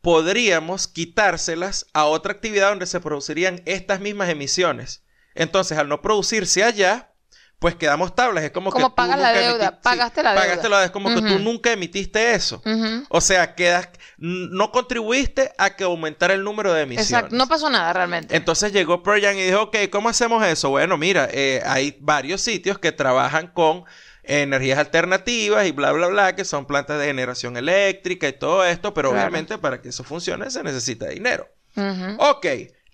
podríamos 0.00 0.88
quitárselas 0.88 1.86
a 1.92 2.04
otra 2.04 2.32
actividad 2.32 2.70
donde 2.70 2.86
se 2.86 3.00
producirían 3.00 3.62
estas 3.66 4.00
mismas 4.00 4.28
emisiones. 4.28 5.04
Entonces, 5.34 5.78
al 5.78 5.88
no 5.88 6.02
producirse 6.02 6.64
allá, 6.64 7.12
pues 7.58 7.74
quedamos 7.74 8.14
tablas. 8.14 8.44
Es 8.44 8.50
como, 8.50 8.70
Como 8.70 8.86
que 8.86 8.90
tú 8.90 8.94
pagas 8.94 9.18
la 9.18 9.32
deuda, 9.32 9.80
pagaste 9.80 10.22
la 10.22 10.32
deuda. 10.32 10.42
Pagaste 10.42 10.68
la 10.68 10.76
deuda. 10.76 10.84
Es 10.86 10.90
como 10.90 11.08
que 11.14 11.22
tú 11.22 11.38
nunca 11.38 11.72
emitiste 11.72 12.34
eso. 12.34 12.62
O 13.08 13.20
sea, 13.20 13.54
quedas, 13.54 13.88
no 14.18 14.70
contribuiste 14.72 15.52
a 15.58 15.70
que 15.74 15.84
aumentara 15.84 16.34
el 16.34 16.44
número 16.44 16.72
de 16.72 16.82
emisiones. 16.82 17.10
Exacto. 17.10 17.34
No 17.36 17.46
pasó 17.48 17.70
nada 17.70 17.92
realmente. 17.92 18.36
Entonces 18.36 18.72
llegó 18.72 19.02
Pearl 19.02 19.22
Jam 19.22 19.36
y 19.36 19.42
dijo, 19.44 19.62
ok, 19.62 19.76
¿cómo 19.90 20.08
hacemos 20.10 20.44
eso? 20.46 20.70
Bueno, 20.70 20.96
mira, 20.98 21.28
eh, 21.32 21.62
hay 21.64 21.96
varios 22.00 22.40
sitios 22.42 22.78
que 22.78 22.92
trabajan 22.92 23.48
con 23.48 23.84
energías 24.22 24.78
alternativas 24.78 25.66
y 25.66 25.70
bla, 25.72 25.92
bla, 25.92 26.08
bla, 26.08 26.34
que 26.34 26.44
son 26.44 26.66
plantas 26.66 26.98
de 26.98 27.06
generación 27.06 27.56
eléctrica 27.56 28.28
y 28.28 28.32
todo 28.32 28.64
esto, 28.64 28.92
pero 28.92 29.10
Claro. 29.10 29.22
obviamente 29.28 29.56
para 29.56 29.80
que 29.80 29.90
eso 29.90 30.02
funcione 30.04 30.50
se 30.50 30.62
necesita 30.64 31.06
dinero. 31.08 31.48
Ujú. 31.76 32.16
Ok, 32.18 32.46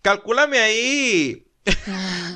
calcúlame 0.03 0.59
ahí 0.59 1.47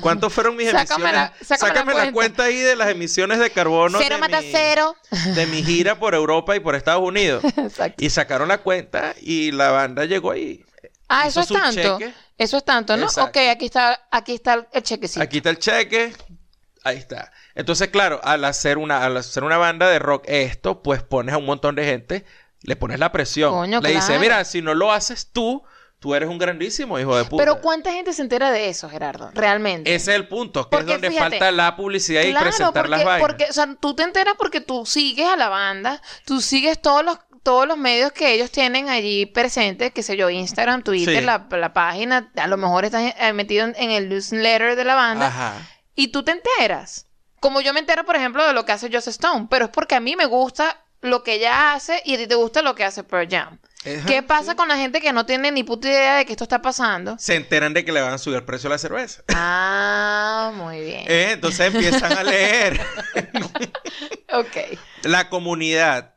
cuántos 0.01 0.31
fueron 0.33 0.55
mis 0.55 0.71
Sácame 0.71 1.11
la- 1.11 1.25
emisiones. 1.27 1.59
sácame 1.59 1.93
la 1.93 2.05
la 2.05 2.11
cuenta. 2.11 2.43
ahí 2.43 2.57
de 2.57 2.75
las 2.75 2.89
emisiones 2.89 3.39
de 3.39 3.49
carbono 3.49 3.97
cero 4.01 4.15
de, 4.15 4.21
mata 4.21 4.41
mi, 4.41 4.51
cero. 4.51 4.95
de 5.35 5.45
mi 5.47 5.63
gira 5.63 5.99
por 5.99 6.13
Europa 6.15 6.55
y 6.55 6.59
por 6.59 6.75
Estados 6.75 7.03
Unidos. 7.03 7.43
Exacto. 7.57 8.03
Y 8.03 8.09
sacaron 8.09 8.47
la 8.47 8.59
cuenta 8.59 9.15
y 9.21 9.51
la 9.51 9.71
banda 9.71 10.05
llegó 10.05 10.31
ahí. 10.31 10.63
Ah, 11.09 11.27
eso 11.27 11.41
es 11.41 11.47
tanto. 11.47 11.99
cheque. 11.99 12.13
Eso 12.37 12.57
es 12.57 12.65
tanto, 12.65 12.95
¿no? 12.97 13.05
Exacto. 13.05 13.39
Ok, 13.39 13.47
aquí 13.49 13.65
está, 13.65 14.07
aquí 14.11 14.35
está 14.35 14.67
el 14.71 14.83
chequecito. 14.83 15.21
Aquí 15.23 15.37
está 15.37 15.49
el 15.49 15.59
cheque. 15.59 16.13
Ahí 16.83 16.97
está. 16.97 17.31
Entonces, 17.55 17.89
claro, 17.89 18.21
al 18.23 18.45
hacer 18.45 18.77
una, 18.77 19.03
al 19.03 19.17
hacer 19.17 19.43
una 19.43 19.57
banda 19.57 19.89
de 19.89 19.99
rock 19.99 20.23
esto, 20.27 20.83
pues 20.83 21.01
pones 21.03 21.33
a 21.33 21.37
un 21.37 21.45
montón 21.45 21.75
de 21.75 21.83
gente, 21.85 22.25
le 22.61 22.75
pones 22.75 22.99
la 22.99 23.11
presión. 23.11 23.51
Coño, 23.51 23.81
le 23.81 23.89
dice, 23.89 24.05
claro. 24.07 24.21
mira, 24.21 24.45
si 24.45 24.61
no 24.61 24.73
lo 24.73 24.91
haces 24.93 25.29
tú, 25.33 25.63
tú 25.99 26.13
eres 26.15 26.29
un 26.29 26.37
grandísimo 26.37 26.99
hijo 26.99 27.15
de 27.17 27.25
puta. 27.25 27.41
Pero 27.43 27.59
¿cuánta 27.61 27.91
gente 27.91 28.13
se 28.13 28.21
entera 28.21 28.51
de 28.51 28.69
eso, 28.69 28.89
Gerardo? 28.89 29.31
Realmente. 29.33 29.93
Ese 29.93 30.11
es 30.11 30.15
el 30.17 30.27
punto, 30.27 30.63
que 30.69 30.77
Porque 30.77 30.85
es 30.93 31.01
donde 31.01 31.09
fíjate, 31.09 31.29
falta 31.31 31.51
la 31.51 31.75
publicidad 31.75 32.21
y 32.23 32.31
Claro, 32.31 32.45
presentar 32.45 32.73
porque, 32.73 32.89
las 32.89 33.03
vainas. 33.05 33.27
porque, 33.27 33.45
o 33.49 33.53
sea, 33.53 33.75
tú 33.79 33.95
te 33.95 34.03
enteras 34.03 34.35
porque 34.37 34.61
tú 34.61 34.85
sigues 34.85 35.27
a 35.27 35.35
la 35.35 35.49
banda, 35.49 36.01
tú 36.25 36.41
sigues 36.41 36.81
todos 36.81 37.03
los 37.03 37.17
todos 37.43 37.65
los 37.65 37.77
medios 37.77 38.11
que 38.11 38.33
ellos 38.33 38.51
tienen 38.51 38.89
allí 38.89 39.25
presentes, 39.25 39.93
qué 39.93 40.03
sé 40.03 40.17
yo, 40.17 40.29
Instagram, 40.29 40.83
Twitter, 40.83 41.19
Sí. 41.19 41.25
la, 41.25 41.47
la 41.49 41.71
página, 41.71 42.29
a 42.35 42.47
lo 42.47 42.57
mejor 42.57 42.83
estás 42.83 43.13
eh, 43.17 43.31
metido 43.31 43.63
en, 43.65 43.73
en 43.77 43.89
el 43.91 44.09
newsletter 44.09 44.75
de 44.75 44.83
la 44.83 44.95
banda 44.95 45.27
Ajá. 45.27 45.53
y 45.95 46.09
tú 46.09 46.23
te 46.23 46.31
enteras. 46.33 47.07
Como 47.39 47.61
yo 47.61 47.71
me 47.73 47.79
entero, 47.79 48.03
por 48.03 48.17
ejemplo, 48.17 48.45
de 48.45 48.51
lo 48.51 48.65
que 48.65 48.73
hace 48.73 48.89
Joss 48.91 49.07
Stone, 49.07 49.47
pero 49.49 49.65
es 49.65 49.71
porque 49.71 49.95
a 49.95 50.01
mí 50.01 50.17
me 50.17 50.25
gusta 50.25 50.83
lo 50.99 51.23
que 51.23 51.35
ella 51.35 51.71
hace 51.71 52.01
y 52.03 52.15
a 52.15 52.17
ti 52.17 52.27
te 52.27 52.35
gusta 52.35 52.61
lo 52.61 52.75
que 52.75 52.83
hace 52.83 53.03
Pearl 53.05 53.29
Jam. 53.29 53.59
Ajá, 53.85 54.05
¿Qué 54.05 54.23
pasa 54.23 54.51
sí. 54.51 54.57
con 54.57 54.67
la 54.67 54.77
gente 54.77 54.99
que 55.01 55.13
no 55.13 55.25
tiene 55.25 55.51
ni 55.51 55.63
puta 55.63 55.87
idea 55.87 56.17
de 56.17 56.25
que 56.25 56.33
esto 56.33 56.43
está 56.43 56.61
pasando? 56.61 57.15
Se 57.19 57.35
enteran 57.35 57.73
de 57.73 57.85
que 57.85 57.91
le 57.91 58.01
van 58.01 58.13
a 58.13 58.17
subir 58.17 58.37
el 58.37 58.43
precio 58.43 58.69
de 58.69 58.75
la 58.75 58.79
cerveza. 58.79 59.23
Ah, 59.29 60.51
muy 60.55 60.81
bien. 60.81 61.05
Eh, 61.07 61.31
entonces 61.33 61.73
empiezan 61.73 62.17
a 62.17 62.23
leer. 62.23 62.79
Ok. 64.29 64.77
la 65.03 65.29
comunidad. 65.29 66.15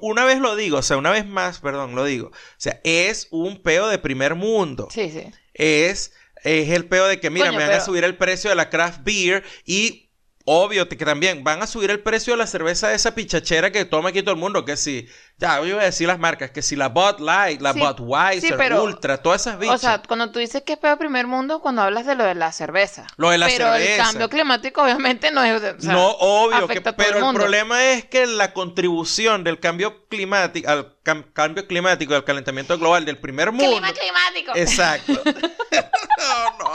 una 0.00 0.24
vez 0.24 0.38
lo 0.38 0.56
digo, 0.56 0.78
o 0.78 0.82
sea, 0.82 0.96
una 0.96 1.10
vez 1.10 1.26
más, 1.26 1.60
perdón, 1.60 1.94
lo 1.94 2.04
digo. 2.04 2.28
O 2.28 2.32
sea, 2.56 2.80
es 2.82 3.28
un 3.30 3.62
peo 3.62 3.88
de 3.88 3.98
primer 3.98 4.34
mundo. 4.34 4.88
Sí, 4.90 5.10
sí. 5.10 5.30
Es, 5.54 6.12
es 6.42 6.70
el 6.70 6.86
peo 6.86 7.06
de 7.06 7.20
que, 7.20 7.28
mira, 7.30 7.48
Coño, 7.48 7.58
me 7.58 7.66
van 7.66 7.76
a 7.76 7.80
subir 7.80 8.04
el 8.04 8.16
precio 8.16 8.48
de 8.50 8.56
la 8.56 8.70
craft 8.70 9.00
beer 9.04 9.44
y 9.66 10.10
obvio 10.44 10.88
que 10.88 10.96
también 10.96 11.44
van 11.44 11.62
a 11.62 11.66
subir 11.66 11.90
el 11.90 12.00
precio 12.00 12.32
de 12.32 12.38
la 12.38 12.46
cerveza 12.46 12.88
de 12.88 12.96
esa 12.96 13.14
pichachera 13.14 13.70
que 13.70 13.84
toma 13.84 14.08
aquí 14.08 14.22
todo 14.22 14.34
el 14.34 14.40
mundo. 14.40 14.64
Que 14.64 14.76
si, 14.76 15.06
ya, 15.42 15.56
yo 15.56 15.74
voy 15.74 15.82
a 15.82 15.86
decir 15.86 16.06
las 16.06 16.20
marcas, 16.20 16.52
que 16.52 16.62
si 16.62 16.76
la 16.76 16.88
Bud 16.88 17.18
Light, 17.18 17.60
la 17.60 17.72
Sí, 17.72 17.80
Budweiser, 17.80 18.50
sí, 18.50 18.54
pero- 18.56 18.84
Ultra, 18.84 19.18
todas 19.20 19.40
esas 19.40 19.58
bichas. 19.58 19.74
O 19.74 19.78
sea, 19.78 20.00
cuando 20.06 20.30
tú 20.30 20.38
dices 20.38 20.62
que 20.62 20.74
es 20.74 20.78
peor 20.78 20.98
primer 20.98 21.26
mundo, 21.26 21.60
cuando 21.60 21.82
hablas 21.82 22.06
de 22.06 22.14
lo 22.14 22.22
de 22.24 22.36
la 22.36 22.52
cerveza. 22.52 23.06
Lo 23.16 23.30
de 23.30 23.38
la 23.38 23.46
pero 23.48 23.74
el 23.74 23.82
cerveza. 23.82 24.04
cambio 24.04 24.28
climático 24.30 24.82
obviamente 24.82 25.32
no 25.32 25.42
es... 25.42 25.60
o 25.60 25.80
sea, 25.80 25.92
no, 25.92 26.10
obvio, 26.12 26.68
que, 26.68 26.80
pero 26.80 27.28
el 27.28 27.34
problema 27.34 27.84
es 27.90 28.04
que 28.04 28.26
la 28.26 28.52
contribución 28.52 29.42
del 29.42 29.58
cambio 29.58 30.06
climático, 30.06 30.70
al 30.70 30.96
cam- 31.02 31.32
cambio 31.32 31.66
climático, 31.66 32.14
al 32.14 32.22
calentamiento 32.24 32.78
global 32.78 33.04
del 33.04 33.18
primer 33.18 33.50
mundo. 33.50 33.68
Clima 33.68 33.92
climático. 33.92 34.52
Exacto. 34.54 35.12
no, 35.24 36.58
no. 36.58 36.72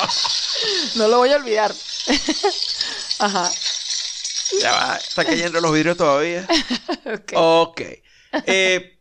No 0.95 1.08
lo 1.08 1.17
voy 1.19 1.32
a 1.32 1.38
olvidar. 1.38 1.71
Ajá. 3.19 3.49
Ya 4.62 4.71
va, 4.71 4.95
está 4.95 5.25
cayendo 5.25 5.60
los 5.62 5.71
vidrios 5.73 5.97
todavía. 5.97 6.45
Ok. 7.06 7.32
Ok. 7.36 7.82
Eh, 8.45 9.00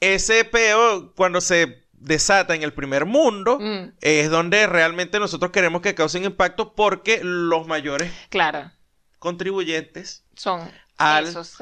ese 0.00 0.44
peo, 0.44 1.14
cuando 1.14 1.40
se 1.40 1.84
desata 1.92 2.54
en 2.54 2.62
el 2.62 2.72
primer 2.74 3.06
mundo, 3.06 3.58
Mm, 3.58 3.92
es 4.00 4.30
donde 4.30 4.66
realmente 4.66 5.18
nosotros 5.18 5.50
queremos 5.52 5.80
que 5.80 5.94
cause 5.94 6.18
un 6.18 6.24
impacto 6.24 6.74
porque 6.74 7.20
los 7.22 7.66
mayores 7.66 8.12
claro. 8.28 8.70
contribuyentes 9.18 10.24
Son 10.36 10.60
Al- 10.98 11.26
esos. 11.28 11.56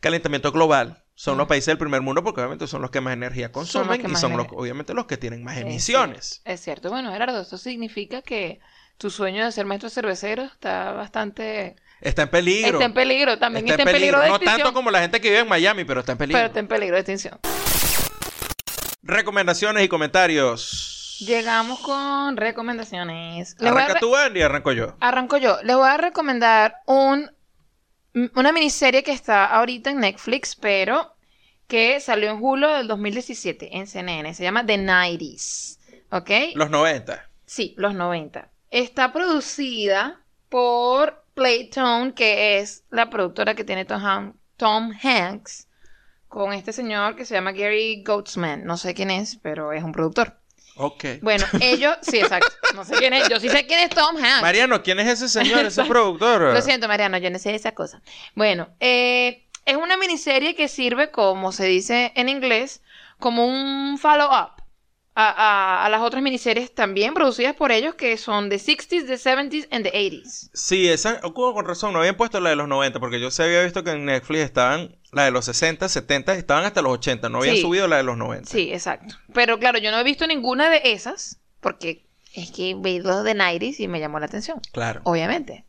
calentamiento 0.00 0.52
global 0.52 1.02
son 1.14 1.34
Mm. 1.34 1.38
los 1.38 1.48
países 1.48 1.66
del 1.66 1.78
primer 1.78 2.02
mundo 2.02 2.22
porque 2.22 2.40
obviamente 2.42 2.66
son 2.66 2.82
los 2.82 2.90
que 2.90 3.00
más 3.00 3.14
energía 3.14 3.50
consumen 3.50 4.00
y 4.08 4.14
son 4.16 4.36
los, 4.36 4.46
obviamente 4.50 4.92
los 4.94 5.06
que 5.06 5.16
tienen 5.16 5.42
más 5.42 5.56
es 5.56 5.62
emisiones. 5.62 6.42
Es 6.44 6.60
cierto. 6.60 6.90
Bueno, 6.90 7.10
Gerardo, 7.10 7.40
esto 7.40 7.56
significa 7.58 8.22
que 8.22 8.60
tu 8.98 9.10
sueño 9.10 9.44
de 9.44 9.50
ser 9.52 9.66
maestro 9.66 9.90
cervecero 9.90 10.44
está 10.44 10.92
bastante... 10.92 11.76
Está 12.06 12.22
en 12.22 12.28
peligro. 12.28 12.74
Está 12.74 12.84
en 12.84 12.94
peligro. 12.94 13.38
También 13.38 13.68
está, 13.68 13.82
en 13.82 13.88
peligro, 13.88 14.20
de 14.20 14.28
No 14.28 14.36
extinción. 14.36 14.58
tanto 14.58 14.72
como 14.72 14.92
la 14.92 15.00
gente 15.00 15.20
que 15.20 15.28
vive 15.28 15.40
en 15.40 15.48
Miami, 15.48 15.84
pero 15.84 16.00
está 16.00 16.12
en 16.12 16.18
peligro. 16.18 16.38
Pero 16.38 16.46
está 16.46 16.60
en 16.60 16.68
peligro 16.68 16.94
de 16.94 17.00
extinción. 17.00 17.40
Recomendaciones 19.02 19.84
y 19.84 19.88
comentarios. 19.88 21.16
Llegamos 21.18 21.80
con 21.80 22.36
recomendaciones. 22.36 23.56
Les 23.58 23.72
Arranca 23.72 23.98
tú, 23.98 24.14
Andy, 24.14 24.40
arranco 24.40 24.70
yo. 24.70 24.94
Arranco 25.00 25.36
yo. 25.36 25.58
Les 25.64 25.74
voy 25.74 25.88
a 25.88 25.96
recomendar 25.96 26.76
un, 26.86 27.32
una 28.34 28.52
miniserie 28.52 29.02
que 29.02 29.12
está 29.12 29.46
ahorita 29.46 29.90
en 29.90 29.98
Netflix, 29.98 30.54
pero 30.54 31.12
que 31.66 31.98
salió 31.98 32.30
en 32.30 32.38
julio 32.38 32.68
del 32.68 32.86
2017 32.86 33.78
en 33.78 33.88
CNN. 33.88 34.32
Se 34.32 34.44
llama 34.44 34.64
The 34.64 34.78
90s. 34.78 35.78
¿Ok? 36.10 36.30
Los 36.54 36.70
90. 36.70 37.28
Sí, 37.46 37.74
los 37.76 37.94
90. 37.94 38.48
Está 38.70 39.12
producida 39.12 40.20
por 40.48 41.25
Playtone, 41.36 42.14
que 42.14 42.58
es 42.58 42.82
la 42.90 43.10
productora 43.10 43.54
que 43.54 43.62
tiene 43.62 43.84
Tom, 43.84 44.04
Han- 44.04 44.34
Tom 44.56 44.92
Hanks, 45.00 45.68
con 46.28 46.52
este 46.54 46.72
señor 46.72 47.14
que 47.14 47.24
se 47.26 47.34
llama 47.34 47.52
Gary 47.52 48.02
Goatsman. 48.04 48.64
No 48.64 48.76
sé 48.78 48.94
quién 48.94 49.10
es, 49.10 49.36
pero 49.36 49.72
es 49.72 49.84
un 49.84 49.92
productor. 49.92 50.40
Ok. 50.76 51.04
Bueno, 51.22 51.44
ellos, 51.60 51.96
sí, 52.00 52.18
exacto. 52.18 52.48
No 52.74 52.84
sé 52.84 52.94
quién 52.96 53.12
es. 53.12 53.28
Yo 53.28 53.38
sí 53.38 53.48
sé 53.50 53.66
quién 53.66 53.80
es 53.80 53.90
Tom 53.90 54.16
Hanks. 54.16 54.42
Mariano, 54.42 54.82
¿quién 54.82 54.98
es 54.98 55.08
ese 55.08 55.28
señor, 55.28 55.64
ese 55.66 55.84
productor? 55.84 56.40
Lo 56.54 56.62
siento, 56.62 56.88
Mariano, 56.88 57.18
yo 57.18 57.30
no 57.30 57.38
sé 57.38 57.54
esa 57.54 57.72
cosa. 57.72 58.00
Bueno, 58.34 58.68
eh, 58.80 59.46
es 59.66 59.76
una 59.76 59.96
miniserie 59.98 60.54
que 60.54 60.68
sirve, 60.68 61.10
como 61.10 61.52
se 61.52 61.66
dice 61.66 62.12
en 62.16 62.28
inglés, 62.30 62.82
como 63.18 63.46
un 63.46 63.98
follow-up 63.98 64.55
a, 65.18 65.30
a- 65.30 65.86
a 65.86 65.88
las 65.88 66.02
otras 66.02 66.22
miniseries 66.22 66.74
también 66.74 67.14
producidas 67.14 67.56
por 67.56 67.72
ellos, 67.72 67.94
que 67.94 68.16
son 68.18 68.50
de 68.50 68.56
60s, 68.56 69.04
de 69.06 69.14
70s 69.16 69.66
y 69.70 69.82
de 69.82 69.90
80s. 69.92 70.50
Sí, 70.52 70.88
esa, 70.88 71.20
oh, 71.22 71.32
con 71.54 71.64
razón, 71.66 71.94
no 71.94 72.00
habían 72.00 72.16
puesto 72.16 72.38
la 72.38 72.50
de 72.50 72.56
los 72.56 72.68
90, 72.68 73.00
porque 73.00 73.18
yo 73.18 73.30
se 73.30 73.42
había 73.44 73.62
visto 73.64 73.82
que 73.82 73.92
en 73.92 74.04
Netflix 74.04 74.42
estaban, 74.42 74.94
la 75.12 75.24
de 75.24 75.30
los 75.30 75.46
60, 75.46 75.88
70, 75.88 76.34
estaban 76.34 76.64
hasta 76.64 76.82
los 76.82 76.92
80, 76.92 77.28
no 77.30 77.38
habían 77.38 77.56
Sí. 77.56 77.62
subido 77.62 77.88
la 77.88 77.96
de 77.96 78.02
los 78.02 78.16
90. 78.18 78.50
Sí, 78.50 78.70
exacto. 78.72 79.14
Pero 79.32 79.58
claro, 79.58 79.78
yo 79.78 79.90
no 79.90 79.98
he 79.98 80.04
visto 80.04 80.26
ninguna 80.26 80.68
de 80.68 80.82
esas, 80.84 81.38
porque 81.60 82.04
es 82.34 82.50
que 82.50 82.74
vi 82.78 82.98
los 83.00 83.24
de 83.24 83.34
90s 83.34 83.80
y 83.80 83.88
me 83.88 83.98
llamó 84.00 84.20
la 84.20 84.26
atención, 84.26 84.60
Claro. 84.72 85.00
obviamente. 85.04 85.64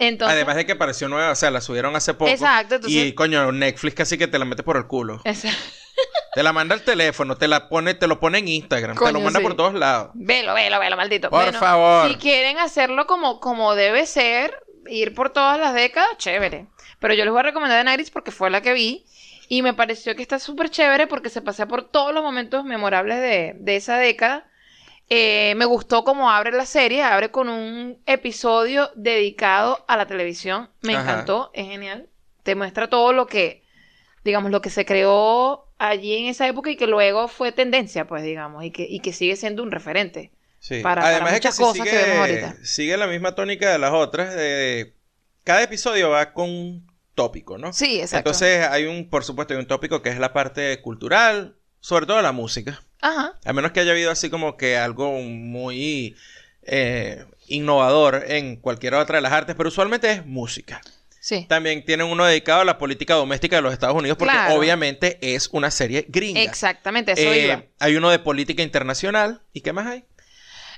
Entonces, 0.00 0.36
Además 0.36 0.54
de 0.56 0.64
que 0.66 0.76
pareció 0.76 1.08
nueva, 1.08 1.32
o 1.32 1.34
sea, 1.34 1.50
la 1.50 1.60
subieron 1.60 1.96
hace 1.96 2.14
poco. 2.14 2.30
Exacto, 2.30 2.76
entonces- 2.76 3.02
Y 3.06 3.14
coño, 3.14 3.50
Netflix 3.50 3.96
casi 3.96 4.16
que 4.16 4.28
te 4.28 4.38
la 4.38 4.44
mete 4.44 4.62
por 4.62 4.76
el 4.76 4.86
culo. 4.86 5.20
esa- 5.24 5.48
Te 6.38 6.44
la 6.44 6.52
manda 6.52 6.76
al 6.76 6.82
teléfono, 6.82 7.36
te 7.36 7.48
la 7.48 7.68
pone, 7.68 7.94
te 7.94 8.06
lo 8.06 8.20
pone 8.20 8.38
en 8.38 8.46
Instagram, 8.46 8.96
te 8.96 9.10
lo 9.10 9.18
manda 9.18 9.40
sí. 9.40 9.44
por 9.44 9.56
todos 9.56 9.74
lados. 9.74 10.12
Velo, 10.14 10.54
velo, 10.54 10.78
velo, 10.78 10.96
maldito. 10.96 11.30
Por 11.30 11.52
favor. 11.52 12.08
Si 12.08 12.14
quieren 12.14 12.60
hacerlo 12.60 13.08
como, 13.08 13.40
como 13.40 13.74
debe 13.74 14.06
ser, 14.06 14.54
ir 14.86 15.14
por 15.14 15.30
todas 15.30 15.58
las 15.58 15.74
décadas, 15.74 16.16
chévere. 16.16 16.66
Pero 17.00 17.14
yo 17.14 17.24
les 17.24 17.32
voy 17.32 17.40
a 17.40 17.42
recomendar 17.42 17.84
de 17.84 17.92
Iris 17.92 18.12
porque 18.12 18.30
fue 18.30 18.50
la 18.50 18.60
que 18.60 18.72
vi. 18.72 19.04
Y 19.48 19.62
me 19.62 19.74
pareció 19.74 20.14
que 20.14 20.22
está 20.22 20.38
súper 20.38 20.70
chévere 20.70 21.08
porque 21.08 21.28
se 21.28 21.42
pasea 21.42 21.66
por 21.66 21.82
todos 21.82 22.14
los 22.14 22.22
momentos 22.22 22.64
memorables 22.64 23.20
de, 23.20 23.56
de 23.58 23.74
esa 23.74 23.96
década. 23.96 24.46
Eh, 25.08 25.54
me 25.56 25.64
gustó 25.64 26.04
cómo 26.04 26.30
abre 26.30 26.52
la 26.52 26.66
serie, 26.66 27.02
abre 27.02 27.32
con 27.32 27.48
un 27.48 28.00
episodio 28.06 28.92
dedicado 28.94 29.84
a 29.88 29.96
la 29.96 30.06
televisión. 30.06 30.70
Me 30.82 30.94
Ajá. 30.94 31.02
encantó, 31.02 31.50
es 31.52 31.66
genial. 31.66 32.08
Te 32.44 32.54
muestra 32.54 32.88
todo 32.88 33.12
lo 33.12 33.26
que, 33.26 33.64
digamos, 34.22 34.52
lo 34.52 34.60
que 34.60 34.70
se 34.70 34.86
creó 34.86 35.67
allí 35.78 36.14
en 36.16 36.26
esa 36.26 36.46
época 36.48 36.70
y 36.70 36.76
que 36.76 36.86
luego 36.86 37.28
fue 37.28 37.52
tendencia, 37.52 38.06
pues, 38.06 38.22
digamos, 38.22 38.64
y 38.64 38.70
que, 38.70 38.86
y 38.88 39.00
que 39.00 39.12
sigue 39.12 39.36
siendo 39.36 39.62
un 39.62 39.70
referente. 39.70 40.32
Sí. 40.60 40.80
Para- 40.82 41.02
para 41.02 41.14
Además 41.16 41.32
es 41.34 41.40
que 41.40 41.48
que 41.48 41.54
vemos 41.58 41.76
sigue, 41.76 42.18
ahorita. 42.18 42.56
sigue 42.64 42.96
la 42.96 43.06
misma 43.06 43.34
tónica 43.34 43.70
de 43.70 43.78
las 43.78 43.92
otras. 43.92 44.34
de- 44.34 44.94
cada 45.44 45.62
episodio 45.62 46.10
va 46.10 46.32
con 46.34 46.50
un 46.50 46.86
tópico, 47.14 47.56
¿no? 47.58 47.72
Sí, 47.72 48.00
exacto. 48.00 48.18
Entonces 48.30 48.66
hay 48.66 48.84
un, 48.86 49.08
por 49.08 49.24
supuesto, 49.24 49.54
hay 49.54 49.60
un 49.60 49.66
tópico 49.66 50.02
que 50.02 50.10
es 50.10 50.18
la 50.18 50.32
parte 50.32 50.80
cultural, 50.82 51.56
sobre 51.80 52.06
todo 52.06 52.20
la 52.22 52.32
música. 52.32 52.82
Ajá. 53.00 53.38
A 53.44 53.52
menos 53.52 53.72
que 53.72 53.80
haya 53.80 53.92
habido 53.92 54.10
así 54.10 54.28
como 54.30 54.56
que 54.56 54.76
algo 54.76 55.12
muy 55.20 56.16
eh, 56.62 57.24
innovador 57.46 58.24
en 58.28 58.56
cualquier 58.56 58.94
otra 58.94 59.16
de 59.16 59.22
las 59.22 59.32
artes, 59.32 59.54
pero 59.56 59.68
usualmente 59.68 60.10
es 60.10 60.26
música. 60.26 60.80
Sí. 61.20 61.46
También 61.48 61.84
tienen 61.84 62.06
uno 62.06 62.24
dedicado 62.24 62.60
a 62.60 62.64
la 62.64 62.78
política 62.78 63.14
doméstica 63.14 63.56
de 63.56 63.62
los 63.62 63.72
Estados 63.72 63.96
Unidos, 63.96 64.16
porque 64.18 64.32
Claro. 64.34 64.54
obviamente 64.54 65.18
es 65.20 65.48
una 65.52 65.70
serie 65.70 66.06
gringa. 66.08 66.40
Exactamente, 66.42 67.12
eso 67.12 67.22
Eh, 67.32 67.44
iba. 67.44 67.62
hay 67.80 67.96
uno 67.96 68.10
de 68.10 68.18
política 68.20 68.62
internacional. 68.62 69.42
¿Y 69.52 69.60
qué 69.62 69.72
más 69.72 69.86
hay? 69.86 70.04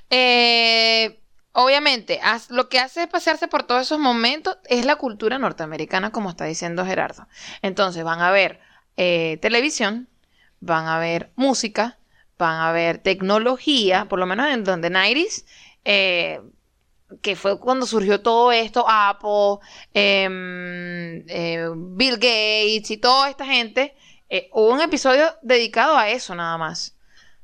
Eh, 0.09 1.19
obviamente, 1.53 2.19
lo 2.49 2.69
que 2.69 2.79
hace 2.79 3.07
pasearse 3.07 3.47
por 3.47 3.63
todos 3.63 3.83
esos 3.83 3.99
momentos 3.99 4.57
es 4.67 4.85
la 4.85 4.95
cultura 4.97 5.37
norteamericana, 5.39 6.11
como 6.11 6.29
está 6.29 6.45
diciendo 6.45 6.85
Gerardo. 6.85 7.27
Entonces, 7.61 8.03
van 8.03 8.19
a 8.21 8.31
ver 8.31 8.59
eh, 8.97 9.37
televisión, 9.41 10.09
van 10.59 10.87
a 10.87 10.99
ver 10.99 11.31
música, 11.35 11.97
van 12.37 12.59
a 12.59 12.71
ver 12.71 12.97
tecnología, 12.97 14.05
por 14.09 14.19
lo 14.19 14.25
menos 14.25 14.49
en 14.51 14.63
donde 14.63 14.89
Nairis, 14.89 15.45
eh, 15.85 16.41
que 17.21 17.35
fue 17.35 17.59
cuando 17.59 17.85
surgió 17.85 18.21
todo 18.21 18.51
esto, 18.51 18.85
Apple, 18.87 19.59
em, 19.93 21.23
eh, 21.27 21.67
Bill 21.75 22.15
Gates 22.15 22.91
y 22.91 22.97
toda 22.97 23.29
esta 23.29 23.45
gente, 23.45 23.95
eh, 24.29 24.49
hubo 24.53 24.69
un 24.71 24.81
episodio 24.81 25.25
dedicado 25.41 25.97
a 25.97 26.09
eso 26.09 26.33
nada 26.35 26.57
más. 26.57 26.95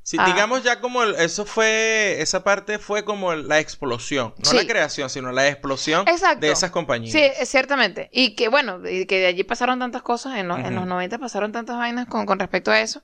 Sí, 0.04 0.16
Ah. 0.18 0.26
digamos 0.26 0.64
ya 0.64 0.80
como 0.80 1.04
el- 1.04 1.16
eso 1.16 1.46
fue, 1.46 2.22
esa 2.22 2.42
parte 2.42 2.80
fue 2.80 3.04
como 3.04 3.36
la 3.36 3.60
explosión, 3.60 4.34
no 4.38 4.50
Sí. 4.50 4.56
la 4.56 4.66
creación, 4.66 5.10
sino 5.10 5.34
la 5.34 5.50
explosión 5.50 6.08
Exacto. 6.08 6.40
de 6.46 6.52
esas 6.54 6.72
compañías. 6.72 7.12
Sí, 7.12 7.46
ciertamente. 7.46 8.10
Y 8.14 8.34
que 8.36 8.48
bueno, 8.48 8.80
y 8.90 9.06
que 9.06 9.20
de 9.20 9.26
allí 9.26 9.44
pasaron 9.44 9.80
tantas 9.80 10.02
cosas, 10.04 10.38
en, 10.38 10.48
los- 10.48 10.60
en 10.60 10.66
Ujú. 10.68 10.76
los 10.76 10.86
90 10.88 11.18
pasaron 11.18 11.52
tantas 11.52 11.78
vainas 11.78 12.08
con, 12.08 12.26
con 12.26 12.40
respecto 12.40 12.72
a 12.72 12.80
eso. 12.80 13.04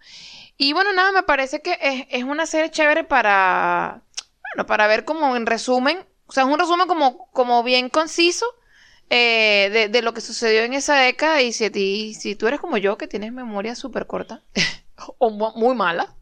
Y 0.56 0.72
bueno, 0.72 0.94
nada, 0.94 1.12
me 1.12 1.24
parece 1.24 1.62
que 1.62 1.78
es, 1.82 2.06
es 2.10 2.24
una 2.24 2.46
serie 2.46 2.72
chévere 2.72 3.04
para, 3.04 4.02
bueno, 4.56 4.66
para 4.66 4.88
ver 4.88 5.04
como 5.04 5.36
en 5.36 5.46
resumen, 5.46 6.06
o 6.34 6.36
sea, 6.36 6.44
es 6.46 6.50
un 6.50 6.58
resumen 6.58 6.88
como, 6.88 7.28
como 7.32 7.62
bien 7.64 7.90
conciso 7.90 8.46
eh, 9.12 9.70
de, 9.72 9.88
de 9.90 10.02
lo 10.02 10.14
que 10.16 10.22
sucedió 10.22 10.64
en 10.64 10.74
esa 10.74 10.96
década. 10.96 11.42
Y 11.44 11.54
si, 11.54 11.66
a 11.66 11.72
ti, 11.72 12.16
si 12.16 12.36
tú 12.36 12.48
eres 12.48 12.60
como 12.60 12.78
yo, 12.78 12.98
que 12.98 13.08
tienes 13.08 13.32
memoria 13.32 13.76
súper 13.76 14.08
corta 14.08 14.42
o 15.20 15.30
mu- 15.30 15.54
muy 15.56 15.76
mala, 15.76 16.16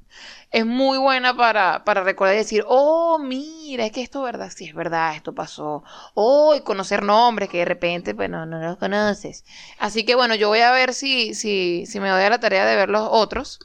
es 0.52 0.66
muy 0.66 0.98
buena 0.98 1.36
para, 1.36 1.84
para 1.86 2.04
recordar 2.04 2.36
y 2.36 2.40
decir, 2.40 2.66
oh, 2.68 3.20
mira, 3.20 3.86
es 3.86 3.92
que 3.94 4.02
esto 4.02 4.20
es 4.28 4.34
verdad, 4.34 4.52
sí 4.56 4.66
es 4.66 4.76
verdad, 4.76 5.16
esto 5.16 5.34
pasó. 5.34 5.84
Oh, 6.14 6.54
y 6.56 6.62
conocer 6.62 7.04
nombres 7.04 7.50
que 7.50 7.60
de 7.60 7.66
repente, 7.66 8.14
bueno, 8.14 8.46
no 8.46 8.60
los 8.60 8.78
conoces. 8.78 9.46
Así 9.80 10.06
que 10.06 10.16
bueno, 10.16 10.36
yo 10.36 10.50
voy 10.50 10.60
a 10.60 10.72
ver 10.72 10.94
si, 10.94 11.36
si, 11.36 11.86
si 11.88 12.00
me 12.02 12.10
doy 12.10 12.24
a 12.24 12.30
la 12.30 12.40
tarea 12.42 12.66
de 12.66 12.76
ver 12.76 12.90
los 12.90 13.08
otros, 13.12 13.60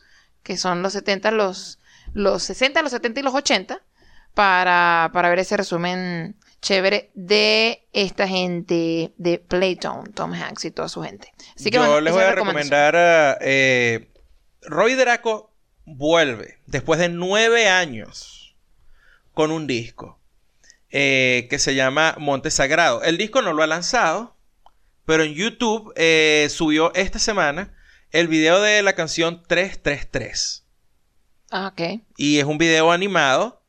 que 0.45 0.57
son 0.57 0.83
los 0.83 0.93
70, 0.93 1.31
los, 1.33 1.81
los 2.15 2.43
60, 2.45 2.83
los 2.83 2.93
70 2.93 3.21
y 3.21 3.23
los 3.25 3.35
80, 3.35 3.83
para, 4.37 5.09
para 5.15 5.31
ver 5.31 5.39
ese 5.39 5.57
resumen 5.57 6.37
chévere 6.61 7.11
de 7.15 7.89
esta 7.95 8.29
gente 8.29 9.15
de 9.17 9.39
Playtone, 9.39 10.11
Tom 10.11 10.35
Hanks 10.35 10.67
y 10.67 10.71
toda 10.71 10.91
su 10.91 11.03
gente. 11.03 11.33
Así 11.57 11.71
que 11.71 11.79
Yo 11.79 11.81
bueno, 11.81 12.03
les 12.03 12.13
voy 12.13 12.23
a 12.23 12.33
recomendar 12.33 12.97
a 12.97 13.39
eh, 13.41 14.13
Roy 14.61 14.93
Draco 14.93 15.55
vuelve 15.87 16.59
después 16.67 17.01
de 17.01 17.09
nueve 17.09 17.71
años 17.71 18.55
con 19.33 19.53
un 19.53 19.67
disco 19.67 20.21
eh, 20.91 21.47
que 21.49 21.59
se 21.59 21.75
llama 21.75 22.15
Monte 22.19 22.51
Sagrado. 22.51 23.03
El 23.03 23.17
disco 23.17 23.41
no 23.41 23.55
lo 23.55 23.63
ha 23.63 23.67
lanzado, 23.67 24.37
pero 25.07 25.23
en 25.23 25.33
YouTube 25.33 25.95
eh, 25.97 26.49
subió 26.51 26.93
esta 26.95 27.19
semana 27.19 27.73
el 28.11 28.29
video 28.29 28.61
de 28.61 28.83
la 28.83 28.93
canción 28.93 29.43
333. 29.49 30.67
Ah, 31.51 31.69
ok. 31.73 32.03
Y 32.19 32.39
es 32.39 32.45
un 32.45 32.59
video 32.59 32.93
animado. 32.93 33.63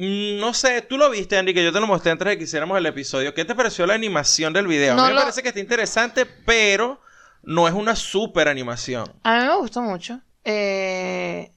Mm, 0.00 0.38
No 0.38 0.54
sé, 0.54 0.82
tú 0.82 0.96
lo 0.96 1.10
viste, 1.10 1.36
Andy, 1.36 1.52
que 1.52 1.64
yo 1.64 1.72
te 1.72 1.80
lo 1.80 1.86
mostré 1.88 2.12
antes 2.12 2.26
de 2.28 2.38
que 2.38 2.44
hiciéramos 2.44 2.78
el 2.78 2.86
episodio. 2.86 3.34
¿Qué 3.34 3.44
te 3.44 3.54
pareció 3.56 3.84
la 3.86 3.94
animación 3.94 4.52
del 4.52 4.68
video? 4.68 4.94
No 4.94 5.04
a 5.04 5.08
mí 5.08 5.14
me 5.14 5.20
parece 5.20 5.42
que 5.42 5.48
está 5.48 5.60
interesante, 5.60 6.24
pero 6.24 7.00
no 7.42 7.66
es 7.66 7.74
una 7.74 7.96
super 7.96 8.46
animación. 8.46 9.12
A 9.24 9.38
mí 9.38 9.44
me 9.46 9.56
gustó 9.56 9.82
mucho. 9.82 10.20
Eh, 10.44 11.50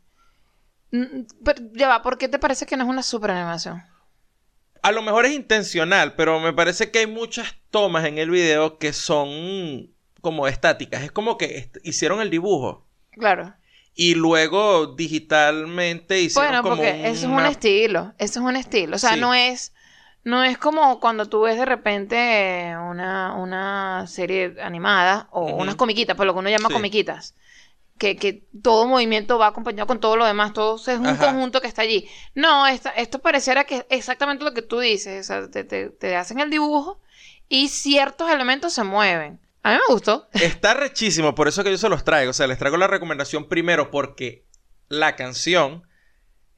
mm, 0.91 1.21
pero 1.45 1.61
ya 1.73 1.87
va, 1.87 2.01
¿por 2.01 2.17
qué 2.17 2.27
te 2.27 2.39
parece 2.39 2.65
que 2.65 2.75
no 2.77 2.83
es 2.83 2.89
una 2.89 3.03
super 3.03 3.29
animación? 3.31 3.83
A 4.81 4.91
lo 4.91 5.03
mejor 5.03 5.27
es 5.27 5.33
intencional, 5.33 6.15
pero 6.15 6.39
me 6.39 6.53
parece 6.53 6.89
que 6.89 6.99
hay 6.99 7.07
muchas 7.07 7.53
tomas 7.69 8.05
en 8.05 8.17
el 8.17 8.31
video 8.31 8.79
que 8.79 8.93
son 8.93 9.93
como 10.21 10.47
estáticas. 10.47 11.03
Es 11.03 11.11
como 11.11 11.37
que 11.37 11.57
est- 11.57 11.77
hicieron 11.83 12.19
el 12.21 12.31
dibujo 12.31 12.87
Claro. 13.11 13.53
Y 13.93 14.15
luego 14.15 14.87
digitalmente 14.87 16.19
hicieron 16.21 16.49
Bueno, 16.49 16.63
como 16.63 16.75
porque 16.77 17.09
eso 17.09 17.27
es 17.27 17.31
un 17.33 17.45
estilo, 17.45 18.13
eso 18.17 18.39
es 18.39 18.45
un 18.45 18.55
estilo. 18.55 18.95
O 18.95 18.99
sea, 18.99 19.13
Sí. 19.15 19.19
no 19.19 19.33
es, 19.33 19.73
no 20.23 20.43
es 20.43 20.57
como 20.57 20.99
cuando 20.99 21.27
tú 21.27 21.41
ves 21.41 21.57
de 21.57 21.65
repente 21.65 22.73
una, 22.89 23.35
una 23.35 24.05
serie 24.07 24.55
animada 24.63 25.27
o 25.31 25.45
unas 25.55 25.75
comiquitas, 25.75 26.15
por 26.15 26.25
lo 26.25 26.33
que 26.33 26.39
uno 26.39 26.49
llama 26.49 26.69
Sí. 26.69 26.73
comiquitas. 26.73 27.35
Que, 27.97 28.15
que 28.15 28.43
todo 28.63 28.87
movimiento 28.87 29.37
va 29.37 29.45
acompañado 29.47 29.85
con 29.85 29.99
todo 29.99 30.15
lo 30.17 30.25
demás, 30.25 30.53
todo 30.53 30.75
es 30.77 30.87
un 30.87 31.05
Ajá. 31.05 31.23
conjunto 31.33 31.61
que 31.61 31.67
está 31.67 31.83
allí. 31.83 32.09
No, 32.33 32.65
esta- 32.65 32.89
esto 32.91 33.19
pareciera 33.19 33.65
que 33.65 33.75
es 33.77 33.85
exactamente 33.91 34.43
lo 34.43 34.55
que 34.55 34.63
tú 34.63 34.79
dices. 34.79 35.29
O 35.29 35.41
sea, 35.41 35.51
te, 35.51 35.63
te- 35.63 35.89
te 35.89 36.15
hacen 36.15 36.39
el 36.39 36.49
dibujo 36.49 36.99
y 37.47 37.67
ciertos 37.67 38.31
elementos 38.31 38.73
se 38.73 38.83
mueven. 38.83 39.39
A 39.63 39.73
mí 39.73 39.79
me 39.87 39.93
gustó. 39.93 40.27
Está 40.33 40.73
rechísimo, 40.73 41.35
por 41.35 41.47
eso 41.47 41.63
que 41.63 41.71
yo 41.71 41.77
se 41.77 41.89
los 41.89 42.03
traigo. 42.03 42.31
O 42.31 42.33
sea, 42.33 42.47
les 42.47 42.57
traigo 42.57 42.77
la 42.77 42.87
recomendación 42.87 43.47
primero 43.47 43.91
porque 43.91 44.45
la 44.89 45.15
canción 45.15 45.83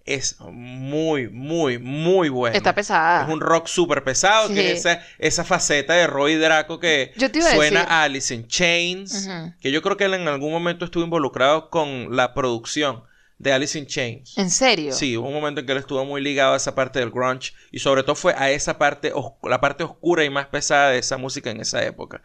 es 0.05 0.37
muy, 0.41 1.29
muy, 1.29 1.79
muy 1.79 2.27
buena. 2.29 2.57
Está 2.57 2.75
pesada. 2.75 3.23
Es 3.25 3.29
un 3.29 3.39
rock 3.39 3.67
súper 3.67 4.03
pesado, 4.03 4.49
Sí. 4.49 4.53
que 4.55 4.71
es 4.71 4.79
esa, 4.79 5.01
esa 5.17 5.43
faceta 5.45 5.93
de 5.93 6.07
Roy 6.07 6.35
Draco 6.35 6.79
que 6.79 7.13
a 7.15 7.19
suena 7.53 7.79
decir. 7.81 7.91
a 7.91 8.03
Alice 8.03 8.33
in 8.33 8.47
Chains, 8.47 9.27
Ujú. 9.27 9.53
que 9.61 9.71
yo 9.71 9.81
creo 9.81 9.95
que 9.95 10.03
él 10.05 10.13
en 10.13 10.27
algún 10.27 10.51
momento 10.51 10.83
estuvo 10.85 11.03
involucrado 11.03 11.69
con 11.69 12.15
la 12.15 12.33
producción 12.33 13.03
de 13.37 13.53
Alice 13.53 13.77
in 13.79 13.85
Chains. 13.87 14.37
¿En 14.37 14.49
serio? 14.49 14.91
Sí, 14.93 15.15
hubo 15.17 15.27
un 15.27 15.33
momento 15.33 15.61
en 15.61 15.65
que 15.65 15.71
él 15.73 15.77
estuvo 15.77 16.03
muy 16.05 16.21
ligado 16.21 16.53
a 16.53 16.57
esa 16.57 16.75
parte 16.75 16.99
del 16.99 17.09
grunge 17.11 17.53
y 17.71 17.79
sobre 17.79 18.03
todo 18.03 18.15
fue 18.15 18.33
a 18.37 18.51
esa 18.51 18.77
parte, 18.77 19.13
la 19.43 19.59
parte 19.61 19.83
oscura 19.83 20.23
y 20.25 20.29
más 20.29 20.47
pesada 20.47 20.89
de 20.91 20.99
esa 20.99 21.17
música 21.17 21.49
en 21.49 21.59
esa 21.61 21.83
época. 21.83 22.21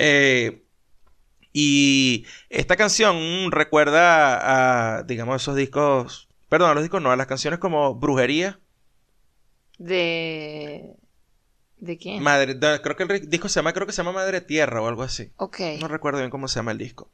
Eh, 0.00 0.62
y 1.52 2.24
esta 2.50 2.76
canción 2.76 3.50
recuerda 3.50 4.98
a, 4.98 5.02
digamos, 5.02 5.42
esos 5.42 5.56
discos, 5.56 6.28
perdón, 6.48 6.70
a 6.70 6.74
los 6.74 6.82
discos 6.84 7.02
no, 7.02 7.10
a 7.10 7.16
las 7.16 7.26
canciones 7.26 7.58
como 7.58 7.94
Brujería, 7.96 8.60
De... 9.78 10.94
¿De 11.80 11.96
quién? 11.96 12.20
Madre, 12.24 12.54
de- 12.54 12.80
creo 12.82 12.96
que 12.96 13.04
el 13.04 13.30
disco 13.30 13.48
se 13.48 13.56
llama, 13.60 13.72
creo 13.72 13.86
que 13.86 13.92
se 13.92 13.98
llama 13.98 14.10
Madre 14.12 14.40
Tierra 14.40 14.82
o 14.82 14.88
algo 14.88 15.04
así. 15.04 15.30
ok. 15.36 15.60
No 15.80 15.86
recuerdo 15.86 16.18
bien 16.18 16.30
cómo 16.30 16.48
se 16.48 16.56
llama 16.58 16.72
el 16.72 16.78
disco. 16.78 17.10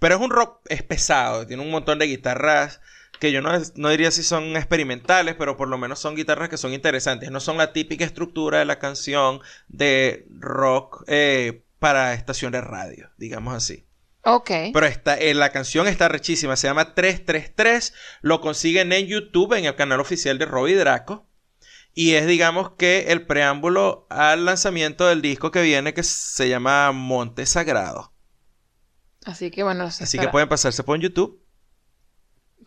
Pero 0.00 0.16
es 0.16 0.20
un 0.20 0.30
rock, 0.30 0.60
es 0.68 0.82
pesado, 0.82 1.46
tiene 1.46 1.62
un 1.62 1.70
montón 1.70 2.00
de 2.00 2.06
guitarras 2.06 2.80
que 3.20 3.30
yo 3.30 3.40
no, 3.42 3.50
no 3.76 3.88
diría 3.90 4.10
si 4.10 4.24
son 4.24 4.56
experimentales, 4.56 5.36
pero 5.38 5.56
por 5.56 5.68
lo 5.68 5.78
menos 5.78 6.00
son 6.00 6.16
guitarras 6.16 6.48
que 6.48 6.56
son 6.56 6.72
interesantes. 6.72 7.30
No 7.30 7.38
son 7.38 7.58
la 7.58 7.72
típica 7.72 8.04
estructura 8.04 8.58
de 8.58 8.64
la 8.64 8.80
canción 8.80 9.40
de 9.68 10.26
rock 10.40 11.04
eh, 11.06 11.62
para 11.78 12.14
estación 12.14 12.52
de 12.52 12.60
radio, 12.60 13.10
digamos 13.16 13.54
así. 13.54 13.86
Ok. 14.22 14.50
Pero 14.72 14.86
está, 14.86 15.16
eh, 15.16 15.34
la 15.34 15.50
canción 15.50 15.86
está 15.86 16.08
rechísima, 16.08 16.56
se 16.56 16.66
llama 16.66 16.94
333, 16.94 17.94
lo 18.20 18.40
consiguen 18.40 18.92
en 18.92 19.06
YouTube, 19.06 19.54
en 19.54 19.64
el 19.64 19.74
canal 19.74 20.00
oficial 20.00 20.38
de 20.38 20.46
Robbie 20.46 20.76
Draco. 20.76 21.26
Y 21.94 22.14
es, 22.14 22.26
digamos, 22.26 22.72
que 22.72 23.06
el 23.08 23.26
preámbulo 23.26 24.06
al 24.10 24.44
lanzamiento 24.44 25.06
del 25.06 25.22
disco 25.22 25.50
que 25.50 25.62
viene, 25.62 25.94
que 25.94 26.02
se 26.02 26.48
llama 26.48 26.92
Monte 26.92 27.46
Sagrado. 27.46 28.12
Así 29.24 29.50
que 29.50 29.62
bueno, 29.62 29.84
Así 29.84 30.18
que 30.18 30.28
pueden 30.28 30.48
pasarse 30.48 30.84
por 30.84 30.98
YouTube. 30.98 31.42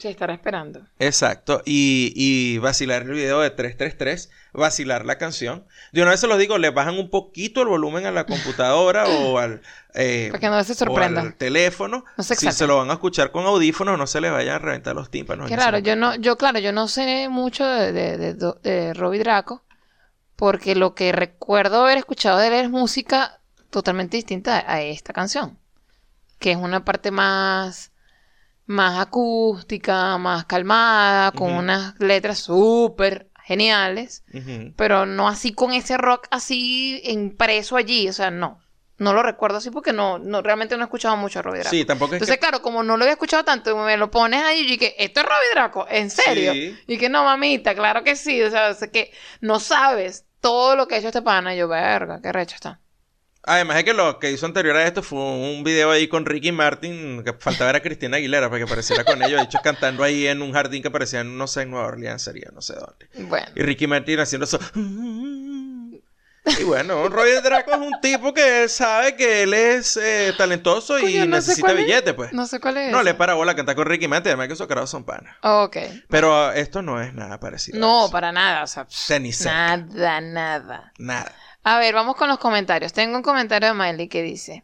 Se 0.02 0.10
estará 0.10 0.34
esperando. 0.34 0.82
Exacto. 1.00 1.62
Y, 1.66 2.14
y 2.16 2.58
vacilar 2.58 3.04
el 3.04 3.12
video 3.12 3.42
de 3.42 3.52
333, 3.52 4.30
vacilar 4.54 5.06
la 5.06 5.18
canción. 5.18 5.66
De 5.92 6.02
una 6.02 6.12
vez 6.12 6.20
se 6.20 6.28
los 6.28 6.38
digo, 6.40 6.58
le 6.58 6.72
bajan 6.72 6.98
un 6.98 7.10
poquito 7.10 7.62
el 7.62 7.68
volumen 7.68 8.06
a 8.06 8.12
la 8.12 8.26
computadora 8.26 9.06
o 9.06 9.38
al, 9.40 9.62
eh, 9.94 10.30
Para 10.32 10.40
que 10.40 10.50
no 10.50 10.64
se 10.64 10.84
o 10.84 10.98
al 10.98 11.36
teléfono. 11.36 12.04
No 12.18 12.24
se 12.24 12.36
si 12.36 12.52
se 12.52 12.68
lo 12.68 12.78
van 12.78 12.90
a 12.90 12.94
escuchar 12.94 13.32
con 13.32 13.46
audífonos, 13.46 13.98
no 13.98 14.08
se 14.08 14.22
les 14.22 14.32
vayan 14.32 14.56
a 14.56 14.60
reventar 14.60 14.96
los 14.96 15.10
tímpanos. 15.10 15.50
Momento. 15.50 15.80
yo 15.80 15.96
no, 15.96 16.16
yo 16.16 16.38
claro, 16.38 16.60
yo 16.60 16.72
no 16.72 16.88
sé 16.88 17.30
mucho 17.30 17.66
de, 17.66 17.92
de, 17.92 18.18
de, 18.18 18.54
de 18.64 18.94
Robbie 18.94 19.20
Draco, 19.20 19.64
porque 20.36 20.76
lo 20.76 20.96
que 20.96 21.12
recuerdo 21.12 21.84
haber 21.84 22.00
escuchado 22.00 22.40
de 22.40 22.48
él 22.48 22.54
es 22.54 22.70
música 22.70 23.40
totalmente 23.70 24.18
distinta 24.18 24.64
a 24.68 24.82
esta 24.82 25.14
canción. 25.14 25.58
que 26.40 26.52
es 26.52 26.58
una 26.58 26.84
parte 26.84 27.12
más, 27.12 27.92
más 28.72 29.00
acústica, 29.00 30.18
más 30.18 30.46
calmada, 30.46 31.32
con 31.32 31.54
unas 31.54 32.00
letras 32.00 32.40
súper 32.40 33.30
geniales, 33.44 34.24
pero 34.76 35.06
no 35.06 35.28
así 35.28 35.54
con 35.54 35.74
ese 35.74 35.98
rock 35.98 36.28
así 36.32 37.02
impreso 37.04 37.76
allí, 37.76 38.08
o 38.08 38.14
sea, 38.14 38.32
no. 38.32 38.60
No 38.98 39.14
lo 39.14 39.24
recuerdo 39.24 39.58
así 39.58 39.72
porque 39.72 39.94
no, 39.94 40.20
no 40.20 40.44
realmente 40.44 40.78
no 40.78 40.84
he 40.84 40.86
escuchado 40.86 41.18
mucho 41.18 41.40
a 41.40 41.42
Robbie 41.42 41.62
Draco. 41.62 41.76
Sí, 41.76 41.86
tampoco 41.86 42.14
es 42.14 42.18
Entonces, 42.18 42.36
que... 42.36 42.40
claro, 42.40 42.62
como 42.62 42.84
no 42.84 42.98
lo 42.98 43.04
había 43.04 43.14
escuchado 43.14 43.44
tanto, 43.44 43.76
me 43.76 43.98
lo 43.98 44.12
pones 44.12 44.44
ahí 44.44 44.74
y 44.74 44.78
que 44.78 44.96
esto 45.00 45.22
es 45.22 45.26
Robbie 45.26 45.50
Draco, 45.56 45.88
¿en 45.90 46.12
serio? 46.12 46.54
Sí. 46.54 46.78
Y 46.86 46.98
que 47.00 47.10
no, 47.10 47.24
mamita, 47.24 47.74
claro 47.74 48.04
que 48.04 48.16
sí. 48.16 48.44
O 48.44 48.52
sea, 48.52 48.70
o 48.70 48.74
sea, 48.76 48.92
que 48.92 49.12
no 49.40 49.60
sabes 49.60 50.26
todo 50.40 50.76
lo 50.76 50.88
que 50.88 50.94
ha 50.94 50.98
hecho 51.00 51.08
este 51.08 51.24
pana. 51.24 51.56
Y 51.56 51.58
yo, 51.58 51.68
verga, 51.68 52.22
qué 52.22 52.32
recho 52.32 52.54
está. 52.54 52.80
Además 53.44 53.78
de 53.78 53.86
que 53.86 53.94
lo 53.94 54.20
que 54.20 54.32
hizo 54.32 54.46
anterior 54.46 54.76
a 54.76 54.86
esto 54.86 55.02
fue 55.02 55.20
un 55.20 55.64
video 55.64 55.90
ahí 55.90 56.08
con 56.08 56.26
Ricky 56.26 56.52
Martin, 56.52 57.24
que 57.24 57.34
faltaba 57.34 57.72
era 57.72 57.82
Cristina 57.82 58.18
Aguilera 58.18 58.50
para 58.50 58.60
que 58.60 58.66
apareciera 58.66 59.04
con 59.04 59.22
ellos, 59.24 59.40
de 59.40 59.46
hecho 59.46 59.60
cantando 59.64 60.04
ahí 60.04 60.28
en 60.28 60.42
un 60.44 60.54
jardín 60.54 60.84
que 60.84 60.92
parecía, 60.92 61.24
no 61.24 61.48
sé, 61.48 61.64
en 61.64 61.72
Nueva 61.72 61.88
Orleans 61.88 62.22
sería, 62.22 62.50
no 62.54 62.62
sé 62.62 62.76
dónde. 62.76 63.10
Bueno. 63.28 63.48
Y 63.56 63.62
Ricky 63.64 63.88
Martin 63.88 64.20
haciendo 64.20 64.46
eso. 64.46 64.60
Y 66.60 66.64
bueno, 66.64 67.08
Roy 67.08 67.32
Draco 67.44 67.72
es 67.72 67.78
un 67.78 68.02
tipo 68.02 68.34
que 68.34 68.68
sabe 68.68 69.16
que 69.16 69.44
él 69.44 69.54
es 69.54 69.96
eh, 69.98 70.34
talentoso 70.38 70.98
y 70.98 71.20
no 71.20 71.28
necesita 71.28 71.68
cuál 71.68 71.80
es. 71.80 71.86
billete, 71.86 72.14
pues. 72.16 72.34
No, 72.34 72.42
No 72.42 72.48
sé 72.48 72.60
cuál 72.60 72.78
es. 72.78 72.92
le 72.92 73.12
ese. 73.12 73.14
para 73.14 73.36
bola 73.36 73.56
cantar 73.56 73.76
con 73.76 73.86
Ricky 73.86 74.08
Martin, 74.08 74.30
además 74.30 74.48
que 74.48 74.54
esos 74.54 74.68
carajos 74.68 74.90
son 74.90 75.04
panas. 75.04 75.36
Ok. 75.44 75.78
Pero 76.10 76.52
esto 76.52 76.82
no 76.82 77.00
es 77.00 77.14
nada 77.14 77.40
parecido. 77.40 77.78
a 77.78 77.82
No, 77.82 78.04
eso. 78.06 78.12
para 78.12 78.32
nada. 78.32 78.64
O 78.64 78.68
sea, 78.68 78.86
pff, 78.86 79.10
nada, 79.46 80.20
nada. 80.22 80.94
Nada. 80.98 81.32
A 81.64 81.78
ver, 81.78 81.94
vamos 81.94 82.16
con 82.16 82.28
los 82.28 82.40
comentarios. 82.40 82.94
Tengo 82.94 83.18
un 83.18 83.24
comentario 83.24 83.70
de 83.70 83.74
Miley 83.76 84.08
que 84.08 84.24
dice: 84.24 84.64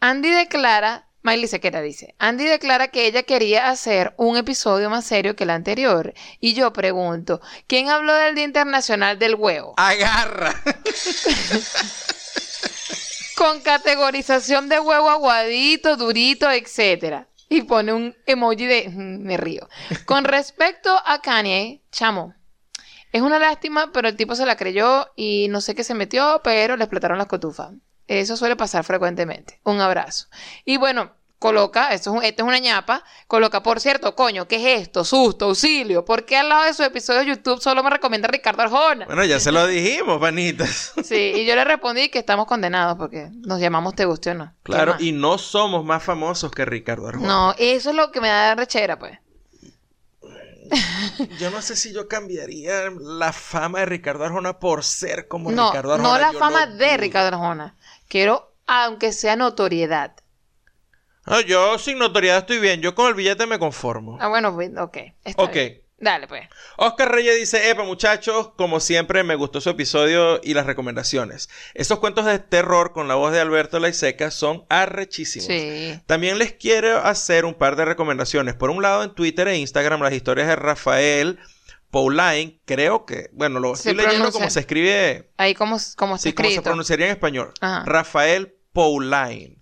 Andy 0.00 0.30
declara. 0.30 1.04
Miley 1.22 1.48
Sequera 1.48 1.80
dice: 1.82 2.14
Andy 2.18 2.44
declara 2.44 2.88
que 2.88 3.06
ella 3.06 3.24
quería 3.24 3.70
hacer 3.70 4.14
un 4.16 4.36
episodio 4.36 4.88
más 4.88 5.04
serio 5.04 5.34
que 5.34 5.44
el 5.44 5.50
anterior. 5.50 6.14
Y 6.40 6.54
yo 6.54 6.72
pregunto: 6.72 7.40
¿quién 7.66 7.90
habló 7.90 8.14
del 8.14 8.36
Día 8.36 8.44
Internacional 8.44 9.18
del 9.18 9.34
Huevo? 9.34 9.74
Agarra. 9.76 10.54
con 13.36 13.60
categorización 13.60 14.68
de 14.68 14.80
huevo 14.80 15.10
aguadito, 15.10 15.96
durito, 15.96 16.50
etcétera. 16.50 17.28
Y 17.48 17.62
pone 17.62 17.92
un 17.92 18.16
emoji 18.26 18.66
de 18.66 18.88
"Mm, 18.88 19.22
me 19.24 19.36
río. 19.36 19.68
Con 20.04 20.24
respecto 20.24 21.00
a 21.04 21.20
Kanye, 21.20 21.82
chamo, 21.90 22.34
es 23.12 23.22
una 23.22 23.38
lástima, 23.38 23.90
pero 23.92 24.08
el 24.08 24.16
tipo 24.16 24.34
se 24.34 24.46
la 24.46 24.56
creyó 24.56 25.06
y 25.16 25.48
no 25.48 25.60
sé 25.60 25.74
qué 25.74 25.84
se 25.84 25.94
metió, 25.94 26.40
pero 26.44 26.76
le 26.76 26.84
explotaron 26.84 27.18
las 27.18 27.26
cotufas. 27.26 27.70
Eso 28.06 28.36
suele 28.36 28.56
pasar 28.56 28.84
frecuentemente. 28.84 29.60
Un 29.64 29.80
abrazo. 29.80 30.26
Y 30.64 30.76
bueno, 30.78 31.12
coloca, 31.38 31.92
esto 31.92 32.10
es, 32.10 32.16
un- 32.16 32.24
esto 32.24 32.42
es 32.42 32.48
una 32.48 32.58
ñapa, 32.58 33.04
coloca, 33.28 33.62
por 33.62 33.80
cierto, 33.80 34.14
coño, 34.16 34.48
¿qué 34.48 34.56
es 34.56 34.80
esto? 34.82 35.04
Susto, 35.04 35.44
auxilio. 35.44 36.04
¿Por 36.04 36.24
qué 36.24 36.36
al 36.36 36.48
lado 36.48 36.64
de 36.64 36.74
su 36.74 36.82
episodio 36.82 37.20
de 37.20 37.26
YouTube 37.26 37.60
solo 37.60 37.82
me 37.84 37.90
recomienda 37.90 38.26
Ricardo 38.26 38.62
Arjona? 38.62 39.04
Bueno, 39.06 39.24
ya 39.24 39.38
se 39.38 39.52
lo 39.52 39.66
dijimos, 39.66 40.18
panitas. 40.20 40.92
Sí, 41.04 41.32
y 41.36 41.44
yo 41.46 41.54
le 41.54 41.64
respondí 41.64 42.08
que 42.08 42.18
estamos 42.18 42.46
condenados 42.46 42.96
porque 42.98 43.28
nos 43.46 43.60
llamamos 43.60 43.94
te 43.94 44.04
guste 44.04 44.30
o 44.30 44.34
no. 44.34 44.46
¿Qué 44.64 44.72
Claro, 44.72 44.96
y 44.98 45.12
no 45.12 45.38
somos 45.38 45.84
más 45.84 46.02
famosos 46.02 46.50
que 46.50 46.64
Ricardo 46.64 47.06
Arjona. 47.08 47.26
No, 47.28 47.54
eso 47.58 47.90
es 47.90 47.96
lo 47.96 48.10
que 48.10 48.20
me 48.20 48.28
da 48.28 48.54
rechera, 48.54 48.98
pues. 48.98 49.18
Yo 51.30 51.50
no 51.50 51.62
sé 51.62 51.76
si 51.76 51.92
yo 51.92 52.08
cambiaría 52.08 52.90
la 53.00 53.32
fama 53.32 53.80
de 53.80 53.86
Ricardo 53.86 54.24
Arjona 54.24 54.58
por 54.58 54.84
ser 54.84 55.28
como 55.28 55.52
No, 55.52 55.52
Ricardo 55.52 55.92
Arjona. 55.94 56.12
no 56.12 56.16
la 56.18 56.32
Yo 56.32 56.38
fama 56.38 56.66
de. 56.68 56.96
Ricardo 56.96 57.36
Arjona. 57.36 57.76
Quiero, 58.06 58.54
aunque 58.68 59.12
sea 59.12 59.34
notoriedad. 59.34 60.14
No, 61.26 61.40
yo 61.40 61.78
sin 61.78 61.98
notoriedad 61.98 62.38
estoy 62.38 62.58
bien. 62.58 62.80
Yo 62.80 62.94
con 62.96 63.06
el 63.06 63.14
billete 63.14 63.46
me 63.46 63.58
conformo. 63.60 64.18
Ah, 64.18 64.28
bueno, 64.28 64.54
pues, 64.54 64.70
ok. 64.76 64.96
está 65.24 65.48
Ok. 65.48 65.56
bien. 65.56 65.74
Dale, 66.00 66.28
pues. 66.28 66.46
Oscar 66.76 67.10
Reyes 67.10 67.36
dice, 67.36 67.70
Epa 67.70 67.82
muchachos, 67.82 68.50
como 68.56 68.78
siempre 68.78 69.24
me 69.24 69.34
gustó 69.34 69.60
su 69.60 69.70
episodio 69.70 70.40
y 70.44 70.54
las 70.54 70.64
recomendaciones. 70.66 71.48
Esos 71.74 71.98
cuentos 71.98 72.24
de 72.24 72.38
terror 72.38 72.92
con 72.92 73.08
la 73.08 73.16
voz 73.16 73.32
de 73.32 73.40
Alberto 73.40 73.80
Laiseca 73.80 74.30
son 74.30 74.64
arrechísimos. 74.68 75.46
Sí. 75.48 76.00
También 76.06 76.38
les 76.38 76.52
quiero 76.52 76.98
hacer 76.98 77.44
un 77.44 77.54
par 77.54 77.74
de 77.74 77.84
recomendaciones. 77.84 78.54
Por 78.54 78.70
un 78.70 78.80
lado, 78.80 79.02
en 79.02 79.12
Twitter 79.14 79.48
e 79.48 79.56
Instagram, 79.58 80.00
las 80.00 80.12
historias 80.12 80.46
de 80.46 80.54
Rafael 80.54 81.40
Pauline, 81.90 82.60
creo 82.64 83.04
que, 83.04 83.30
bueno, 83.32 83.58
lo 83.58 83.74
Se 83.74 83.90
estoy 83.90 83.94
leyendo 83.94 84.16
pronuncia. 84.16 84.38
como 84.40 84.50
se 84.50 84.60
escribe, 84.60 85.30
Ahí 85.36 85.54
como, 85.54 85.78
como 85.96 86.14
está 86.16 86.28
sí, 86.28 86.32
como 86.32 86.44
se 86.46 86.52
escrito. 86.54 86.62
pronunciaría 86.62 87.06
en 87.06 87.12
español. 87.12 87.52
Ajá. 87.60 87.82
Rafael 87.86 88.54
Pauline. 88.72 89.56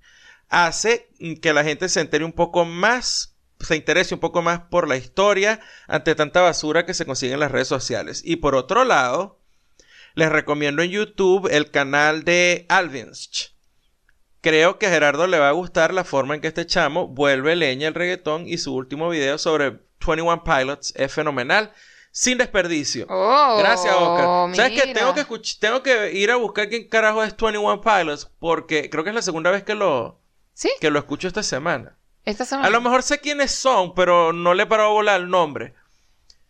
Hace 0.48 1.08
que 1.40 1.52
la 1.52 1.64
gente 1.64 1.88
se 1.88 2.00
entere 2.00 2.24
un 2.24 2.32
poco 2.32 2.64
más, 2.64 3.35
se 3.60 3.76
interese 3.76 4.14
un 4.14 4.20
poco 4.20 4.42
más 4.42 4.60
por 4.60 4.88
la 4.88 4.96
historia 4.96 5.60
ante 5.86 6.14
tanta 6.14 6.40
basura 6.40 6.86
que 6.86 6.94
se 6.94 7.06
consigue 7.06 7.34
en 7.34 7.40
las 7.40 7.50
redes 7.50 7.68
sociales. 7.68 8.22
Y 8.24 8.36
por 8.36 8.54
otro 8.54 8.84
lado, 8.84 9.38
les 10.14 10.30
recomiendo 10.30 10.82
en 10.82 10.90
YouTube 10.90 11.48
el 11.50 11.70
canal 11.70 12.24
de 12.24 12.66
Alvinsch. 12.68 13.52
Creo 14.40 14.78
que 14.78 14.86
a 14.86 14.90
Gerardo 14.90 15.26
le 15.26 15.38
va 15.38 15.48
a 15.48 15.52
gustar 15.52 15.92
la 15.92 16.04
forma 16.04 16.34
en 16.34 16.40
que 16.40 16.48
este 16.48 16.66
chamo 16.66 17.08
vuelve 17.08 17.56
leña 17.56 17.88
el 17.88 17.94
reggaetón 17.94 18.46
y 18.46 18.58
su 18.58 18.74
último 18.74 19.08
video 19.08 19.38
sobre 19.38 19.80
21 20.06 20.44
Pilots 20.44 20.94
es 20.96 21.12
fenomenal, 21.12 21.72
sin 22.12 22.38
desperdicio. 22.38 23.06
Oh, 23.08 23.56
Gracias, 23.58 23.92
Oscar. 23.94 24.54
¿Sabes 24.54 24.80
qué? 24.80 24.94
Tengo 24.94 25.14
que, 25.14 25.24
tengo 25.58 25.82
que 25.82 26.12
ir 26.12 26.30
a 26.30 26.36
buscar 26.36 26.68
quién 26.68 26.88
carajo 26.88 27.24
es 27.24 27.36
21 27.36 27.80
Pilots 27.80 28.30
porque 28.38 28.88
creo 28.88 29.02
que 29.02 29.10
es 29.10 29.16
la 29.16 29.22
segunda 29.22 29.50
vez 29.50 29.64
que 29.64 29.74
lo, 29.74 30.20
Sí, 30.56 30.70
que 30.80 30.90
lo 30.90 30.98
escucho 30.98 31.28
esta 31.28 31.42
semana. 31.42 31.98
Esta 32.26 32.44
semana. 32.44 32.66
A 32.68 32.70
lo 32.70 32.80
mejor 32.82 33.02
sé 33.02 33.18
quiénes 33.20 33.52
son, 33.52 33.94
pero 33.94 34.32
no 34.34 34.52
le 34.52 34.64
he 34.64 34.66
parado 34.66 34.90
a 34.90 34.92
volar 34.92 35.20
el 35.20 35.30
nombre. 35.30 35.74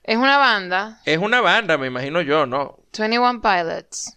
Es 0.03 0.17
una 0.17 0.39
banda, 0.39 1.01
Es 1.05 1.19
una 1.19 1.41
banda, 1.41 1.79
me 1.79 1.87
imagino 1.89 2.21
yo, 2.23 2.47
¿no? 2.47 2.79
21 2.97 3.41
Pilots. 3.41 4.17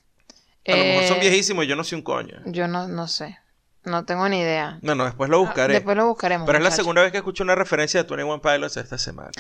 A 0.68 0.72
lo 0.72 0.78
mejor 0.78 1.04
son 1.06 1.18
Eh, 1.18 1.22
viejísimos 1.22 1.66
y 1.66 1.68
yo 1.68 1.76
no 1.76 1.84
soy 1.84 1.98
un 1.98 2.04
coño. 2.04 2.42
Yo 2.46 2.68
no, 2.68 2.88
no 2.88 3.08
sé. 3.08 3.40
No 3.90 4.06
tengo 4.06 4.30
ni 4.30 4.40
idea. 4.40 4.80
No, 4.82 4.96
no, 4.96 5.06
después 5.06 5.30
lo 5.30 5.40
buscaré. 5.40 5.74
Después 5.74 5.98
lo 5.98 6.08
buscaremos. 6.08 6.46
pero 6.46 6.60
es 6.60 6.64
la 6.64 6.72
segunda 6.72 7.02
vez 7.02 7.12
que 7.12 7.18
escucho 7.18 7.44
una 7.44 7.56
referencia 7.56 8.04
de 8.04 8.08
21 8.08 8.42
Pilots 8.42 8.78
esta 8.78 8.98
semana. 8.98 9.32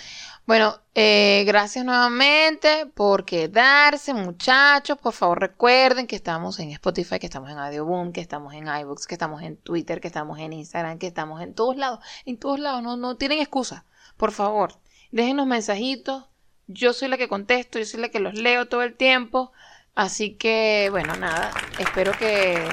Bueno, 0.45 0.79
eh, 0.95 1.43
gracias 1.45 1.85
nuevamente 1.85 2.87
por 2.87 3.25
quedarse, 3.25 4.13
muchachos. 4.13 4.97
Por 4.97 5.13
favor, 5.13 5.39
recuerden 5.39 6.07
que 6.07 6.15
estamos 6.15 6.59
en 6.59 6.71
Spotify, 6.71 7.19
que 7.19 7.27
estamos 7.27 7.49
en 7.51 7.59
Audioboom, 7.59 8.11
que 8.11 8.21
estamos 8.21 8.53
en 8.53 8.67
iBooks, 8.67 9.05
que 9.05 9.15
estamos 9.15 9.43
en 9.43 9.57
Twitter, 9.57 10.01
que 10.01 10.07
estamos 10.07 10.39
en 10.39 10.53
Instagram, 10.53 10.97
que 10.97 11.07
estamos 11.07 11.41
en 11.41 11.53
todos 11.53 11.77
lados. 11.77 11.99
En 12.25 12.37
todos 12.37 12.59
lados, 12.59 12.81
no, 12.81 12.97
no 12.97 13.15
tienen 13.15 13.39
excusa. 13.39 13.85
Por 14.17 14.31
favor, 14.31 14.73
déjenos 15.11 15.45
mensajitos. 15.45 16.25
Yo 16.67 16.93
soy 16.93 17.07
la 17.07 17.17
que 17.17 17.27
contesto, 17.27 17.79
yo 17.79 17.85
soy 17.85 17.99
la 17.99 18.09
que 18.09 18.19
los 18.19 18.33
leo 18.33 18.67
todo 18.67 18.81
el 18.81 18.95
tiempo. 18.95 19.51
Así 19.95 20.35
que, 20.35 20.87
bueno, 20.91 21.15
nada. 21.15 21.51
Espero 21.77 22.11
que, 22.13 22.67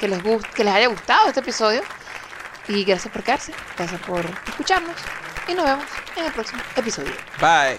que 0.00 0.08
les 0.08 0.22
guste, 0.22 0.48
que 0.54 0.64
les 0.64 0.74
haya 0.74 0.88
gustado 0.88 1.28
este 1.28 1.40
episodio. 1.40 1.82
Y 2.66 2.84
gracias 2.84 3.12
por 3.12 3.22
quedarse, 3.22 3.52
gracias 3.76 4.00
por 4.02 4.24
escucharnos. 4.48 4.96
Y 5.46 5.54
nos 5.54 5.64
vemos 5.64 5.84
en 6.16 6.24
el 6.24 6.32
próximo 6.32 6.62
episodio. 6.76 7.12
Bye. 7.40 7.78